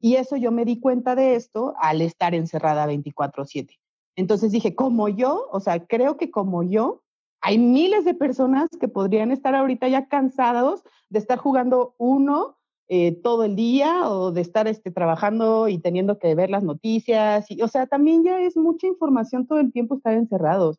y 0.00 0.14
eso 0.14 0.36
yo 0.36 0.50
me 0.52 0.64
di 0.64 0.80
cuenta 0.80 1.14
de 1.14 1.34
esto 1.34 1.74
al 1.78 2.00
estar 2.00 2.34
encerrada 2.34 2.86
24/7. 2.86 3.78
Entonces 4.16 4.52
dije, 4.52 4.74
como 4.74 5.10
yo, 5.10 5.48
o 5.52 5.60
sea, 5.60 5.86
creo 5.86 6.16
que 6.16 6.30
como 6.30 6.62
yo, 6.62 7.02
hay 7.42 7.58
miles 7.58 8.06
de 8.06 8.14
personas 8.14 8.70
que 8.80 8.88
podrían 8.88 9.30
estar 9.30 9.54
ahorita 9.54 9.86
ya 9.88 10.08
cansados 10.08 10.82
de 11.10 11.18
estar 11.18 11.36
jugando 11.36 11.94
uno 11.98 12.56
eh, 12.88 13.12
todo 13.22 13.44
el 13.44 13.56
día 13.56 14.08
o 14.08 14.32
de 14.32 14.40
estar 14.40 14.68
este, 14.68 14.90
trabajando 14.90 15.68
y 15.68 15.78
teniendo 15.78 16.18
que 16.18 16.34
ver 16.34 16.50
las 16.50 16.62
noticias. 16.62 17.50
Y, 17.50 17.62
o 17.62 17.68
sea, 17.68 17.86
también 17.86 18.24
ya 18.24 18.40
es 18.40 18.56
mucha 18.56 18.86
información 18.86 19.46
todo 19.46 19.60
el 19.60 19.72
tiempo 19.72 19.96
estar 19.96 20.14
encerrados. 20.14 20.78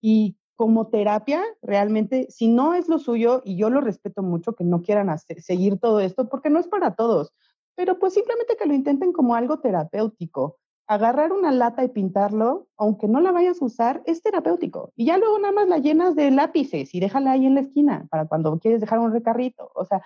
Y 0.00 0.36
como 0.54 0.88
terapia, 0.88 1.42
realmente, 1.62 2.26
si 2.30 2.48
no 2.48 2.74
es 2.74 2.88
lo 2.88 2.98
suyo, 2.98 3.42
y 3.44 3.56
yo 3.56 3.70
lo 3.70 3.80
respeto 3.80 4.22
mucho, 4.22 4.54
que 4.54 4.64
no 4.64 4.82
quieran 4.82 5.08
seguir 5.18 5.78
todo 5.78 6.00
esto, 6.00 6.28
porque 6.28 6.50
no 6.50 6.58
es 6.60 6.68
para 6.68 6.94
todos, 6.94 7.32
pero 7.74 7.98
pues 7.98 8.12
simplemente 8.14 8.56
que 8.58 8.66
lo 8.66 8.74
intenten 8.74 9.12
como 9.12 9.34
algo 9.34 9.58
terapéutico 9.58 10.58
agarrar 10.90 11.32
una 11.32 11.52
lata 11.52 11.84
y 11.84 11.88
pintarlo, 11.88 12.66
aunque 12.76 13.06
no 13.06 13.20
la 13.20 13.30
vayas 13.30 13.62
a 13.62 13.64
usar, 13.64 14.02
es 14.06 14.22
terapéutico. 14.22 14.92
Y 14.96 15.04
ya 15.04 15.18
luego 15.18 15.38
nada 15.38 15.52
más 15.52 15.68
la 15.68 15.78
llenas 15.78 16.16
de 16.16 16.32
lápices 16.32 16.92
y 16.92 16.98
déjala 16.98 17.30
ahí 17.30 17.46
en 17.46 17.54
la 17.54 17.60
esquina 17.60 18.08
para 18.10 18.26
cuando 18.26 18.58
quieres 18.58 18.80
dejar 18.80 18.98
un 18.98 19.12
recarrito. 19.12 19.70
O 19.76 19.84
sea, 19.84 20.02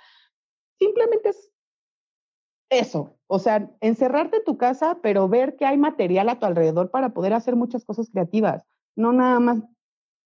simplemente 0.78 1.30
es 1.30 1.50
eso. 2.70 3.16
O 3.26 3.38
sea, 3.38 3.70
encerrarte 3.80 4.38
en 4.38 4.44
tu 4.44 4.56
casa, 4.56 4.98
pero 5.02 5.28
ver 5.28 5.56
que 5.56 5.66
hay 5.66 5.76
material 5.76 6.28
a 6.28 6.38
tu 6.38 6.46
alrededor 6.46 6.90
para 6.90 7.10
poder 7.10 7.32
hacer 7.32 7.56
muchas 7.56 7.84
cosas 7.84 8.10
creativas. 8.10 8.64
No 8.96 9.12
nada 9.12 9.40
más, 9.40 9.62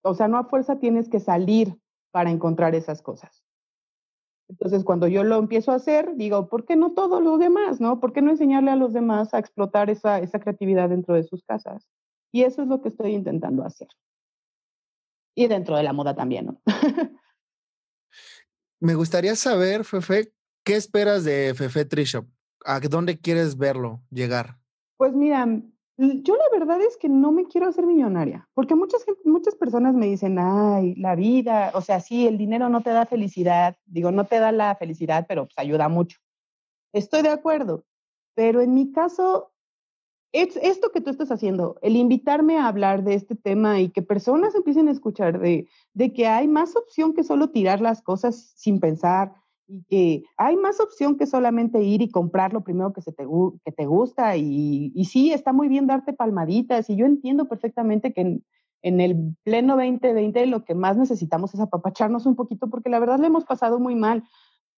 o 0.03 0.15
sea, 0.15 0.29
no 0.29 0.39
a 0.39 0.45
fuerza 0.45 0.79
tienes 0.79 1.09
que 1.09 1.21
salir 1.21 1.79
para 2.11 2.31
encontrar 2.31 2.75
esas 2.75 3.03
cosas. 3.03 3.43
Entonces, 4.49 4.83
cuando 4.83 5.09
yo 5.09 5.25
lo 5.25 5.37
empiezo 5.37 5.73
a 5.73 5.77
hacer, 5.77 6.17
digo, 6.17 6.49
¿por 6.49 6.65
qué 6.65 6.75
no 6.75 6.93
todos 6.93 7.23
los 7.23 7.39
demás, 7.39 7.81
no? 7.81 8.01
¿Por 8.01 8.15
qué 8.15 8.23
no 8.23 8.31
enseñarle 8.31 8.71
a 8.71 8.77
los 8.77 8.95
demás 8.95 9.35
a 9.35 9.39
explotar 9.39 9.91
esa, 9.91 10.21
esa 10.21 10.41
creatividad 10.41 10.89
dentro 10.89 11.15
de 11.15 11.25
sus 11.25 11.45
casas? 11.45 11.87
Y 12.33 12.45
eso 12.45 12.63
es 12.63 12.69
lo 12.69 12.81
que 12.81 12.89
estoy 12.89 13.13
intentando 13.13 13.63
hacer. 13.65 13.89
Y 15.35 15.49
dentro 15.49 15.77
de 15.77 15.83
la 15.83 15.93
moda 15.93 16.15
también, 16.15 16.47
¿no? 16.47 16.63
Me 18.81 18.95
gustaría 18.95 19.37
saber, 19.37 19.85
Fefe, 19.85 20.33
¿qué 20.69 20.77
esperas 20.77 21.25
de 21.25 21.55
Fefe 21.55 21.87
Trishop? 21.87 22.27
¿A 22.67 22.79
dónde 22.81 23.19
quieres 23.19 23.57
verlo 23.57 24.03
llegar? 24.11 24.59
Pues 24.99 25.15
mira, 25.15 25.47
yo 25.97 26.37
la 26.37 26.59
verdad 26.59 26.83
es 26.83 26.99
que 26.99 27.09
no 27.09 27.33
me 27.33 27.47
quiero 27.47 27.69
hacer 27.69 27.87
millonaria, 27.87 28.47
porque 28.53 28.75
muchas, 28.75 29.03
muchas 29.25 29.55
personas 29.55 29.95
me 29.95 30.05
dicen, 30.05 30.39
ay, 30.39 30.95
la 30.97 31.15
vida, 31.15 31.71
o 31.73 31.81
sea, 31.81 32.01
sí, 32.01 32.27
el 32.27 32.37
dinero 32.37 32.69
no 32.69 32.83
te 32.83 32.91
da 32.91 33.07
felicidad, 33.07 33.79
digo, 33.87 34.11
no 34.11 34.27
te 34.27 34.41
da 34.41 34.53
la 34.53 34.77
felicidad, 34.77 35.25
pero 35.27 35.47
pues 35.47 35.57
ayuda 35.57 35.89
mucho. 35.89 36.19
Estoy 36.93 37.23
de 37.23 37.31
acuerdo, 37.31 37.87
pero 38.35 38.61
en 38.61 38.75
mi 38.75 38.93
caso, 38.93 39.55
es 40.33 40.57
esto 40.57 40.93
que 40.93 41.01
tú 41.01 41.09
estás 41.09 41.33
haciendo, 41.33 41.79
el 41.81 41.97
invitarme 41.97 42.59
a 42.59 42.69
hablar 42.69 43.05
de 43.05 43.15
este 43.15 43.35
tema 43.35 43.81
y 43.81 43.89
que 43.89 44.03
personas 44.03 44.55
empiecen 44.55 44.89
a 44.89 44.93
escuchar 44.93 45.41
de 45.41 46.13
que 46.15 46.27
hay 46.27 46.47
más 46.47 46.77
opción 46.77 47.15
que 47.15 47.25
solo 47.25 47.49
tirar 47.49 47.81
las 47.81 48.03
cosas 48.03 48.53
sin 48.55 48.81
pensar, 48.81 49.33
y 49.69 49.83
que 49.85 50.25
hay 50.39 50.57
más 50.57 50.81
opción 50.81 51.17
que 51.17 51.27
solamente 51.27 51.83
ir 51.83 52.01
y 52.01 52.11
comprar 52.11 52.53
lo 52.53 52.65
primero 52.65 52.93
que, 52.93 53.03
se 53.03 53.13
te, 53.13 53.25
que 53.65 53.73
te 53.73 53.87
gusta 53.87 54.37
y, 54.37 54.91
y, 54.95 55.05
sí, 55.05 55.33
está 55.33 55.53
muy 55.53 55.69
bien 55.69 55.87
darte 55.87 56.15
palmaditas 56.15 56.89
y 56.89 56.97
yo 56.97 57.05
entiendo 57.05 57.49
perfectamente 57.49 58.15
que 58.15 58.23
en, 58.23 58.45
en, 58.83 59.01
el 59.01 59.37
pleno 59.45 59.77
2020 59.77 60.47
lo 60.47 60.65
que 60.65 60.75
más 60.75 60.97
necesitamos 60.97 61.53
es 61.55 61.61
apapacharnos 61.61 62.25
un 62.25 62.35
poquito 62.35 62.71
porque 62.71 62.89
la 62.89 62.99
verdad 62.99 63.21
le 63.21 63.27
hemos 63.27 63.45
pasado 63.45 63.79
muy 63.79 63.95
mal, 63.95 64.25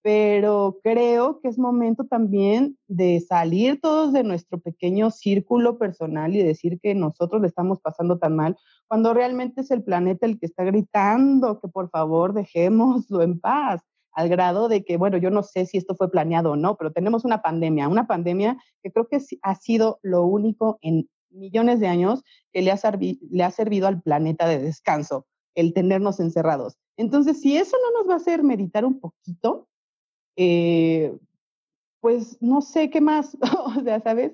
pero 0.02 0.78
creo 0.82 1.40
que 1.40 1.48
es 1.48 1.58
momento 1.58 2.04
también 2.06 2.76
de 2.88 3.20
salir 3.20 3.80
todos 3.80 4.12
de 4.12 4.24
nuestro 4.24 4.58
pequeño 4.58 5.12
círculo 5.12 5.78
personal 5.78 6.34
y 6.34 6.42
decir 6.42 6.80
que 6.80 6.96
nosotros 6.96 7.40
le 7.42 7.48
estamos 7.48 7.80
pasando 7.80 8.18
tan 8.18 8.34
mal 8.34 8.56
cuando 8.88 9.14
realmente 9.14 9.60
es 9.60 9.70
el 9.70 9.84
planeta 9.84 10.26
el 10.26 10.40
que 10.40 10.46
está 10.46 10.64
gritando 10.64 11.60
que 11.60 11.68
por 11.68 11.90
favor 11.90 12.32
dejémoslo 12.32 13.22
en 13.22 13.38
paz 13.38 13.82
al 14.12 14.28
grado 14.28 14.68
de 14.68 14.84
que, 14.84 14.96
bueno, 14.96 15.18
yo 15.18 15.30
no 15.30 15.42
sé 15.42 15.66
si 15.66 15.78
esto 15.78 15.94
fue 15.94 16.10
planeado 16.10 16.52
o 16.52 16.56
no, 16.56 16.76
pero 16.76 16.92
tenemos 16.92 17.24
una 17.24 17.42
pandemia, 17.42 17.88
una 17.88 18.06
pandemia 18.06 18.56
que 18.82 18.90
creo 18.90 19.08
que 19.08 19.20
ha 19.42 19.54
sido 19.54 19.98
lo 20.02 20.24
único 20.24 20.78
en 20.82 21.08
millones 21.30 21.80
de 21.80 21.86
años 21.86 22.22
que 22.52 22.62
le 22.62 22.72
ha, 22.72 22.78
le 22.98 23.44
ha 23.44 23.50
servido 23.50 23.86
al 23.86 24.02
planeta 24.02 24.48
de 24.48 24.58
descanso, 24.58 25.26
el 25.54 25.72
tenernos 25.72 26.20
encerrados. 26.20 26.76
Entonces, 26.96 27.40
si 27.40 27.56
eso 27.56 27.76
no 27.82 28.00
nos 28.00 28.08
va 28.10 28.14
a 28.14 28.16
hacer 28.16 28.42
meditar 28.42 28.84
un 28.84 29.00
poquito, 29.00 29.68
eh, 30.36 31.16
pues 32.00 32.38
no 32.40 32.62
sé 32.62 32.90
qué 32.90 33.00
más, 33.00 33.36
o 33.76 33.80
sea, 33.82 34.00
¿sabes? 34.00 34.32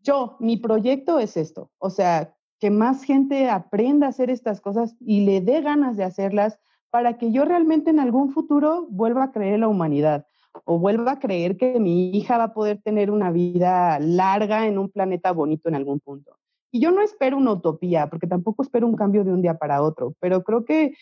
Yo, 0.00 0.36
mi 0.38 0.56
proyecto 0.56 1.18
es 1.18 1.36
esto, 1.36 1.70
o 1.78 1.88
sea, 1.88 2.36
que 2.60 2.70
más 2.70 3.02
gente 3.04 3.48
aprenda 3.48 4.06
a 4.06 4.10
hacer 4.10 4.30
estas 4.30 4.60
cosas 4.60 4.94
y 5.00 5.24
le 5.24 5.40
dé 5.40 5.62
ganas 5.62 5.96
de 5.96 6.04
hacerlas, 6.04 6.58
para 6.94 7.18
que 7.18 7.32
yo 7.32 7.44
realmente 7.44 7.90
en 7.90 7.98
algún 7.98 8.30
futuro 8.30 8.86
vuelva 8.88 9.24
a 9.24 9.32
creer 9.32 9.54
en 9.54 9.62
la 9.62 9.68
humanidad 9.68 10.28
o 10.64 10.78
vuelva 10.78 11.10
a 11.10 11.18
creer 11.18 11.56
que 11.56 11.80
mi 11.80 12.10
hija 12.10 12.38
va 12.38 12.44
a 12.44 12.54
poder 12.54 12.80
tener 12.82 13.10
una 13.10 13.32
vida 13.32 13.98
larga 13.98 14.68
en 14.68 14.78
un 14.78 14.88
planeta 14.90 15.32
bonito 15.32 15.68
en 15.68 15.74
algún 15.74 15.98
punto. 15.98 16.38
Y 16.70 16.78
yo 16.78 16.92
no 16.92 17.02
espero 17.02 17.36
una 17.36 17.50
utopía, 17.50 18.08
porque 18.08 18.28
tampoco 18.28 18.62
espero 18.62 18.86
un 18.86 18.94
cambio 18.94 19.24
de 19.24 19.32
un 19.32 19.42
día 19.42 19.58
para 19.58 19.82
otro, 19.82 20.14
pero 20.20 20.44
creo 20.44 20.64
que 20.64 20.94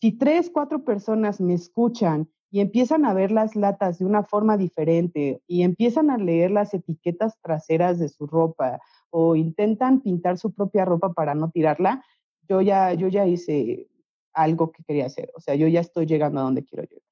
si 0.00 0.10
tres, 0.18 0.50
cuatro 0.52 0.84
personas 0.84 1.40
me 1.40 1.54
escuchan 1.54 2.28
y 2.50 2.58
empiezan 2.58 3.04
a 3.04 3.14
ver 3.14 3.30
las 3.30 3.54
latas 3.54 4.00
de 4.00 4.06
una 4.06 4.24
forma 4.24 4.56
diferente 4.56 5.44
y 5.46 5.62
empiezan 5.62 6.10
a 6.10 6.18
leer 6.18 6.50
las 6.50 6.74
etiquetas 6.74 7.38
traseras 7.40 8.00
de 8.00 8.08
su 8.08 8.26
ropa 8.26 8.80
o 9.10 9.36
intentan 9.36 10.00
pintar 10.00 10.38
su 10.38 10.52
propia 10.52 10.84
ropa 10.84 11.12
para 11.12 11.36
no 11.36 11.52
tirarla, 11.52 12.04
yo 12.48 12.62
ya, 12.62 12.94
yo 12.94 13.06
ya 13.06 13.28
hice 13.28 13.89
algo 14.32 14.72
que 14.72 14.82
quería 14.84 15.06
hacer. 15.06 15.30
O 15.34 15.40
sea, 15.40 15.54
yo 15.54 15.66
ya 15.68 15.80
estoy 15.80 16.06
llegando 16.06 16.40
a 16.40 16.44
donde 16.44 16.64
quiero 16.64 16.84
llegar. 16.84 17.02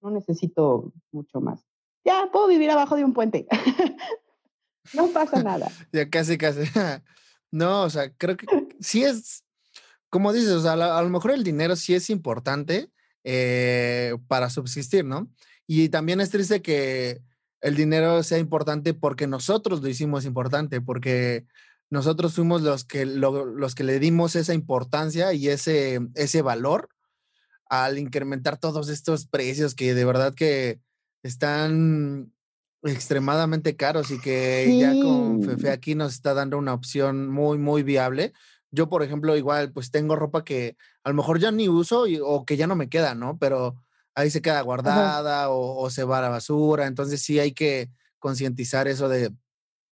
No 0.00 0.10
necesito 0.10 0.92
mucho 1.12 1.40
más. 1.40 1.66
Ya 2.04 2.28
puedo 2.32 2.48
vivir 2.48 2.70
abajo 2.70 2.96
de 2.96 3.04
un 3.04 3.12
puente. 3.12 3.46
no 4.94 5.08
pasa 5.08 5.42
nada. 5.42 5.70
ya 5.92 6.08
casi, 6.08 6.38
casi. 6.38 6.62
no, 7.50 7.82
o 7.82 7.90
sea, 7.90 8.12
creo 8.16 8.36
que 8.36 8.46
sí 8.80 9.02
es, 9.02 9.44
como 10.08 10.32
dices, 10.32 10.50
o 10.50 10.60
sea, 10.60 10.72
a 10.72 11.02
lo 11.02 11.08
mejor 11.08 11.32
el 11.32 11.44
dinero 11.44 11.76
sí 11.76 11.94
es 11.94 12.10
importante 12.10 12.90
eh, 13.24 14.16
para 14.26 14.50
subsistir, 14.50 15.04
¿no? 15.04 15.28
Y 15.66 15.90
también 15.90 16.20
es 16.20 16.30
triste 16.30 16.62
que 16.62 17.20
el 17.60 17.74
dinero 17.74 18.22
sea 18.22 18.38
importante 18.38 18.94
porque 18.94 19.26
nosotros 19.26 19.82
lo 19.82 19.88
hicimos 19.88 20.24
importante, 20.24 20.80
porque 20.80 21.44
nosotros 21.90 22.34
fuimos 22.34 22.62
los 22.62 22.84
que, 22.84 23.06
los 23.06 23.74
que 23.74 23.84
le 23.84 23.98
dimos 23.98 24.36
esa 24.36 24.54
importancia 24.54 25.32
y 25.32 25.48
ese, 25.48 26.00
ese 26.14 26.42
valor 26.42 26.90
al 27.68 27.98
incrementar 27.98 28.58
todos 28.58 28.88
estos 28.88 29.26
precios 29.26 29.74
que 29.74 29.94
de 29.94 30.04
verdad 30.04 30.34
que 30.34 30.80
están 31.22 32.32
extremadamente 32.82 33.76
caros 33.76 34.10
y 34.10 34.20
que 34.20 34.78
ya 34.78 34.92
con 34.92 35.42
Fefe 35.42 35.70
aquí 35.70 35.94
nos 35.94 36.14
está 36.14 36.34
dando 36.34 36.58
una 36.58 36.74
opción 36.74 37.28
muy, 37.28 37.58
muy 37.58 37.82
viable. 37.82 38.32
Yo, 38.70 38.88
por 38.88 39.02
ejemplo, 39.02 39.36
igual, 39.36 39.72
pues 39.72 39.90
tengo 39.90 40.14
ropa 40.14 40.44
que 40.44 40.76
a 41.02 41.08
lo 41.08 41.14
mejor 41.14 41.40
ya 41.40 41.50
ni 41.50 41.68
uso 41.68 42.04
o 42.22 42.44
que 42.44 42.56
ya 42.56 42.66
no 42.66 42.76
me 42.76 42.88
queda, 42.88 43.14
¿no? 43.14 43.38
Pero 43.38 43.76
ahí 44.14 44.30
se 44.30 44.42
queda 44.42 44.60
guardada 44.60 45.50
o, 45.50 45.82
o, 45.82 45.90
se 45.90 46.04
va 46.04 46.18
a 46.18 46.22
la 46.22 46.28
basura. 46.28 46.86
Entonces 46.86 47.22
sí 47.22 47.38
hay 47.38 47.52
que 47.52 47.90
concientizar 48.18 48.86
eso 48.88 49.08
de 49.08 49.32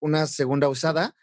una 0.00 0.26
segunda 0.26 0.68
usada 0.68 1.14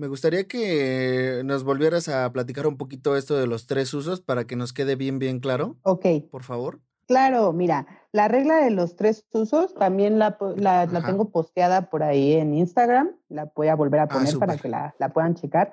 me 0.00 0.08
gustaría 0.08 0.48
que 0.48 1.42
nos 1.44 1.62
volvieras 1.62 2.08
a 2.08 2.32
platicar 2.32 2.66
un 2.66 2.78
poquito 2.78 3.16
esto 3.16 3.36
de 3.36 3.46
los 3.46 3.66
tres 3.66 3.92
usos 3.92 4.22
para 4.22 4.46
que 4.46 4.56
nos 4.56 4.72
quede 4.72 4.96
bien, 4.96 5.18
bien 5.18 5.40
claro. 5.40 5.76
Ok. 5.82 6.06
Por 6.30 6.42
favor. 6.42 6.80
Claro, 7.06 7.52
mira, 7.52 7.86
la 8.10 8.26
regla 8.26 8.64
de 8.64 8.70
los 8.70 8.96
tres 8.96 9.26
usos 9.32 9.74
también 9.74 10.18
la, 10.18 10.38
la, 10.56 10.88
tengo 11.04 11.30
posteada 11.30 11.90
por 11.90 12.02
ahí 12.02 12.32
en 12.32 12.54
Instagram, 12.54 13.10
la 13.28 13.52
voy 13.54 13.68
a 13.68 13.74
volver 13.74 14.00
a 14.00 14.04
ah, 14.04 14.08
poner 14.08 14.38
para 14.38 14.56
que 14.56 14.68
la, 14.70 14.94
la, 14.98 15.12
puedan 15.12 15.34
checar. 15.34 15.72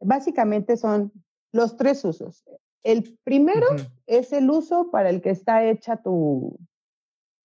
Básicamente 0.00 0.76
son 0.76 1.12
los 1.52 1.76
tres 1.76 2.04
usos. 2.04 2.42
El 2.82 3.16
primero 3.22 3.66
es 4.06 4.32
el 4.32 4.50
uso 4.50 4.90
para 4.90 5.10
el 5.10 5.20
que 5.20 5.30
está 5.30 5.64
hecha 5.64 5.98
tu, 5.98 6.58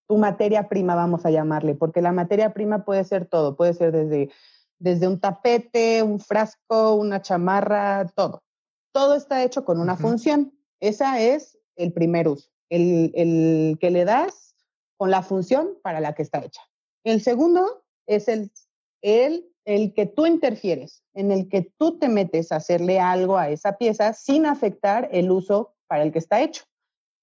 tu 0.07 0.17
materia 0.17 0.67
prima, 0.67 0.95
vamos 0.95 1.27
a 1.27 1.29
llamarle, 1.29 1.75
porque 1.75 2.01
la 2.01 2.11
materia 2.11 2.53
prima 2.53 2.85
puede 2.85 3.03
ser 3.03 3.27
todo, 3.27 3.55
puede 3.55 3.73
ser 3.75 3.91
desde 3.91 4.31
desde 4.83 5.07
un 5.07 5.17
tapete, 5.17 6.03
un 6.03 6.19
frasco, 6.19 6.95
una 6.95 7.21
chamarra, 7.21 8.05
todo. 8.15 8.43
Todo 8.91 9.15
está 9.15 9.41
hecho 9.41 9.63
con 9.63 9.79
una 9.79 9.95
función. 9.95 10.53
Esa 10.81 11.21
es 11.21 11.57
el 11.77 11.93
primer 11.93 12.27
uso, 12.27 12.49
el, 12.69 13.77
que 13.79 13.89
le 13.89 14.03
das 14.03 14.57
con 14.97 15.09
la 15.09 15.23
función 15.23 15.79
para 15.81 16.01
la 16.01 16.13
que 16.13 16.23
está 16.23 16.43
hecha. 16.43 16.61
El 17.05 17.21
segundo 17.21 17.85
es 18.07 18.27
el, 18.27 18.51
el, 19.01 19.49
el 19.63 19.93
que 19.93 20.05
tú 20.05 20.25
interfieres, 20.25 21.01
en 21.13 21.31
el 21.31 21.47
que 21.47 21.71
tú 21.77 21.97
te 21.97 22.09
metes 22.09 22.51
a 22.51 22.57
hacerle 22.57 22.99
algo 22.99 23.37
a 23.37 23.49
esa 23.49 23.77
pieza 23.77 24.11
sin 24.11 24.45
afectar 24.45 25.07
el 25.13 25.31
uso 25.31 25.75
para 25.87 26.03
el 26.03 26.11
que 26.11 26.19
está 26.19 26.41
hecho. 26.41 26.65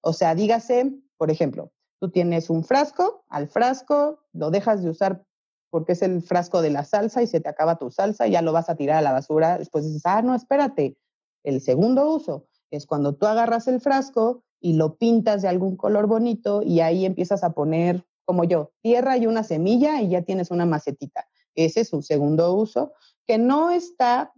O 0.00 0.14
sea, 0.14 0.34
dígase, 0.34 0.94
por 1.18 1.30
ejemplo, 1.30 1.70
tú 2.00 2.10
tienes 2.10 2.48
un 2.48 2.64
frasco, 2.64 3.26
al 3.28 3.48
frasco 3.48 4.20
lo 4.32 4.50
dejas 4.50 4.82
de 4.82 4.88
usar 4.88 5.26
porque 5.70 5.92
es 5.92 6.02
el 6.02 6.22
frasco 6.22 6.62
de 6.62 6.70
la 6.70 6.84
salsa 6.84 7.22
y 7.22 7.26
se 7.26 7.40
te 7.40 7.48
acaba 7.48 7.78
tu 7.78 7.90
salsa 7.90 8.26
y 8.26 8.32
ya 8.32 8.42
lo 8.42 8.52
vas 8.52 8.68
a 8.68 8.74
tirar 8.74 8.96
a 8.96 9.02
la 9.02 9.12
basura. 9.12 9.58
Después 9.58 9.84
dices, 9.84 10.02
ah, 10.04 10.20
no, 10.22 10.34
espérate, 10.34 10.96
el 11.44 11.60
segundo 11.60 12.12
uso. 12.12 12.46
Es 12.70 12.86
cuando 12.86 13.14
tú 13.14 13.26
agarras 13.26 13.68
el 13.68 13.80
frasco 13.80 14.42
y 14.60 14.74
lo 14.74 14.96
pintas 14.96 15.42
de 15.42 15.48
algún 15.48 15.76
color 15.76 16.06
bonito 16.06 16.62
y 16.62 16.80
ahí 16.80 17.06
empiezas 17.06 17.42
a 17.42 17.52
poner, 17.52 18.04
como 18.24 18.44
yo, 18.44 18.72
tierra 18.82 19.16
y 19.16 19.26
una 19.26 19.42
semilla 19.42 20.02
y 20.02 20.10
ya 20.10 20.22
tienes 20.22 20.50
una 20.50 20.66
macetita. 20.66 21.26
Ese 21.54 21.80
es 21.80 21.92
un 21.92 22.02
segundo 22.02 22.54
uso 22.54 22.92
que 23.26 23.38
no 23.38 23.70
está 23.70 24.32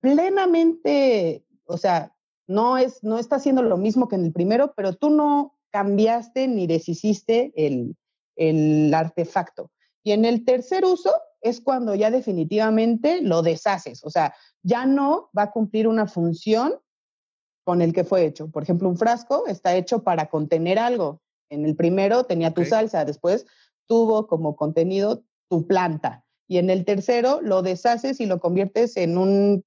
plenamente, 0.00 1.44
o 1.64 1.76
sea, 1.76 2.14
no, 2.46 2.78
es, 2.78 3.02
no 3.02 3.18
está 3.18 3.36
haciendo 3.36 3.62
lo 3.62 3.76
mismo 3.76 4.08
que 4.08 4.16
en 4.16 4.24
el 4.24 4.32
primero, 4.32 4.72
pero 4.76 4.94
tú 4.94 5.10
no 5.10 5.58
cambiaste 5.70 6.48
ni 6.48 6.66
deshiciste 6.66 7.52
el, 7.56 7.96
el 8.36 8.92
artefacto. 8.94 9.70
Y 10.06 10.12
en 10.12 10.24
el 10.24 10.44
tercer 10.44 10.84
uso 10.84 11.12
es 11.40 11.60
cuando 11.60 11.96
ya 11.96 12.12
definitivamente 12.12 13.22
lo 13.22 13.42
deshaces, 13.42 14.04
o 14.04 14.10
sea, 14.10 14.36
ya 14.62 14.86
no 14.86 15.30
va 15.36 15.42
a 15.42 15.50
cumplir 15.50 15.88
una 15.88 16.06
función 16.06 16.78
con 17.64 17.82
el 17.82 17.92
que 17.92 18.04
fue 18.04 18.24
hecho. 18.24 18.48
Por 18.48 18.62
ejemplo, 18.62 18.88
un 18.88 18.96
frasco 18.96 19.48
está 19.48 19.74
hecho 19.74 20.04
para 20.04 20.26
contener 20.26 20.78
algo. 20.78 21.22
En 21.50 21.64
el 21.64 21.74
primero 21.74 22.22
tenía 22.22 22.54
tu 22.54 22.64
salsa, 22.64 23.04
después 23.04 23.46
tuvo 23.88 24.28
como 24.28 24.54
contenido 24.54 25.24
tu 25.48 25.66
planta. 25.66 26.24
Y 26.46 26.58
en 26.58 26.70
el 26.70 26.84
tercero 26.84 27.40
lo 27.42 27.62
deshaces 27.62 28.20
y 28.20 28.26
lo 28.26 28.38
conviertes 28.38 28.96
en 28.96 29.18
un 29.18 29.64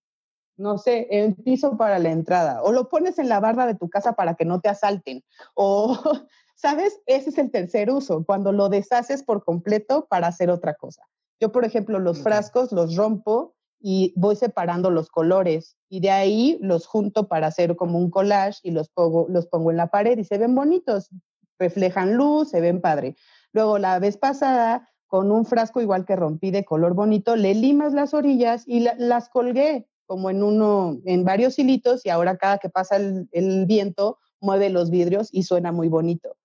no 0.56 0.78
sé, 0.78 1.08
el 1.10 1.36
piso 1.36 1.78
para 1.78 2.00
la 2.00 2.12
entrada, 2.12 2.62
o 2.64 2.74
lo 2.74 2.90
pones 2.90 3.18
en 3.18 3.30
la 3.30 3.40
barra 3.40 3.66
de 3.66 3.76
tu 3.76 3.90
casa 3.90 4.14
para 4.14 4.36
que 4.36 4.44
no 4.44 4.60
te 4.60 4.68
asalten, 4.68 5.24
o, 5.56 5.98
¿sabes? 6.60 7.00
Ese 7.06 7.30
es 7.30 7.38
el 7.38 7.52
tercer 7.52 7.90
uso, 7.90 8.24
cuando 8.26 8.52
lo 8.52 8.70
deshaces 8.70 9.24
por 9.24 9.44
completo 9.44 10.08
para 10.10 10.28
hacer 10.28 10.50
otra 10.50 10.74
cosa. 10.74 11.04
Yo, 11.40 11.52
por 11.52 11.64
ejemplo, 11.64 12.00
los 12.00 12.22
frascos 12.22 12.74
los 12.74 12.98
rompo 12.98 13.56
y 13.80 14.14
voy 14.18 14.36
separando 14.36 14.90
los 14.90 15.10
colores 15.10 15.78
y 15.88 16.02
de 16.02 16.12
ahí 16.12 16.58
los 16.62 16.86
junto 16.86 17.30
para 17.30 17.48
hacer 17.48 17.78
como 17.78 17.98
un 17.98 18.12
collage 18.12 18.60
y 18.64 18.72
los 18.72 18.90
pongo, 18.90 19.26
los 19.30 19.48
pongo 19.48 19.72
en 19.72 19.78
la 19.78 19.88
pared 19.88 20.18
y 20.18 20.26
se 20.26 20.38
ven 20.38 20.54
bonitos, 20.54 21.10
reflejan 21.58 22.16
luz, 22.16 22.50
se 22.50 22.60
ven 22.60 22.82
padre. 22.82 23.16
Luego, 23.54 23.80
la 23.80 23.98
vez 24.00 24.18
pasada, 24.18 24.90
con 25.08 25.32
un 25.32 25.46
frasco 25.46 25.80
igual 25.80 26.06
que 26.06 26.18
rompí 26.18 26.52
de 26.52 26.66
color 26.66 26.94
bonito, 26.94 27.38
le 27.38 27.54
limas 27.54 27.94
las 27.94 28.14
orillas 28.14 28.64
y 28.68 28.82
las 28.98 29.30
colgué 29.30 29.88
como 30.10 30.30
en 30.30 30.44
uno, 30.44 30.98
en 31.06 31.24
varios 31.24 31.58
hilitos 31.58 32.06
y 32.06 32.10
ahora 32.10 32.36
cada 32.36 32.58
que 32.58 32.68
pasa 32.68 32.98
el, 32.98 33.66
viento 33.66 34.18
mueve 34.42 34.70
los 34.70 34.90
vidrios 34.90 35.30
y 35.32 35.44
suena 35.44 35.72
muy 35.72 35.88
bonito. 35.88 36.36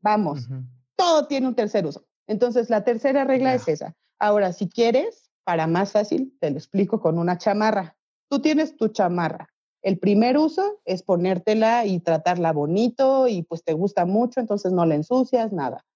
Vamos, 0.00 0.48
todo 0.96 1.26
tiene 1.26 1.48
un 1.48 1.54
tercer 1.54 1.86
uso. 1.86 2.04
Entonces, 2.26 2.70
la 2.70 2.84
tercera 2.84 3.24
regla 3.24 3.54
es 3.54 3.68
esa. 3.68 3.94
Ahora, 4.18 4.52
si 4.52 4.68
quieres, 4.68 5.30
para 5.44 5.66
más 5.66 5.92
fácil, 5.92 6.36
te 6.40 6.50
lo 6.50 6.58
explico 6.58 7.00
con 7.00 7.18
una 7.18 7.38
chamarra. 7.38 7.96
Tú 8.28 8.40
tienes 8.40 8.76
tu 8.76 8.88
chamarra. 8.88 9.48
El 9.82 9.98
primer 9.98 10.36
uso 10.36 10.80
es 10.84 11.02
ponértela 11.02 11.86
y 11.86 12.00
tratarla 12.00 12.52
bonito 12.52 13.28
y 13.28 13.42
pues 13.42 13.64
te 13.64 13.72
gusta 13.72 14.04
mucho, 14.04 14.40
entonces 14.40 14.72
no 14.72 14.84
la 14.84 14.94
ensucias, 14.94 15.52
nada. 15.52 15.86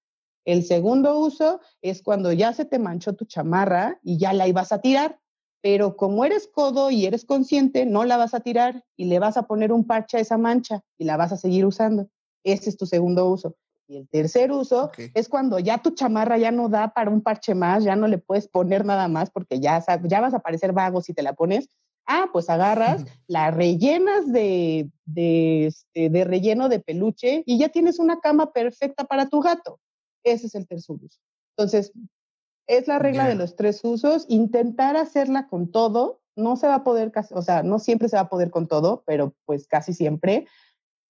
El 0.43 0.63
segundo 0.63 1.19
uso 1.19 1.59
es 1.81 2.01
cuando 2.01 2.31
ya 2.31 2.53
se 2.53 2.65
te 2.65 2.79
manchó 2.79 3.13
tu 3.13 3.25
chamarra 3.25 3.99
y 4.01 4.17
ya 4.17 4.33
la 4.33 4.47
ibas 4.47 4.71
a 4.71 4.81
tirar 4.81 5.19
pero 5.65 5.97
como 5.97 6.25
eres 6.25 6.47
codo 6.47 6.91
y 6.91 7.07
eres 7.07 7.25
consciente, 7.25 7.87
no 7.87 8.05
la 8.05 8.17
vas 8.17 8.35
a 8.35 8.41
tirar 8.41 8.83
y 8.95 9.05
le 9.05 9.17
vas 9.17 9.35
a 9.35 9.47
poner 9.47 9.71
un 9.71 9.83
parche 9.83 10.17
a 10.17 10.19
esa 10.19 10.37
mancha 10.37 10.83
y 10.95 11.05
la 11.05 11.17
vas 11.17 11.31
a 11.31 11.37
seguir 11.37 11.65
usando. 11.65 12.07
Ese 12.43 12.69
es 12.69 12.77
tu 12.77 12.85
segundo 12.85 13.27
uso. 13.27 13.55
Y 13.87 13.97
el 13.97 14.09
tercer 14.09 14.51
uso 14.51 14.91
es 15.13 15.29
cuando 15.29 15.59
ya 15.59 15.77
tu 15.77 15.91
chamarra 15.91 16.37
ya 16.37 16.51
no 16.51 16.69
da 16.69 16.93
para 16.93 17.11
un 17.11 17.21
parche 17.21 17.53
más, 17.53 17.83
ya 17.83 17.95
no 17.95 18.07
le 18.07 18.17
puedes 18.17 18.47
poner 18.47 18.83
nada 18.85 19.07
más 19.07 19.29
porque 19.29 19.59
ya, 19.59 19.83
ya 20.03 20.21
vas 20.21 20.33
a 20.33 20.39
parecer 20.39 20.73
vago 20.73 21.01
si 21.01 21.13
te 21.13 21.21
la 21.21 21.33
pones. 21.33 21.69
Ah, 22.07 22.29
pues 22.31 22.49
agarras, 22.49 23.03
la 23.27 23.49
rellenas 23.49 24.31
de, 24.31 24.91
de, 25.05 25.67
este, 25.67 26.09
de 26.09 26.23
relleno 26.23 26.69
de 26.69 26.79
peluche 26.79 27.43
y 27.45 27.57
ya 27.57 27.69
tienes 27.69 27.97
una 27.99 28.19
cama 28.19 28.51
perfecta 28.51 29.05
para 29.05 29.27
tu 29.27 29.41
gato. 29.41 29.79
Ese 30.23 30.47
es 30.47 30.55
el 30.55 30.67
tercer 30.67 30.97
uso. 31.01 31.19
Entonces, 31.57 31.93
es 32.67 32.87
la 32.87 32.99
regla 32.99 33.27
de 33.27 33.35
los 33.35 33.55
tres 33.55 33.83
usos. 33.83 34.25
Intentar 34.27 34.97
hacerla 34.97 35.47
con 35.47 35.71
todo, 35.71 36.21
no 36.35 36.55
se 36.55 36.67
va 36.67 36.75
a 36.75 36.83
poder, 36.83 37.11
o 37.31 37.41
sea, 37.41 37.63
no 37.63 37.79
siempre 37.79 38.09
se 38.09 38.17
va 38.17 38.23
a 38.23 38.29
poder 38.29 38.51
con 38.51 38.67
todo, 38.67 39.03
pero 39.05 39.35
pues 39.45 39.67
casi 39.67 39.93
siempre 39.93 40.47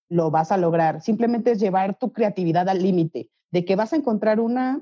lo 0.10 0.32
vas 0.32 0.52
a 0.52 0.58
lograr. 0.58 1.02
Simplemente 1.02 1.52
es 1.52 1.60
llevar 1.60 1.98
tu 1.98 2.12
creatividad 2.12 2.70
al 2.70 2.82
límite. 2.82 3.30
De 3.52 3.66
que 3.66 3.76
vas 3.76 3.94
a 3.94 3.96
encontrar 3.96 4.40
una, 4.40 4.82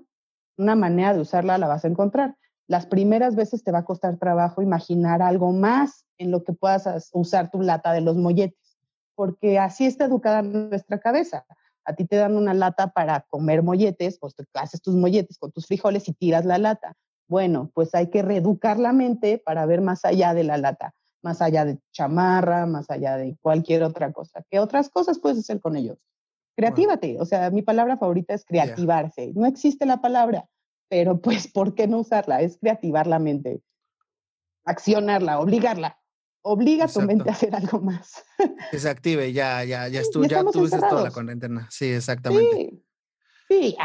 una 0.58 0.76
manera 0.76 1.14
de 1.14 1.22
usarla, 1.22 1.58
la 1.58 1.68
vas 1.68 1.86
a 1.86 1.88
encontrar. 1.88 2.36
Las 2.68 2.86
primeras 2.86 3.36
veces 3.36 3.64
te 3.64 3.72
va 3.72 3.80
a 3.80 3.86
costar 3.86 4.18
trabajo 4.18 4.62
imaginar 4.62 5.22
algo 5.22 5.52
más 5.52 6.06
en 6.18 6.32
lo 6.32 6.44
que 6.44 6.54
puedas 6.54 7.10
usar 7.14 7.52
tu 7.52 7.62
lata 7.62 7.92
de 7.92 8.02
los 8.02 8.16
molletes, 8.16 8.78
porque 9.16 9.60
así 9.60 9.86
está 9.86 10.06
educada 10.06 10.42
nuestra 10.42 11.00
cabeza 11.00 11.46
a 11.86 11.94
ti 11.94 12.06
te 12.06 12.16
dan 12.16 12.36
una 12.36 12.54
lata 12.54 12.88
para 12.88 13.22
comer 13.30 13.64
molletes, 13.64 14.18
pues 14.20 14.36
te 14.36 14.46
haces 14.54 14.82
tus 14.82 14.96
molletes 14.96 15.38
con 15.38 15.52
tus 15.52 15.68
frijoles 15.68 16.08
y 16.08 16.14
tiras 16.14 16.46
la 16.46 16.58
lata. 16.58 16.94
Bueno, 17.28 17.72
pues 17.74 17.94
hay 17.96 18.10
que 18.10 18.22
reeducar 18.22 18.80
la 18.80 18.94
mente 18.94 19.42
para 19.44 19.66
ver 19.66 19.82
más 19.82 20.06
allá 20.06 20.34
de 20.34 20.44
la 20.44 20.58
lata, 20.58 20.94
más 21.24 21.42
allá 21.42 21.66
de 21.66 21.80
chamarra, 21.92 22.66
más 22.66 22.90
allá 22.90 23.18
de 23.18 23.38
cualquier 23.42 23.84
otra 23.84 24.12
cosa. 24.12 24.44
¿Qué 24.50 24.60
otras 24.60 24.90
cosas 24.90 25.20
puedes 25.20 25.40
hacer 25.40 25.60
con 25.60 25.76
ellos? 25.76 25.98
Creatívate, 26.56 27.18
o 27.20 27.26
sea, 27.26 27.50
mi 27.50 27.64
palabra 27.64 27.98
favorita 27.98 28.34
es 28.34 28.46
creativarse. 28.46 29.32
No 29.34 29.48
existe 29.48 29.86
la 29.86 30.02
palabra, 30.02 30.48
pero 30.90 31.20
pues, 31.20 31.48
¿por 31.48 31.74
qué 31.74 31.88
no 31.88 32.00
usarla? 32.00 32.42
Es 32.42 32.58
creativar 32.58 33.08
la 33.08 33.18
mente, 33.18 33.62
accionarla, 34.66 35.40
obligarla 35.40 35.98
obliga 36.44 36.86
a 36.86 36.88
tu 36.88 37.02
mente 37.02 37.30
a 37.30 37.34
hacer 37.34 37.56
algo 37.56 37.80
más. 37.80 38.24
Que 38.70 38.80
se 38.80 38.90
active, 38.90 39.34
ya, 39.34 39.64
ya, 39.64 39.88
ya 39.88 40.02
estuvo, 40.02 40.26
ya 40.26 40.44
tuviste 40.44 40.78
toda 40.78 41.04
la 41.04 41.12
cuarentena. 41.12 41.68
Sí, 41.72 41.86
exactamente. 41.86 42.82
Sí, 43.48 43.76
sí, 43.76 43.78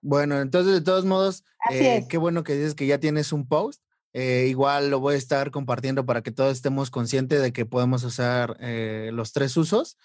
Bueno, 0.00 0.40
entonces, 0.40 0.74
de 0.74 0.80
todos 0.80 1.04
modos, 1.04 1.44
eh, 1.70 2.06
qué 2.08 2.18
bueno 2.18 2.42
que 2.42 2.54
dices 2.54 2.74
que 2.74 2.86
ya 2.86 2.98
tienes 2.98 3.32
un 3.32 3.46
post. 3.46 3.82
Eh, 4.12 4.46
igual 4.48 4.90
lo 4.90 5.00
voy 5.00 5.14
a 5.14 5.18
estar 5.18 5.50
compartiendo 5.50 6.06
para 6.06 6.22
que 6.22 6.32
todos 6.32 6.52
estemos 6.52 6.90
conscientes 6.90 7.42
de 7.42 7.52
que 7.52 7.66
podemos 7.66 8.04
usar 8.04 8.56
eh, 8.60 9.10
los 9.12 9.32
tres 9.32 9.56
usos. 9.56 9.96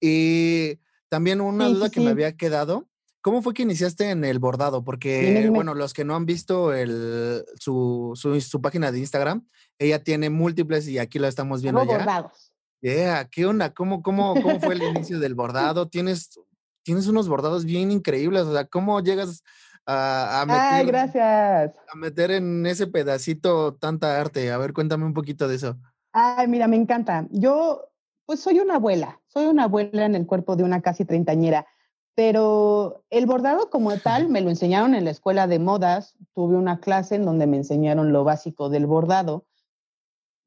Y 0.00 0.78
también 1.08 1.40
una 1.40 1.68
duda 1.68 1.90
que 1.90 2.00
me 2.00 2.10
había 2.10 2.36
quedado 2.36 2.88
¿Cómo 3.20 3.42
fue 3.42 3.52
que 3.52 3.62
iniciaste 3.62 4.10
en 4.10 4.24
el 4.24 4.38
bordado? 4.38 4.84
Porque, 4.84 5.50
bueno, 5.52 5.74
los 5.74 5.92
que 5.92 6.04
no 6.04 6.14
han 6.14 6.24
visto 6.24 6.72
el, 6.72 7.44
su, 7.58 8.12
su, 8.14 8.62
página 8.62 8.92
de 8.92 9.00
Instagram, 9.00 9.46
ella 9.78 10.02
tiene 10.02 10.30
múltiples 10.30 10.86
y 10.88 10.98
aquí 10.98 11.18
lo 11.18 11.26
estamos 11.26 11.60
viendo 11.60 11.84
ya. 11.84 11.98
bordados. 11.98 12.52
Yeah, 12.80 13.28
¿qué 13.28 13.44
onda? 13.44 13.74
¿Cómo, 13.74 14.02
cómo, 14.02 14.40
cómo 14.40 14.60
fue 14.60 14.76
el 14.76 14.82
inicio 14.82 15.18
del 15.18 15.34
bordado? 15.34 15.88
Tienes, 15.90 16.40
tienes 16.84 17.08
unos 17.08 17.28
bordados 17.28 17.64
bien 17.64 17.90
increíbles, 17.90 18.44
o 18.44 18.52
sea, 18.52 18.66
¿cómo 18.66 19.02
llegas 19.02 19.42
a, 19.88 20.42
a 20.42 20.46
meter, 20.46 20.62
Ay, 20.62 20.86
gracias. 20.86 21.74
a 21.92 21.96
meter 21.96 22.30
en 22.30 22.66
ese 22.66 22.86
pedacito 22.86 23.74
tanta 23.74 24.20
arte? 24.20 24.52
A 24.52 24.58
ver, 24.58 24.72
cuéntame 24.72 25.04
un 25.04 25.14
poquito 25.14 25.48
de 25.48 25.56
eso. 25.56 25.76
Ay, 26.12 26.46
mira, 26.46 26.68
me 26.68 26.76
encanta. 26.76 27.26
Yo, 27.30 27.88
pues 28.26 28.40
soy 28.40 28.60
una 28.60 28.76
abuela, 28.76 29.20
soy 29.26 29.46
una 29.46 29.64
abuela 29.64 30.04
en 30.04 30.14
el 30.14 30.26
cuerpo 30.26 30.54
de 30.54 30.64
una 30.64 30.82
casi 30.82 31.04
treintañera 31.04 31.66
pero 32.18 33.04
el 33.10 33.26
bordado 33.26 33.70
como 33.70 33.96
tal 33.96 34.28
me 34.28 34.40
lo 34.40 34.50
enseñaron 34.50 34.96
en 34.96 35.04
la 35.04 35.12
escuela 35.12 35.46
de 35.46 35.60
modas. 35.60 36.16
Tuve 36.34 36.56
una 36.56 36.80
clase 36.80 37.14
en 37.14 37.24
donde 37.24 37.46
me 37.46 37.58
enseñaron 37.58 38.12
lo 38.12 38.24
básico 38.24 38.70
del 38.70 38.86
bordado. 38.86 39.46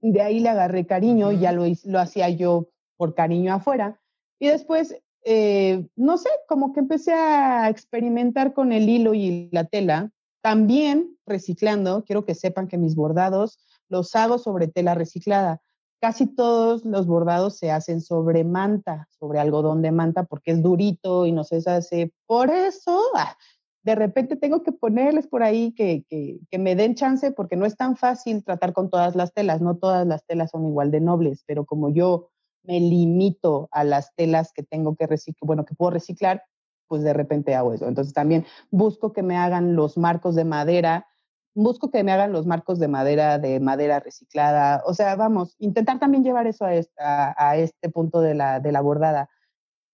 De 0.02 0.22
ahí 0.22 0.42
le 0.42 0.50
agarré 0.50 0.86
cariño 0.86 1.32
y 1.32 1.40
ya 1.40 1.54
lo, 1.54 1.64
lo 1.86 2.00
hacía 2.02 2.28
yo 2.28 2.68
por 2.98 3.16
cariño 3.16 3.54
afuera. 3.54 4.02
Y 4.38 4.50
después, 4.50 5.02
eh, 5.24 5.88
no 5.96 6.18
sé, 6.18 6.30
como 6.48 6.74
que 6.74 6.80
empecé 6.80 7.14
a 7.14 7.70
experimentar 7.70 8.54
con 8.54 8.72
el 8.72 8.90
hilo 8.90 9.14
y 9.14 9.50
la 9.52 9.66
tela. 9.66 10.12
También 10.42 11.18
reciclando, 11.26 12.04
quiero 12.04 12.26
que 12.26 12.36
sepan 12.36 12.68
que 12.68 12.78
mis 12.78 12.96
bordados 12.96 13.60
los 13.90 14.16
hago 14.16 14.38
sobre 14.38 14.68
tela 14.68 14.96
reciclada 14.96 15.62
casi 16.02 16.26
todos 16.26 16.84
los 16.84 17.06
bordados 17.06 17.58
se 17.58 17.72
hacen 17.72 18.02
sobre 18.02 18.44
manta, 18.44 19.08
sobre 19.20 19.40
algodón 19.40 19.84
de 19.84 19.92
manta, 19.92 20.24
porque 20.24 20.52
es 20.52 20.62
durito 20.64 21.28
y 21.28 21.32
no 21.32 21.44
se 21.44 21.58
hace. 21.70 22.12
Por 22.26 22.50
eso, 22.50 23.00
ah, 23.16 23.38
de 23.84 23.96
repente 23.96 24.36
tengo 24.36 24.64
que 24.64 24.72
ponerles 24.72 25.28
por 25.28 25.44
ahí 25.44 25.74
que, 25.74 26.04
que, 26.10 26.58
me 26.58 26.76
den 26.76 26.96
chance, 26.96 27.32
porque 27.32 27.56
no 27.56 27.68
es 27.68 27.78
tan 27.78 27.96
fácil 27.96 28.44
tratar 28.44 28.74
con 28.74 28.90
todas 28.90 29.16
las 29.16 29.32
telas. 29.32 29.62
No 29.62 29.78
todas 29.78 30.06
las 30.08 30.26
telas 30.26 30.50
son 30.50 30.66
igual 30.66 30.90
de 30.90 31.02
nobles, 31.02 31.44
pero 31.46 31.66
como 31.66 31.90
yo 31.90 32.30
me 32.64 32.80
limito 32.80 33.70
a 33.72 33.84
las 33.84 34.14
telas 34.16 34.52
que 34.54 34.64
tengo 34.64 34.96
que 34.96 35.08
reciclar, 35.08 35.48
bueno, 35.48 35.66
que 35.66 35.76
puedo 35.76 35.92
reciclar, 35.92 36.44
pues 36.88 37.04
de 37.04 37.14
repente 37.14 37.56
hago 37.56 37.74
eso. 37.74 37.88
Entonces 37.88 38.14
también 38.14 38.46
busco 38.70 39.14
que 39.14 39.24
me 39.24 39.38
hagan 39.38 39.76
los 39.76 39.98
marcos 39.98 40.36
de 40.36 40.46
madera 40.46 41.08
busco 41.54 41.92
que 41.92 42.04
me 42.04 42.12
hagan 42.12 42.32
los 42.32 42.46
marcos 42.46 42.80
de 42.80 42.88
madera, 42.88 43.38
de 43.40 43.60
madera 43.60 44.00
reciclada. 44.00 44.82
O 44.86 44.94
sea, 44.94 45.16
vamos, 45.16 45.56
intentar 45.60 46.00
también 46.00 46.24
llevar 46.24 46.48
eso 46.48 46.66
a, 46.66 47.50
a, 47.50 47.58
este 47.58 47.90
punto 47.90 48.22
de 48.22 48.36
la, 48.36 48.60
de 48.60 48.72
la 48.72 48.82
bordada. 48.82 49.30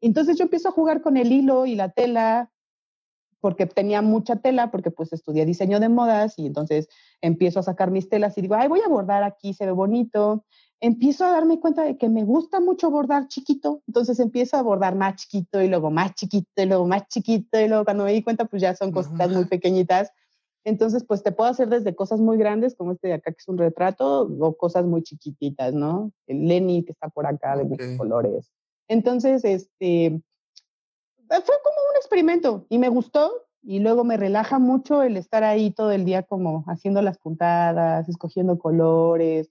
Entonces 0.02 0.38
yo 0.38 0.44
empiezo 0.44 0.70
a 0.70 0.74
jugar 0.74 1.02
con 1.02 1.18
el 1.18 1.32
hilo 1.32 1.66
y 1.66 1.76
la 1.76 1.90
tela, 1.90 2.52
porque 3.40 3.66
tenía 3.66 4.02
mucha 4.02 4.38
tela, 4.38 4.72
porque 4.72 4.92
pues 4.92 5.14
estudié 5.14 5.46
diseño 5.46 5.80
de 5.80 5.90
modas 5.90 6.38
y 6.38 6.46
entonces 6.46 6.90
empiezo 7.22 7.60
a 7.60 7.64
sacar 7.64 7.92
mis 7.92 8.10
telas 8.10 8.38
y 8.38 8.42
digo, 8.42 8.56
ay, 8.56 8.68
voy 8.68 8.82
a 8.82 8.90
bordar 8.90 9.24
aquí, 9.24 9.54
se 9.54 9.66
ve 9.66 9.72
bonito. 9.72 10.46
Empiezo 10.80 11.26
a 11.26 11.32
darme 11.32 11.60
cuenta 11.60 11.84
de 11.84 11.98
que 11.98 12.08
me 12.08 12.24
gusta 12.24 12.60
mucho 12.60 12.92
bordar 12.92 13.28
chiquito, 13.28 13.82
entonces 13.88 14.20
empiezo 14.20 14.58
a 14.58 14.62
bordar 14.62 14.96
más 14.96 15.16
chiquito 15.16 15.62
y 15.62 15.68
luego 15.68 15.90
más 15.90 16.14
chiquito 16.14 16.62
y 16.62 16.66
luego 16.66 16.86
más 16.86 17.08
chiquito 17.08 17.60
y 17.60 17.68
luego 17.68 17.84
cuando 17.84 18.04
me 18.04 18.14
di 18.14 18.22
cuenta 18.24 18.46
pues 18.46 18.62
ya 18.62 18.76
son 18.76 18.92
cositas 18.92 19.32
muy 19.32 19.46
pequeñitas. 19.46 20.12
Entonces, 20.68 21.06
pues 21.06 21.24
te 21.24 21.32
puedo 21.32 21.50
hacer 21.50 21.70
desde 21.70 21.96
cosas 21.96 22.20
muy 22.20 22.38
grandes, 22.38 22.76
como 22.76 22.92
este 22.92 23.08
de 23.08 23.14
acá, 23.14 23.32
que 23.32 23.38
es 23.40 23.48
un 23.48 23.58
retrato, 23.58 24.24
o 24.24 24.58
cosas 24.58 24.86
muy 24.86 25.02
chiquititas, 25.02 25.74
¿no? 25.74 26.12
El 26.28 26.46
Lenny, 26.46 26.84
que 26.84 26.92
está 26.92 27.08
por 27.08 27.26
acá, 27.26 27.56
de 27.56 27.64
muchos 27.64 27.98
colores. 27.98 28.52
Entonces, 28.90 29.46
este, 29.46 30.22
fue 31.30 31.56
como 31.64 31.78
un 31.92 31.96
experimento 31.96 32.66
y 32.68 32.80
me 32.80 32.90
gustó 32.90 33.46
y 33.62 33.80
luego 33.80 34.04
me 34.04 34.18
relaja 34.18 34.60
mucho 34.60 35.04
el 35.04 35.16
estar 35.16 35.46
ahí 35.46 35.72
todo 35.72 35.92
el 35.92 36.04
día 36.04 36.24
como 36.24 36.66
haciendo 36.68 37.02
las 37.02 37.18
puntadas, 37.18 38.10
escogiendo 38.10 38.60
colores. 38.60 39.50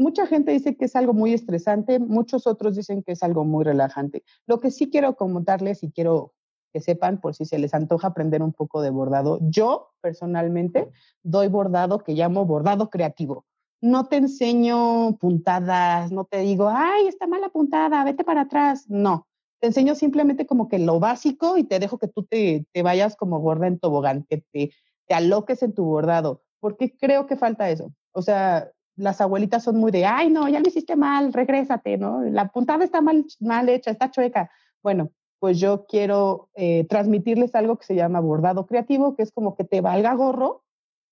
Mucha 0.00 0.26
gente 0.26 0.50
dice 0.52 0.78
que 0.78 0.86
es 0.86 0.96
algo 0.96 1.12
muy 1.12 1.34
estresante, 1.34 1.98
muchos 1.98 2.46
otros 2.46 2.74
dicen 2.74 3.02
que 3.02 3.12
es 3.12 3.22
algo 3.22 3.44
muy 3.44 3.64
relajante. 3.64 4.24
Lo 4.46 4.58
que 4.58 4.70
sí 4.70 4.88
quiero 4.88 5.14
comentarles 5.14 5.82
y 5.82 5.92
quiero 5.92 6.32
que 6.72 6.80
sepan 6.80 7.20
por 7.20 7.34
si 7.34 7.44
se 7.44 7.58
les 7.58 7.74
antoja 7.74 8.06
aprender 8.08 8.42
un 8.42 8.54
poco 8.54 8.80
de 8.80 8.88
bordado. 8.88 9.38
Yo 9.42 9.90
personalmente 10.00 10.88
doy 11.22 11.48
bordado 11.48 11.98
que 11.98 12.14
llamo 12.14 12.46
bordado 12.46 12.88
creativo. 12.88 13.44
No 13.82 14.06
te 14.06 14.16
enseño 14.16 15.18
puntadas, 15.18 16.10
no 16.12 16.24
te 16.24 16.38
digo, 16.38 16.70
ay, 16.70 17.06
está 17.06 17.26
mala 17.26 17.50
puntada, 17.50 18.02
vete 18.02 18.24
para 18.24 18.42
atrás. 18.42 18.86
No, 18.88 19.26
te 19.60 19.66
enseño 19.66 19.94
simplemente 19.94 20.46
como 20.46 20.68
que 20.68 20.78
lo 20.78 20.98
básico 20.98 21.58
y 21.58 21.64
te 21.64 21.78
dejo 21.78 21.98
que 21.98 22.08
tú 22.08 22.24
te, 22.24 22.64
vayas 22.82 23.16
como 23.16 23.40
gorda 23.40 23.66
en 23.66 23.78
tobogán, 23.78 24.24
que 24.30 24.42
te, 24.50 24.70
te 25.06 25.14
aloques 25.14 25.62
en 25.62 25.74
tu 25.74 25.84
bordado, 25.84 26.42
porque 26.58 26.96
creo 26.96 27.26
que 27.26 27.36
falta 27.36 27.68
eso. 27.68 27.92
O 28.12 28.22
sea, 28.22 28.70
las 29.00 29.20
abuelitas 29.20 29.64
son 29.64 29.76
muy 29.76 29.90
de, 29.90 30.04
ay, 30.04 30.30
no, 30.30 30.48
ya 30.48 30.60
lo 30.60 30.68
hiciste 30.68 30.96
mal, 30.96 31.32
regrésate, 31.32 31.96
¿no? 31.96 32.22
La 32.22 32.48
puntada 32.48 32.84
está 32.84 33.00
mal, 33.00 33.24
mal 33.40 33.68
hecha, 33.68 33.90
está 33.90 34.10
chueca. 34.10 34.50
Bueno, 34.82 35.10
pues 35.38 35.58
yo 35.58 35.86
quiero 35.86 36.50
eh, 36.54 36.84
transmitirles 36.84 37.54
algo 37.54 37.78
que 37.78 37.86
se 37.86 37.94
llama 37.94 38.20
bordado 38.20 38.66
creativo, 38.66 39.16
que 39.16 39.22
es 39.22 39.32
como 39.32 39.56
que 39.56 39.64
te 39.64 39.80
valga 39.80 40.14
gorro 40.14 40.62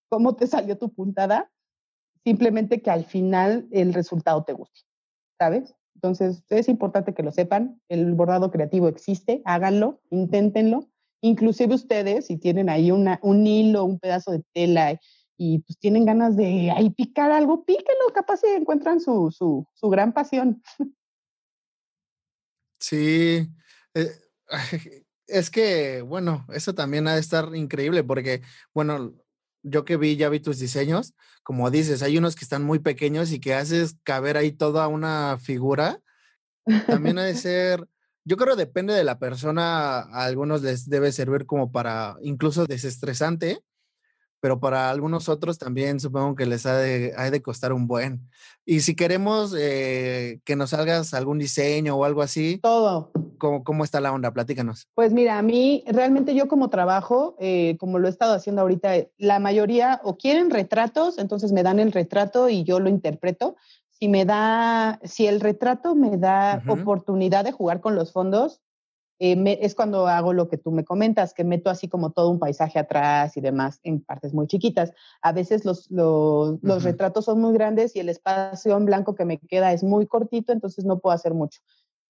cómo 0.09 0.37
te 0.37 0.47
salió 0.47 0.79
tu 0.79 0.93
puntada, 0.93 1.51
simplemente 2.25 2.83
que 2.83 2.91
al 2.91 3.05
final 3.05 3.67
el 3.71 3.95
resultado 3.95 4.45
te 4.45 4.53
guste, 4.53 4.81
¿sabes? 5.39 5.75
Entonces, 5.95 6.45
es 6.51 6.69
importante 6.69 7.13
que 7.13 7.25
lo 7.25 7.33
sepan. 7.33 7.81
El 7.89 8.15
bordado 8.15 8.53
creativo 8.53 8.87
existe, 8.87 9.43
háganlo, 9.45 10.01
inténtenlo. 10.11 10.89
Inclusive 11.23 11.75
ustedes, 11.75 12.27
si 12.27 12.37
tienen 12.37 12.69
ahí 12.69 12.93
una, 12.93 13.19
un 13.23 13.45
hilo, 13.45 13.85
un 13.85 13.99
pedazo 13.99 14.31
de 14.31 14.45
tela 14.53 14.93
y 15.39 15.61
pues 15.61 15.79
tienen 15.79 16.05
ganas 16.05 16.37
de 16.37 16.71
ahí 16.73 16.91
picar 16.91 17.31
algo, 17.31 17.65
píquenlo, 17.65 18.13
capaz 18.13 18.39
si 18.39 18.49
encuentran 18.49 19.01
su, 19.01 19.31
su, 19.31 19.67
su 19.73 19.89
gran 19.89 20.13
pasión. 20.13 20.63
Sí, 22.81 23.49
eh, 23.95 24.11
es 25.27 25.51
que, 25.51 26.03
bueno, 26.03 26.45
eso 26.53 26.75
también 26.75 27.07
ha 27.07 27.15
de 27.15 27.21
estar 27.21 27.55
increíble 27.55 28.03
porque, 28.03 28.43
bueno, 28.75 29.15
yo 29.63 29.85
que 29.85 29.97
vi, 29.97 30.17
ya 30.17 30.29
vi 30.29 30.41
tus 30.41 30.59
diseños, 30.59 31.15
como 31.43 31.71
dices, 31.71 32.03
hay 32.03 32.19
unos 32.19 32.35
que 32.35 32.45
están 32.45 32.65
muy 32.65 32.81
pequeños 32.81 33.31
y 33.33 33.41
que 33.41 33.55
haces 33.55 33.97
caber 34.03 34.37
ahí 34.37 34.53
toda 34.53 34.89
una 34.89 35.39
figura. 35.41 36.01
También 36.87 37.19
ha 37.19 37.25
de 37.25 37.35
ser, 37.37 37.87
yo 38.25 38.37
creo 38.37 38.57
depende 38.57 38.93
de 38.95 39.05
la 39.05 39.19
persona, 39.19 40.01
a 40.01 40.25
algunos 40.25 40.63
les 40.63 40.89
debe 40.89 41.13
servir 41.13 41.47
como 41.47 41.71
para 41.71 42.17
incluso 42.23 42.67
desestresante, 42.67 43.63
pero 44.41 44.61
para 44.61 44.91
algunos 44.91 45.29
otros 45.29 45.59
también 45.59 46.01
supongo 46.01 46.37
que 46.37 46.47
les 46.47 46.67
ha 46.67 46.77
de, 46.77 47.13
de 47.13 47.43
costar 47.43 47.73
un 47.73 47.87
buen. 47.87 48.29
Y 48.65 48.81
si 48.81 48.95
queremos 48.95 49.55
eh, 49.59 50.41
que 50.45 50.57
nos 50.57 50.71
salgas 50.71 51.15
algún 51.15 51.39
diseño 51.39 51.97
o 51.97 52.05
algo 52.05 52.23
así. 52.23 52.59
Todo. 52.63 53.13
¿cómo, 53.39 53.65
¿Cómo 53.65 53.85
está 53.85 54.01
la 54.01 54.13
onda? 54.13 54.33
Platícanos. 54.33 54.89
Pues 54.95 55.13
mira, 55.13 55.39
a 55.39 55.43
mí 55.43 55.85
realmente 55.87 56.35
yo 56.35 56.49
como 56.49 56.69
trabajo, 56.69 57.37
eh, 57.39 57.77
como 57.79 57.99
lo 57.99 58.09
he 58.09 58.11
estado 58.11 58.35
haciendo 58.35 58.63
ahorita, 58.63 58.91
la 59.17 59.39
mayoría 59.39 60.01
o 60.05 60.19
quieren 60.19 60.51
retratos, 60.51 61.19
entonces 61.19 61.53
me 61.53 61.63
dan 61.63 61.79
el 61.79 61.93
retrato 61.93 62.49
y 62.49 62.65
yo 62.65 62.81
lo 62.81 62.91
interpreto. 62.91 63.57
Si 63.91 64.09
me 64.09 64.25
da, 64.25 65.01
si 65.03 65.27
el 65.27 65.41
retrato 65.41 65.95
me 65.95 66.19
da 66.19 66.63
oportunidad 66.69 67.45
de 67.45 67.53
jugar 67.53 67.81
con 67.81 67.97
los 67.97 68.13
fondos, 68.13 68.61
eh, 69.21 69.59
es 69.61 69.75
cuando 69.75 70.07
hago 70.07 70.33
lo 70.33 70.49
que 70.49 70.59
tú 70.59 70.71
me 70.71 70.85
comentas, 70.85 71.35
que 71.35 71.43
meto 71.43 71.71
así 71.71 71.89
como 71.89 72.11
todo 72.11 72.31
un 72.31 72.39
paisaje 72.39 72.79
atrás 72.79 73.37
y 73.37 73.41
demás 73.41 73.81
en 73.83 74.01
partes 74.01 74.33
muy 74.33 74.47
chiquitas. 74.47 74.93
A 75.23 75.33
veces 75.33 75.65
los, 75.65 75.91
los, 75.91 76.85
retratos 76.85 77.25
son 77.25 77.41
muy 77.41 77.53
grandes 77.53 77.97
y 77.97 78.01
el 78.01 78.09
espacio 78.09 78.77
en 78.77 78.85
blanco 78.85 79.15
que 79.15 79.25
me 79.25 79.39
queda 79.39 79.73
es 79.73 79.83
muy 79.83 80.07
cortito, 80.07 80.53
entonces 80.53 80.85
no 80.85 81.01
puedo 81.01 81.15
hacer 81.15 81.35
mucho. 81.35 81.61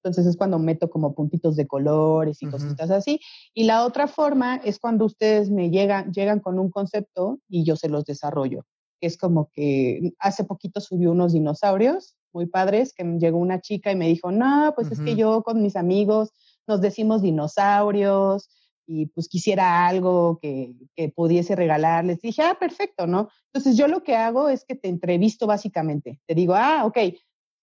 Entonces 0.03 0.27
es 0.27 0.37
cuando 0.37 0.59
meto 0.59 0.91
como 0.91 1.15
puntitos 1.15 1.57
de 1.57 1.67
colores 1.67 2.43
y 2.43 2.47
cositas 2.47 2.91
así. 2.91 3.21
Y 3.53 3.65
la 3.65 3.85
otra 3.85 4.07
forma 4.07 4.57
es 4.57 4.79
cuando 4.79 5.05
ustedes 5.05 5.51
me 5.51 5.71
llegan, 5.71 6.13
llegan 6.13 6.41
con 6.41 6.59
un 6.59 6.71
concepto 6.71 7.41
y 7.49 7.65
yo 7.65 7.75
se 7.75 7.89
los 7.89 8.05
desarrollo. 8.05 8.65
Es 9.01 9.17
como 9.17 9.51
que 9.53 10.13
hace 10.19 10.45
poquito 10.45 10.81
subí 10.81 11.07
unos 11.07 11.33
dinosaurios 11.33 12.17
muy 12.33 12.47
padres, 12.47 12.93
que 12.93 13.05
llegó 13.19 13.39
una 13.39 13.61
chica 13.61 13.91
y 13.91 13.97
me 13.97 14.07
dijo, 14.07 14.31
no, 14.31 14.73
pues 14.75 14.93
es 14.93 15.01
que 15.01 15.17
yo 15.17 15.43
con 15.43 15.63
mis 15.63 15.77
amigos 15.77 16.33
nos 16.69 16.81
decimos 16.81 17.23
dinosaurios 17.23 18.49
y 18.87 19.07
pues 19.07 19.29
quisiera 19.29 19.87
algo 19.87 20.39
que, 20.41 20.75
que, 20.95 21.11
pudiese 21.11 21.57
regalarles. 21.57 22.21
Dije, 22.21 22.43
ah, 22.43 22.57
perfecto, 22.59 23.07
¿no? 23.07 23.29
Entonces 23.53 23.77
yo 23.77 23.89
lo 23.89 24.03
que 24.03 24.16
hago 24.16 24.49
es 24.49 24.64
que 24.64 24.75
te 24.75 24.89
entrevisto 24.89 25.47
básicamente. 25.47 26.21
Te 26.27 26.35
digo, 26.35 26.55
ah, 26.55 26.85
ok, 26.87 26.99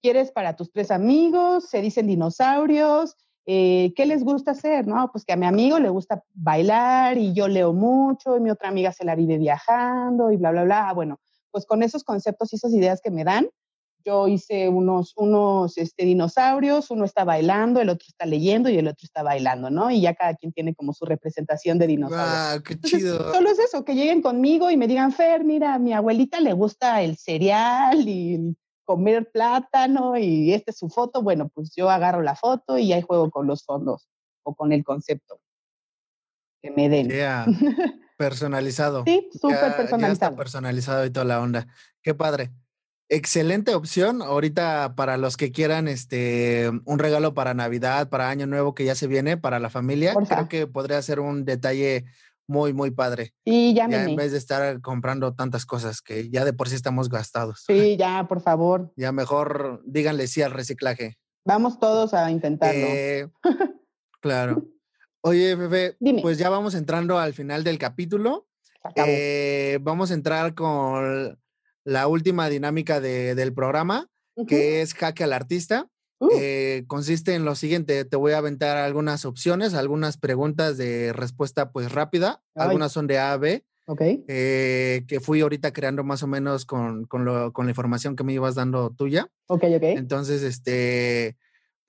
¿quieres 0.01 0.31
para 0.31 0.55
tus 0.55 0.71
tres 0.71 0.91
amigos? 0.91 1.69
Se 1.69 1.81
dicen 1.81 2.07
dinosaurios. 2.07 3.15
Eh, 3.47 3.93
¿Qué 3.95 4.05
les 4.05 4.23
gusta 4.23 4.51
hacer? 4.51 4.87
No, 4.87 5.09
pues 5.11 5.23
que 5.23 5.33
a 5.33 5.37
mi 5.37 5.45
amigo 5.45 5.79
le 5.79 5.89
gusta 5.89 6.23
bailar 6.33 7.17
y 7.17 7.33
yo 7.33 7.47
leo 7.47 7.73
mucho 7.73 8.37
y 8.37 8.39
mi 8.39 8.49
otra 8.49 8.69
amiga 8.69 8.91
se 8.91 9.05
la 9.05 9.15
vive 9.15 9.37
viajando 9.37 10.31
y 10.31 10.37
bla, 10.37 10.51
bla, 10.51 10.63
bla. 10.63 10.89
Ah, 10.89 10.93
bueno, 10.93 11.19
pues 11.51 11.65
con 11.65 11.83
esos 11.83 12.03
conceptos 12.03 12.53
y 12.53 12.55
esas 12.57 12.73
ideas 12.73 13.01
que 13.01 13.11
me 13.11 13.23
dan, 13.23 13.47
yo 14.05 14.27
hice 14.27 14.69
unos, 14.69 15.13
unos 15.15 15.77
este, 15.77 16.05
dinosaurios, 16.05 16.91
uno 16.91 17.05
está 17.05 17.23
bailando, 17.23 17.81
el 17.81 17.89
otro 17.89 18.05
está 18.07 18.25
leyendo 18.25 18.69
y 18.69 18.77
el 18.77 18.87
otro 18.87 19.03
está 19.03 19.23
bailando, 19.23 19.69
¿no? 19.69 19.89
Y 19.89 20.01
ya 20.01 20.13
cada 20.13 20.35
quien 20.35 20.53
tiene 20.53 20.75
como 20.75 20.93
su 20.93 21.05
representación 21.05 21.79
de 21.79 21.87
dinosaurio. 21.87 22.63
qué 22.63 22.79
chido! 22.79 23.33
solo 23.33 23.49
es 23.49 23.59
eso, 23.59 23.83
que 23.83 23.95
lleguen 23.95 24.21
conmigo 24.21 24.69
y 24.69 24.77
me 24.77 24.87
digan, 24.87 25.11
Fer, 25.11 25.43
mira, 25.43 25.73
a 25.73 25.79
mi 25.79 25.93
abuelita 25.93 26.39
le 26.39 26.53
gusta 26.53 27.01
el 27.01 27.17
cereal 27.17 28.07
y 28.07 28.55
comer 28.83 29.31
plátano 29.31 30.15
y 30.17 30.53
esta 30.53 30.71
es 30.71 30.77
su 30.77 30.89
foto. 30.89 31.21
Bueno, 31.23 31.49
pues 31.49 31.73
yo 31.75 31.89
agarro 31.89 32.21
la 32.21 32.35
foto 32.35 32.77
y 32.77 32.93
ahí 32.93 33.01
juego 33.01 33.31
con 33.31 33.47
los 33.47 33.65
fondos 33.65 34.07
o 34.43 34.55
con 34.55 34.71
el 34.71 34.83
concepto 34.83 35.39
que 36.61 36.71
me 36.71 36.89
den. 36.89 37.09
Personalizado. 38.17 39.03
Sí, 39.05 39.29
súper 39.33 39.75
personalizado. 39.75 39.99
Ya 39.99 40.13
está 40.13 40.35
personalizado 40.35 41.05
y 41.05 41.09
toda 41.09 41.25
la 41.25 41.41
onda. 41.41 41.67
Qué 42.01 42.13
padre. 42.13 42.51
Excelente 43.07 43.75
opción 43.75 44.23
ahorita 44.23 44.95
para 44.95 45.17
los 45.17 45.37
que 45.37 45.51
quieran 45.51 45.87
este 45.87 46.71
un 46.85 46.97
regalo 46.97 47.35
para 47.35 47.53
Navidad, 47.53 48.09
para 48.09 48.29
Año 48.29 48.47
Nuevo 48.47 48.73
que 48.73 48.83
ya 48.83 48.95
se 48.95 49.05
viene 49.05 49.37
para 49.37 49.59
la 49.59 49.69
familia. 49.69 50.15
Creo 50.27 50.49
que 50.49 50.65
podría 50.65 51.01
ser 51.03 51.19
un 51.19 51.45
detalle 51.45 52.05
muy 52.47 52.73
muy 52.73 52.89
padre. 52.89 53.33
Y 53.43 53.75
ya, 53.75 53.87
ya 53.87 54.05
en 54.05 54.15
vez 54.15 54.31
de 54.31 54.39
estar 54.39 54.81
comprando 54.81 55.35
tantas 55.35 55.67
cosas 55.67 56.01
que 56.01 56.29
ya 56.29 56.45
de 56.45 56.53
por 56.53 56.67
sí 56.67 56.75
estamos 56.75 57.09
gastados. 57.09 57.63
Sí, 57.67 57.95
ya, 57.95 58.27
por 58.27 58.41
favor. 58.41 58.91
Ya 58.95 59.11
mejor 59.11 59.83
díganle 59.85 60.25
sí 60.27 60.41
al 60.41 60.51
reciclaje. 60.51 61.17
Vamos 61.45 61.79
todos 61.79 62.15
a 62.15 62.31
intentarlo. 62.31 62.87
Eh, 62.87 63.29
claro. 64.19 64.65
Oye, 65.21 65.55
Bebé, 65.55 65.97
pues 66.21 66.39
ya 66.39 66.49
vamos 66.49 66.73
entrando 66.73 67.19
al 67.19 67.33
final 67.33 67.63
del 67.63 67.77
capítulo. 67.77 68.47
Eh, 68.95 69.79
vamos 69.81 70.11
a 70.11 70.13
entrar 70.13 70.53
con 70.53 71.39
la 71.85 72.07
última 72.07 72.49
dinámica 72.49 72.99
del 72.99 73.53
programa, 73.53 74.09
que 74.47 74.81
es 74.81 74.93
Jaque 74.93 75.23
al 75.23 75.33
Artista. 75.33 75.87
Uh. 76.17 76.29
Eh, 76.33 76.83
consiste 76.87 77.35
en 77.35 77.45
lo 77.45 77.55
siguiente, 77.55 78.05
te 78.05 78.15
voy 78.15 78.33
a 78.33 78.39
aventar 78.39 78.77
algunas 78.77 79.25
opciones, 79.25 79.73
algunas 79.73 80.17
preguntas 80.17 80.77
de 80.77 81.13
respuesta 81.13 81.71
pues 81.71 81.91
rápida, 81.91 82.41
algunas 82.55 82.91
son 82.91 83.05
de 83.05 83.19
A 83.19 83.33
a 83.33 83.37
B, 83.37 83.65
eh, 84.27 85.03
que 85.07 85.19
fui 85.19 85.41
ahorita 85.41 85.73
creando 85.73 86.03
más 86.03 86.23
o 86.23 86.27
menos 86.27 86.65
con, 86.65 87.05
con, 87.05 87.25
lo, 87.25 87.53
con, 87.53 87.65
la 87.65 87.71
información 87.71 88.15
que 88.15 88.23
me 88.23 88.33
ibas 88.33 88.55
dando 88.55 88.91
tuya. 88.91 89.27
Ok, 89.47 89.65
ok. 89.75 89.83
Entonces, 89.83 90.41
este, 90.41 91.37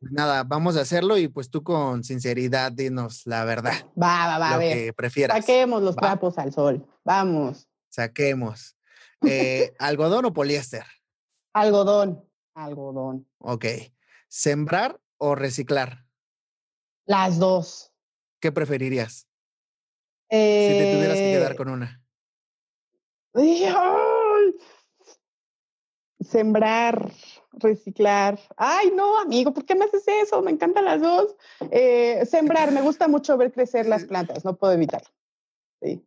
pues 0.01 0.13
nada, 0.13 0.45
vamos 0.45 0.77
a 0.77 0.83
hacerlo 0.83 1.17
y 1.17 1.29
pues 1.29 1.49
tú 1.49 1.63
con 1.63 2.05
sinceridad 2.05 2.73
dinos 2.73 3.23
la 3.27 3.45
verdad. 3.45 3.73
Va, 4.01 4.27
va, 4.27 4.39
va, 4.39 4.49
lo 4.51 4.55
a 4.57 4.59
ver. 4.59 4.77
que 4.77 4.93
prefieras. 4.93 5.39
Saquemos 5.39 5.83
los 5.83 5.97
trapos 5.97 6.37
al 6.37 6.53
sol, 6.53 6.85
vamos. 7.05 7.69
Saquemos. 7.89 8.76
Eh, 9.23 9.75
¿Algodón 9.79 10.27
o 10.27 10.33
poliéster? 10.33 10.85
Algodón. 11.53 12.29
Algodón. 12.55 13.27
Ok. 13.39 13.65
¿Sembrar 14.29 15.01
o 15.19 15.35
reciclar? 15.35 16.05
Las 17.07 17.39
dos. 17.39 17.93
¿Qué 18.41 18.53
preferirías? 18.53 19.29
si 20.29 20.37
te 20.37 20.93
tuvieras 20.93 21.19
que 21.19 21.33
quedar 21.33 21.53
eh, 21.53 21.57
con 21.57 21.69
una. 21.69 22.03
Sembrar, 26.21 27.13
reciclar. 27.53 28.41
Ay, 28.57 28.91
no, 28.95 29.21
amigo, 29.21 29.53
¿por 29.53 29.65
qué 29.65 29.75
me 29.75 29.85
haces 29.85 30.05
eso? 30.09 30.43
Me 30.43 30.51
encantan 30.51 30.85
las 30.85 31.01
dos. 31.01 31.37
Eh, 31.71 32.25
sembrar, 32.27 32.73
me 32.73 32.83
gusta 32.83 33.07
mucho 33.07 33.37
ver 33.37 33.53
crecer 33.53 33.87
las 33.87 34.05
plantas, 34.07 34.45
no 34.45 34.57
puedo 34.57 34.73
evitarlo. 34.73 35.09
Sí. 35.81 36.05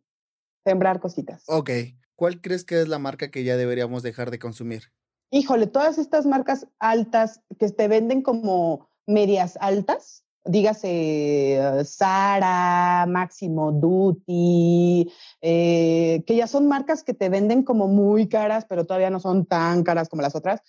Sembrar 0.64 1.00
cositas. 1.00 1.44
Ok. 1.46 1.70
¿Cuál 2.20 2.42
crees 2.42 2.66
que 2.66 2.82
es 2.82 2.86
la 2.86 2.98
marca 2.98 3.30
que 3.30 3.44
ya 3.44 3.56
deberíamos 3.56 4.02
dejar 4.02 4.30
de 4.30 4.38
consumir? 4.38 4.92
Híjole, 5.30 5.66
todas 5.66 5.96
estas 5.96 6.26
marcas 6.26 6.66
altas 6.78 7.40
que 7.58 7.70
te 7.70 7.88
venden 7.88 8.20
como 8.20 8.90
medias 9.06 9.56
altas, 9.58 10.22
dígase 10.44 11.58
Sara, 11.86 13.06
Máximo 13.08 13.72
Duty, 13.72 15.10
eh, 15.40 16.22
que 16.26 16.36
ya 16.36 16.46
son 16.46 16.68
marcas 16.68 17.04
que 17.04 17.14
te 17.14 17.30
venden 17.30 17.62
como 17.62 17.88
muy 17.88 18.28
caras, 18.28 18.66
pero 18.68 18.84
todavía 18.84 19.08
no 19.08 19.18
son 19.18 19.46
tan 19.46 19.82
caras 19.82 20.10
como 20.10 20.20
las 20.20 20.34
otras. 20.34 20.60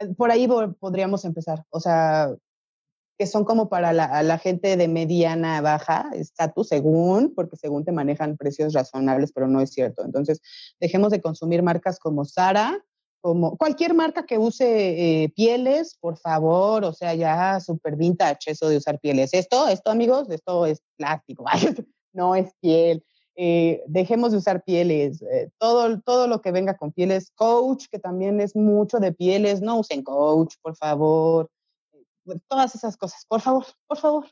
Eh, 0.00 0.08
por 0.14 0.30
ahí 0.30 0.46
podríamos 0.78 1.24
empezar. 1.24 1.64
O 1.70 1.80
sea, 1.80 2.28
que 3.18 3.26
son 3.26 3.44
como 3.44 3.68
para 3.68 3.92
la, 3.92 4.38
gente 4.38 4.76
de 4.76 4.88
mediana 4.88 5.60
baja 5.60 6.10
estatus, 6.14 6.68
según, 6.68 7.32
porque 7.34 7.56
según 7.56 7.84
te 7.84 7.92
manejan 7.92 8.36
precios 8.36 8.72
razonables, 8.72 9.32
pero 9.32 9.46
no 9.46 9.60
es 9.60 9.70
cierto. 9.70 10.04
Entonces, 10.04 10.40
dejemos 10.80 11.10
de 11.12 11.20
consumir 11.20 11.62
marcas 11.62 11.98
como 11.98 12.24
Sara, 12.24 12.84
como 13.20 13.56
cualquier 13.56 13.94
marca 13.94 14.26
que 14.26 14.36
use 14.36 15.22
eh, 15.24 15.28
pieles, 15.30 15.96
por 15.98 16.18
favor, 16.18 16.84
o 16.84 16.92
sea, 16.92 17.14
ya 17.14 17.58
súper 17.60 17.96
vintage 17.96 18.50
eso 18.50 18.68
de 18.68 18.76
usar 18.76 18.98
pieles. 19.00 19.32
Esto, 19.32 19.68
esto, 19.68 19.90
amigos, 19.90 20.28
esto 20.30 20.66
es 20.66 20.82
plástico, 20.96 21.44
no 22.12 22.34
es 22.34 22.52
piel. 22.60 23.02
Eh, 23.36 23.82
dejemos 23.86 24.32
de 24.32 24.38
usar 24.38 24.62
pieles, 24.62 25.22
eh, 25.22 25.50
todo, 25.58 26.00
todo 26.02 26.28
lo 26.28 26.40
que 26.40 26.52
venga 26.52 26.76
con 26.76 26.92
pieles, 26.92 27.32
coach, 27.34 27.86
que 27.90 27.98
también 27.98 28.40
es 28.40 28.54
mucho 28.54 28.98
de 28.98 29.12
pieles, 29.12 29.60
no 29.60 29.78
usen 29.78 30.02
coach, 30.02 30.54
por 30.62 30.76
favor, 30.76 31.50
todas 32.48 32.74
esas 32.74 32.96
cosas, 32.96 33.24
por 33.26 33.40
favor, 33.40 33.66
por 33.86 33.98
favor. 33.98 34.26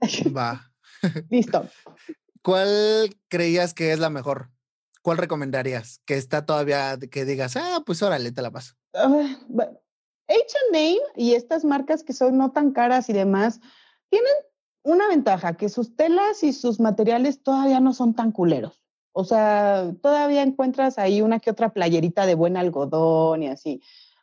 Va. 0.36 0.72
Listo. 1.30 1.66
¿Cuál 2.42 3.16
creías 3.28 3.74
que 3.74 3.92
es 3.92 3.98
la 3.98 4.10
mejor? 4.10 4.50
¿cuál 5.02 5.18
recomendarías? 5.18 6.00
Que 6.04 6.14
está 6.14 6.46
todavía, 6.46 6.98
que 7.10 7.24
digas, 7.24 7.56
ah, 7.56 7.82
pues 7.84 8.02
órale, 8.02 8.32
te 8.32 8.42
la 8.42 8.50
paso. 8.50 8.74
H&M 8.94 10.98
y 11.16 11.34
estas 11.34 11.64
marcas 11.64 12.04
que 12.04 12.12
son 12.12 12.38
no 12.38 12.52
tan 12.52 12.72
caras 12.72 13.08
y 13.08 13.12
demás, 13.12 13.60
tienen 14.10 14.32
una 14.82 15.08
ventaja, 15.08 15.56
que 15.56 15.68
sus 15.68 15.96
telas 15.96 16.42
y 16.42 16.52
sus 16.52 16.80
materiales 16.80 17.42
todavía 17.42 17.80
no 17.80 17.92
son 17.92 18.14
tan 18.14 18.32
culeros. 18.32 18.82
O 19.12 19.24
sea, 19.24 19.92
todavía 20.00 20.42
encuentras 20.42 20.98
ahí 20.98 21.20
una 21.20 21.40
que 21.40 21.50
otra 21.50 21.72
playerita 21.72 22.26
de 22.26 22.34
buen 22.34 22.56
algodón 22.56 23.42
y 23.42 23.48
así. 23.48 23.82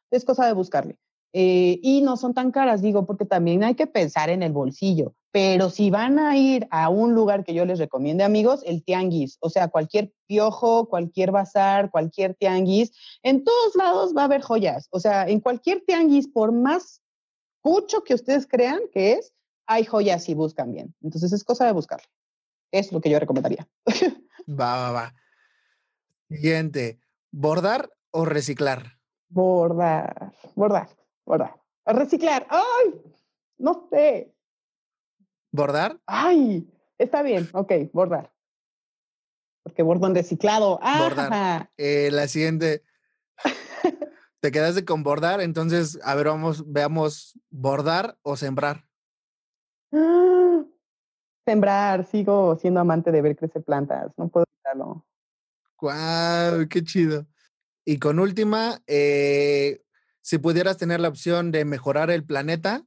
Es 0.10 0.24
cosa 0.24 0.46
de 0.46 0.54
buscarle. 0.54 0.98
Eh, 1.34 1.80
y 1.84 2.02
no 2.02 2.18
son 2.18 2.34
tan 2.34 2.52
caras, 2.52 2.82
digo, 2.82 3.06
porque 3.06 3.26
también 3.26 3.64
hay 3.64 3.76
que 3.76 3.88
pensar 3.88 4.30
en 4.30 4.44
el 4.44 4.52
bolsillo. 4.52 5.14
Pero 5.32 5.70
si 5.70 5.90
van 5.90 6.20
a 6.20 6.38
ir 6.38 6.68
a 6.72 6.90
un 6.90 7.14
lugar 7.14 7.44
que 7.44 7.54
yo 7.54 7.66
les 7.66 7.80
recomiende, 7.80 8.24
amigos, 8.24 8.64
el 8.66 8.84
tianguis, 8.84 9.38
o 9.42 9.50
sea, 9.50 9.68
cualquier 9.68 10.12
piojo, 10.26 10.88
cualquier 10.88 11.32
bazar, 11.32 11.92
cualquier 11.92 12.34
tianguis, 12.34 12.92
en 13.24 13.44
todos 13.44 13.76
lados 13.76 14.14
va 14.16 14.22
a 14.22 14.26
haber 14.26 14.42
joyas. 14.42 14.88
O 14.90 15.00
sea, 15.00 15.28
en 15.28 15.40
cualquier 15.40 15.84
tianguis, 15.86 16.28
por 16.28 16.52
más 16.52 17.02
mucho 17.64 18.04
que 18.04 18.14
ustedes 18.14 18.48
crean 18.48 18.80
que 18.94 19.14
es, 19.14 19.34
hay 19.68 19.84
joyas 19.84 20.24
si 20.24 20.34
buscan 20.34 20.72
bien. 20.72 20.96
Entonces 21.02 21.34
es 21.34 21.44
cosa 21.44 21.66
de 21.66 21.74
buscarle. 21.74 22.08
Es 22.72 22.92
lo 22.92 23.02
que 23.02 23.10
yo 23.10 23.20
recomendaría. 23.20 23.68
va, 24.48 24.78
va, 24.78 24.92
va. 24.92 25.14
Siguiente, 26.30 27.00
¿bordar 27.32 27.92
o 28.12 28.26
reciclar? 28.26 28.98
Bordar, 29.30 30.34
bordar, 30.56 30.90
bordar. 31.28 31.56
Reciclar. 31.86 32.48
¡Ay! 32.50 33.02
No 33.58 33.88
sé. 33.92 34.34
¿Bordar? 35.52 36.00
Ay, 36.06 36.70
está 36.98 37.22
bien, 37.22 37.50
ok, 37.54 37.72
bordar. 37.94 38.32
Porque 39.64 39.84
bordo 39.84 40.08
en 40.08 40.16
reciclado. 40.16 40.80
Ah, 40.82 41.04
bordar. 41.04 41.70
Eh, 41.78 42.10
la 42.12 42.28
siguiente. 42.28 42.84
Te 44.40 44.52
quedaste 44.52 44.86
con 44.86 45.04
bordar, 45.04 45.42
entonces, 45.42 46.00
a 46.04 46.16
ver, 46.16 46.28
vamos, 46.28 46.72
veamos, 46.72 47.38
bordar 47.50 48.18
o 48.22 48.38
sembrar. 48.38 48.86
sembrar, 51.46 52.06
sigo 52.06 52.58
siendo 52.58 52.80
amante 52.80 53.12
de 53.12 53.22
ver 53.22 53.36
crecer 53.36 53.64
plantas, 53.64 54.12
no 54.18 54.28
puedo 54.30 54.46
evitarlo. 54.54 55.06
¡Guau! 55.80 56.68
¡Qué 56.70 56.84
chido! 56.84 57.26
Y 57.86 58.00
con 58.00 58.20
última, 58.20 58.82
eh, 58.86 59.82
si 60.28 60.40
pudieras 60.40 60.76
tener 60.76 61.00
la 61.00 61.08
opción 61.08 61.52
de 61.54 61.64
mejorar 61.64 62.12
el 62.12 62.26
planeta, 62.26 62.84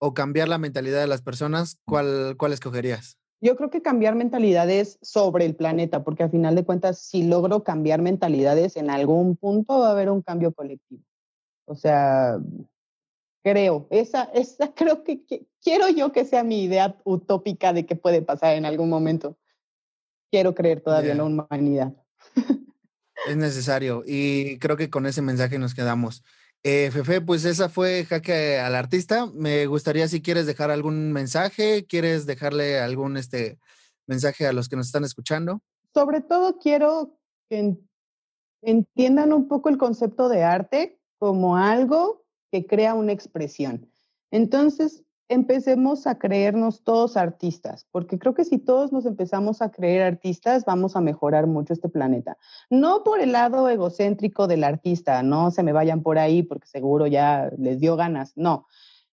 o 0.00 0.12
cambiar 0.12 0.48
la 0.48 0.58
mentalidad 0.58 1.00
de 1.00 1.06
las 1.06 1.22
personas, 1.22 1.78
¿cuál, 1.84 2.34
cuál 2.36 2.52
escogerías? 2.52 3.16
Yo 3.40 3.54
creo 3.54 3.70
que 3.70 3.80
cambiar 3.80 4.16
mentalidades 4.16 4.98
sobre 5.02 5.44
el 5.44 5.54
planeta, 5.54 6.02
porque 6.02 6.24
al 6.24 6.32
final 6.32 6.56
de 6.56 6.64
cuentas, 6.64 6.98
si 6.98 7.22
logro 7.22 7.62
cambiar 7.62 8.02
mentalidades, 8.02 8.76
en 8.76 8.90
algún 8.90 9.36
punto 9.36 9.78
va 9.78 9.88
a 9.88 9.92
haber 9.92 10.10
un 10.10 10.20
cambio 10.20 10.52
colectivo. 10.52 11.04
O 11.64 11.76
sea, 11.76 12.40
creo, 13.44 13.86
esa, 13.90 14.24
esa 14.34 14.74
creo 14.74 15.04
que, 15.04 15.22
quiero 15.62 15.88
yo 15.90 16.10
que 16.10 16.24
sea 16.24 16.42
mi 16.42 16.64
idea 16.64 16.96
utópica 17.04 17.72
de 17.72 17.86
que 17.86 17.94
puede 17.94 18.20
pasar 18.20 18.56
en 18.56 18.64
algún 18.66 18.88
momento. 18.88 19.38
Quiero 20.32 20.56
creer 20.56 20.80
todavía 20.80 21.12
en 21.12 21.18
la 21.18 21.24
humanidad. 21.24 21.94
Es 23.28 23.36
necesario 23.36 24.02
y 24.06 24.58
creo 24.60 24.78
que 24.78 24.88
con 24.88 25.04
ese 25.04 25.20
mensaje 25.20 25.58
nos 25.58 25.74
quedamos. 25.74 26.24
Eh, 26.62 26.90
Fefe, 26.90 27.22
pues 27.22 27.44
esa 27.46 27.70
fue 27.70 28.04
Jaque 28.04 28.58
al 28.58 28.74
Artista. 28.74 29.26
Me 29.34 29.66
gustaría 29.66 30.08
si 30.08 30.20
quieres 30.20 30.46
dejar 30.46 30.70
algún 30.70 31.12
mensaje, 31.12 31.86
quieres 31.86 32.26
dejarle 32.26 32.78
algún 32.78 33.16
este, 33.16 33.58
mensaje 34.06 34.46
a 34.46 34.52
los 34.52 34.68
que 34.68 34.76
nos 34.76 34.86
están 34.86 35.04
escuchando. 35.04 35.62
Sobre 35.94 36.20
todo 36.20 36.58
quiero 36.58 37.18
que 37.48 37.78
entiendan 38.62 39.32
un 39.32 39.48
poco 39.48 39.70
el 39.70 39.78
concepto 39.78 40.28
de 40.28 40.42
arte 40.42 41.00
como 41.18 41.56
algo 41.56 42.26
que 42.52 42.66
crea 42.66 42.94
una 42.94 43.12
expresión. 43.12 43.90
Entonces, 44.30 45.02
empecemos 45.30 46.08
a 46.08 46.18
creernos 46.18 46.82
todos 46.82 47.16
artistas, 47.16 47.86
porque 47.92 48.18
creo 48.18 48.34
que 48.34 48.44
si 48.44 48.58
todos 48.58 48.92
nos 48.92 49.06
empezamos 49.06 49.62
a 49.62 49.70
creer 49.70 50.02
artistas, 50.02 50.64
vamos 50.64 50.96
a 50.96 51.00
mejorar 51.00 51.46
mucho 51.46 51.72
este 51.72 51.88
planeta. 51.88 52.36
No 52.68 53.04
por 53.04 53.20
el 53.20 53.30
lado 53.30 53.68
egocéntrico 53.68 54.48
del 54.48 54.64
artista, 54.64 55.22
no 55.22 55.52
se 55.52 55.62
me 55.62 55.72
vayan 55.72 56.02
por 56.02 56.18
ahí 56.18 56.42
porque 56.42 56.66
seguro 56.66 57.06
ya 57.06 57.48
les 57.56 57.78
dio 57.78 57.94
ganas, 57.94 58.32
no, 58.34 58.66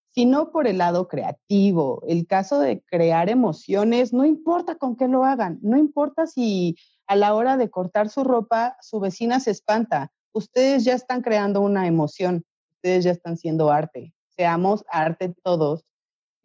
sino 0.10 0.52
por 0.52 0.66
el 0.66 0.80
lado 0.80 1.08
creativo. 1.08 2.02
El 2.08 2.26
caso 2.26 2.60
de 2.60 2.82
crear 2.82 3.30
emociones, 3.30 4.12
no 4.12 4.26
importa 4.26 4.74
con 4.74 4.96
qué 4.96 5.08
lo 5.08 5.24
hagan, 5.24 5.60
no 5.62 5.78
importa 5.78 6.26
si 6.26 6.78
a 7.06 7.16
la 7.16 7.36
hora 7.36 7.58
de 7.58 7.70
cortar 7.70 8.10
su 8.10 8.24
ropa 8.24 8.76
su 8.82 9.00
vecina 9.00 9.40
se 9.40 9.52
espanta, 9.52 10.12
ustedes 10.34 10.84
ya 10.84 10.96
están 10.96 11.22
creando 11.22 11.62
una 11.62 11.86
emoción, 11.86 12.44
ustedes 12.78 13.04
ya 13.04 13.12
están 13.12 13.38
siendo 13.38 13.72
arte. 13.72 14.16
Seamos 14.30 14.84
arte 14.90 15.36
todos 15.44 15.86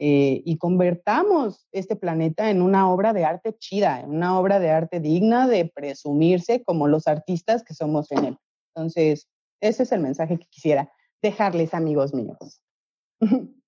eh, 0.04 0.42
y 0.44 0.58
convertamos 0.58 1.68
este 1.70 1.94
planeta 1.94 2.50
en 2.50 2.60
una 2.60 2.90
obra 2.90 3.12
de 3.12 3.24
arte 3.24 3.56
chida, 3.56 4.00
en 4.00 4.10
una 4.10 4.36
obra 4.36 4.58
de 4.58 4.68
arte 4.68 4.98
digna 4.98 5.46
de 5.46 5.70
presumirse 5.72 6.64
como 6.64 6.88
los 6.88 7.06
artistas 7.06 7.62
que 7.62 7.72
somos 7.72 8.10
en 8.10 8.24
él. 8.24 8.38
Entonces, 8.74 9.28
ese 9.60 9.84
es 9.84 9.92
el 9.92 10.00
mensaje 10.00 10.40
que 10.40 10.46
quisiera 10.50 10.90
dejarles, 11.22 11.72
amigos 11.72 12.12
míos. 12.12 12.60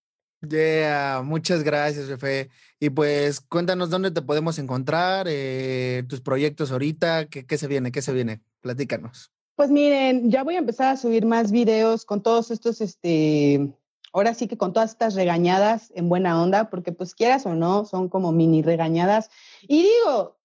Yeah, 0.46 1.22
muchas 1.24 1.62
gracias, 1.62 2.06
Fefe. 2.06 2.50
Y 2.78 2.90
pues 2.90 3.40
cuéntanos 3.40 3.88
dónde 3.88 4.10
te 4.10 4.20
podemos 4.20 4.58
encontrar, 4.58 5.26
eh, 5.30 6.04
tus 6.06 6.20
proyectos 6.20 6.70
ahorita, 6.70 7.30
¿qué, 7.30 7.46
¿qué, 7.46 7.56
se 7.56 7.66
viene? 7.66 7.92
¿Qué 7.92 8.02
se 8.02 8.12
viene? 8.12 8.42
Platícanos. 8.60 9.32
Pues 9.56 9.70
miren, 9.70 10.30
ya 10.30 10.42
voy 10.42 10.56
a 10.56 10.58
empezar 10.58 10.88
a 10.88 10.98
subir 10.98 11.24
más 11.24 11.50
videos 11.50 12.04
con 12.04 12.22
todos 12.22 12.50
estos 12.50 12.82
este, 12.82 13.72
ahora 14.14 14.32
sí 14.32 14.46
que 14.46 14.56
con 14.56 14.72
todas 14.72 14.92
estas 14.92 15.16
regañadas 15.16 15.92
en 15.94 16.08
buena 16.08 16.40
onda, 16.40 16.70
porque 16.70 16.92
pues 16.92 17.14
quieras 17.14 17.44
o 17.46 17.54
no, 17.54 17.84
son 17.84 18.08
como 18.08 18.30
mini 18.30 18.62
regañadas. 18.62 19.28
Y 19.62 19.82
digo, 19.82 20.38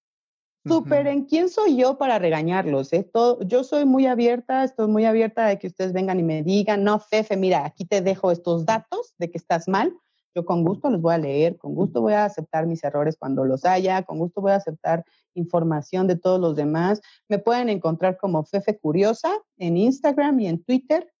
súper 0.66 1.06
en 1.06 1.24
quién 1.24 1.48
soy 1.48 1.76
yo 1.76 1.96
para 1.96 2.18
regañarlos. 2.18 2.92
¿eh? 2.92 3.08
yo 3.46 3.62
soy 3.64 3.86
muy 3.86 4.06
abierta, 4.06 4.64
estoy 4.64 4.88
muy 4.88 5.04
abierta 5.04 5.46
de 5.46 5.58
que 5.60 5.68
ustedes 5.68 5.92
vengan 5.92 6.18
y 6.18 6.24
me 6.24 6.42
digan, 6.42 6.82
no, 6.82 6.98
Fefe, 6.98 7.36
mira, 7.36 7.64
aquí 7.64 7.84
te 7.84 8.02
dejo 8.02 8.32
estos 8.32 8.66
datos 8.66 9.14
de 9.18 9.30
que 9.30 9.38
estás 9.38 9.68
mal. 9.68 9.96
Yo 10.34 10.44
con 10.44 10.64
gusto 10.64 10.90
los 10.90 11.00
voy 11.00 11.14
a 11.14 11.18
leer, 11.18 11.56
con 11.56 11.74
gusto 11.74 12.00
voy 12.00 12.14
a 12.14 12.24
aceptar 12.24 12.66
mis 12.66 12.82
errores 12.82 13.16
cuando 13.16 13.44
los 13.44 13.64
haya, 13.64 14.02
con 14.02 14.18
gusto 14.18 14.40
voy 14.40 14.52
a 14.52 14.56
aceptar 14.56 15.04
información 15.34 16.08
de 16.08 16.16
todos 16.16 16.40
los 16.40 16.56
demás. 16.56 17.00
Me 17.28 17.38
pueden 17.38 17.68
encontrar 17.68 18.16
como 18.16 18.44
Fefe 18.44 18.78
Curiosa 18.78 19.30
en 19.58 19.76
Instagram 19.76 20.40
y 20.40 20.48
en 20.48 20.62
Twitter. 20.62 21.12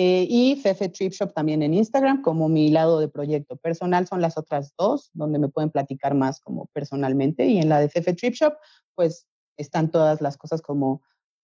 Eh, 0.00 0.28
y 0.30 0.54
Fefe 0.54 0.90
Trip 0.90 1.12
Shop 1.12 1.32
también 1.34 1.60
en 1.60 1.74
Instagram 1.74 2.22
como 2.22 2.48
mi 2.48 2.70
lado 2.70 3.00
de 3.00 3.08
proyecto. 3.08 3.56
Personal 3.56 4.06
son 4.06 4.20
las 4.20 4.38
otras 4.38 4.72
dos, 4.78 5.10
donde 5.12 5.40
me 5.40 5.48
pueden 5.48 5.70
platicar 5.70 6.14
más 6.14 6.38
como 6.38 6.66
personalmente. 6.66 7.46
Y 7.46 7.58
en 7.58 7.68
la 7.68 7.80
de 7.80 7.88
Fefe 7.88 8.14
Trip 8.14 8.32
Shop, 8.32 8.54
pues 8.94 9.26
están 9.56 9.90
todas 9.90 10.20
las 10.20 10.36
cosas 10.36 10.62
como 10.62 11.02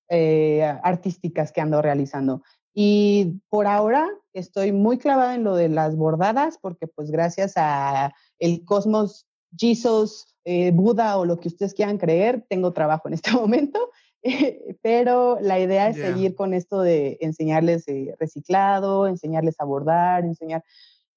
eh, 0.08 0.62
artísticas 0.84 1.50
que 1.50 1.62
ando 1.62 1.82
realizando. 1.82 2.44
Y 2.72 3.40
por 3.48 3.66
ahora 3.66 4.08
estoy 4.32 4.70
muy 4.70 4.98
clavada 4.98 5.34
en 5.34 5.42
lo 5.42 5.56
de 5.56 5.68
las 5.68 5.96
bordadas, 5.96 6.56
porque 6.62 6.86
pues 6.86 7.10
gracias 7.10 7.54
a 7.56 8.14
el 8.38 8.64
cosmos, 8.64 9.26
Jesus, 9.58 10.32
eh, 10.44 10.70
Buda 10.70 11.18
o 11.18 11.24
lo 11.24 11.40
que 11.40 11.48
ustedes 11.48 11.74
quieran 11.74 11.98
creer, 11.98 12.46
tengo 12.48 12.72
trabajo 12.72 13.08
en 13.08 13.14
este 13.14 13.32
momento. 13.32 13.90
pero 14.82 15.38
la 15.40 15.60
idea 15.60 15.88
es 15.88 15.96
seguir 15.96 16.34
con 16.34 16.54
esto 16.54 16.80
de 16.80 17.18
enseñarles 17.20 17.86
eh, 17.88 18.14
reciclado, 18.18 19.06
enseñarles 19.06 19.56
a 19.60 19.64
bordar, 19.64 20.24
enseñar. 20.24 20.64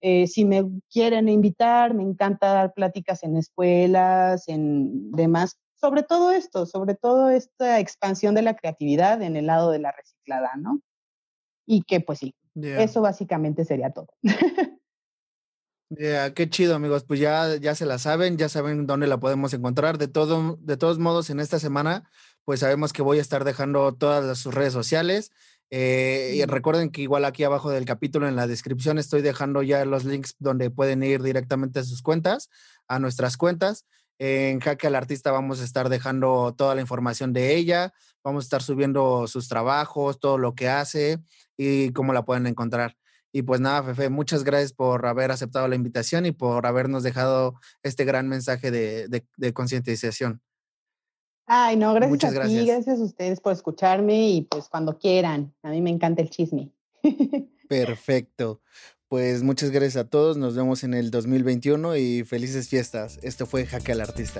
Eh, 0.01 0.27
si 0.27 0.45
me 0.45 0.63
quieren 0.91 1.27
invitar, 1.29 1.93
me 1.93 2.03
encanta 2.03 2.53
dar 2.53 2.73
pláticas 2.73 3.23
en 3.23 3.35
escuelas, 3.35 4.47
en 4.47 5.11
demás, 5.11 5.57
sobre 5.75 6.03
todo 6.03 6.31
esto, 6.31 6.65
sobre 6.65 6.95
todo 6.95 7.29
esta 7.29 7.79
expansión 7.79 8.35
de 8.35 8.43
la 8.43 8.55
creatividad 8.55 9.21
en 9.21 9.35
el 9.35 9.47
lado 9.47 9.71
de 9.71 9.79
la 9.79 9.91
reciclada, 9.91 10.51
¿no? 10.57 10.81
Y 11.65 11.83
que 11.83 11.99
pues 11.99 12.19
sí, 12.19 12.35
eso 12.55 13.01
básicamente 13.01 13.65
sería 13.65 13.91
todo. 13.91 14.07
Qué 15.95 16.49
chido, 16.49 16.75
amigos. 16.75 17.05
Pues 17.05 17.19
ya, 17.19 17.55
ya 17.55 17.73
se 17.73 17.85
la 17.85 17.97
saben, 17.97 18.37
ya 18.37 18.49
saben 18.49 18.85
dónde 18.87 19.07
la 19.07 19.19
podemos 19.19 19.53
encontrar. 19.53 19.97
De, 19.97 20.07
todo, 20.09 20.57
de 20.61 20.75
todos 20.75 20.99
modos, 20.99 21.29
en 21.29 21.39
esta 21.39 21.59
semana, 21.59 22.09
pues 22.43 22.59
sabemos 22.59 22.91
que 22.91 23.01
voy 23.01 23.19
a 23.19 23.21
estar 23.21 23.45
dejando 23.45 23.93
todas 23.95 24.37
sus 24.37 24.53
redes 24.53 24.73
sociales. 24.73 25.31
Eh, 25.69 26.33
y 26.35 26.45
recuerden 26.45 26.91
que 26.91 27.01
igual 27.01 27.23
aquí 27.25 27.43
abajo 27.43 27.69
del 27.69 27.85
capítulo 27.85 28.27
en 28.27 28.35
la 28.35 28.47
descripción 28.47 28.97
estoy 28.97 29.21
dejando 29.21 29.63
ya 29.63 29.83
los 29.85 30.05
links 30.05 30.35
donde 30.39 30.69
pueden 30.69 31.03
ir 31.03 31.21
directamente 31.21 31.79
a 31.79 31.83
sus 31.83 32.01
cuentas, 32.01 32.49
a 32.87 32.99
nuestras 32.99 33.37
cuentas. 33.37 33.85
En 34.19 34.59
Jaque 34.59 34.87
al 34.87 34.95
Artista 34.95 35.31
vamos 35.31 35.61
a 35.61 35.63
estar 35.63 35.89
dejando 35.89 36.53
toda 36.57 36.73
la 36.75 36.81
información 36.81 37.33
de 37.33 37.55
ella, 37.55 37.93
vamos 38.23 38.45
a 38.45 38.47
estar 38.47 38.63
subiendo 38.63 39.27
sus 39.27 39.47
trabajos, 39.47 40.19
todo 40.19 40.37
lo 40.37 40.55
que 40.55 40.69
hace 40.69 41.19
y 41.55 41.91
cómo 41.91 42.13
la 42.13 42.25
pueden 42.25 42.47
encontrar. 42.47 42.95
Y 43.37 43.43
pues 43.43 43.61
nada, 43.61 43.83
Fefe, 43.83 44.09
muchas 44.09 44.43
gracias 44.43 44.73
por 44.73 45.05
haber 45.05 45.29
aceptado 45.29 45.67
la 45.67 45.75
invitación 45.75 46.25
y 46.25 46.31
por 46.31 46.65
habernos 46.65 47.03
dejado 47.03 47.53
este 47.83 48.03
gran 48.03 48.27
mensaje 48.27 48.71
de, 48.71 49.53
concientización. 49.53 50.41
Ay, 51.45 51.75
no, 51.75 51.93
gracias 51.93 52.09
muchas 52.09 52.31
a 52.31 52.33
gracias. 52.33 52.59
ti, 52.59 52.67
gracias 52.67 52.99
a 52.99 53.03
ustedes 53.03 53.39
por 53.39 53.53
escucharme 53.53 54.27
y 54.29 54.41
pues 54.41 54.69
cuando 54.69 54.97
quieran. 54.97 55.53
A 55.61 55.69
mí 55.69 55.81
me 55.81 55.91
encanta 55.91 56.23
el 56.23 56.31
chisme. 56.31 56.71
Perfecto. 57.69 58.59
Pues 59.07 59.43
muchas 59.43 59.69
gracias 59.69 59.97
a 59.97 60.09
todos, 60.09 60.35
nos 60.35 60.55
vemos 60.55 60.83
en 60.83 60.95
el 60.95 61.11
2021 61.11 61.95
y 61.95 62.23
felices 62.23 62.69
fiestas. 62.69 63.19
Esto 63.21 63.45
fue 63.45 63.67
Jaque 63.67 63.91
al 63.91 64.01
Artista. 64.01 64.39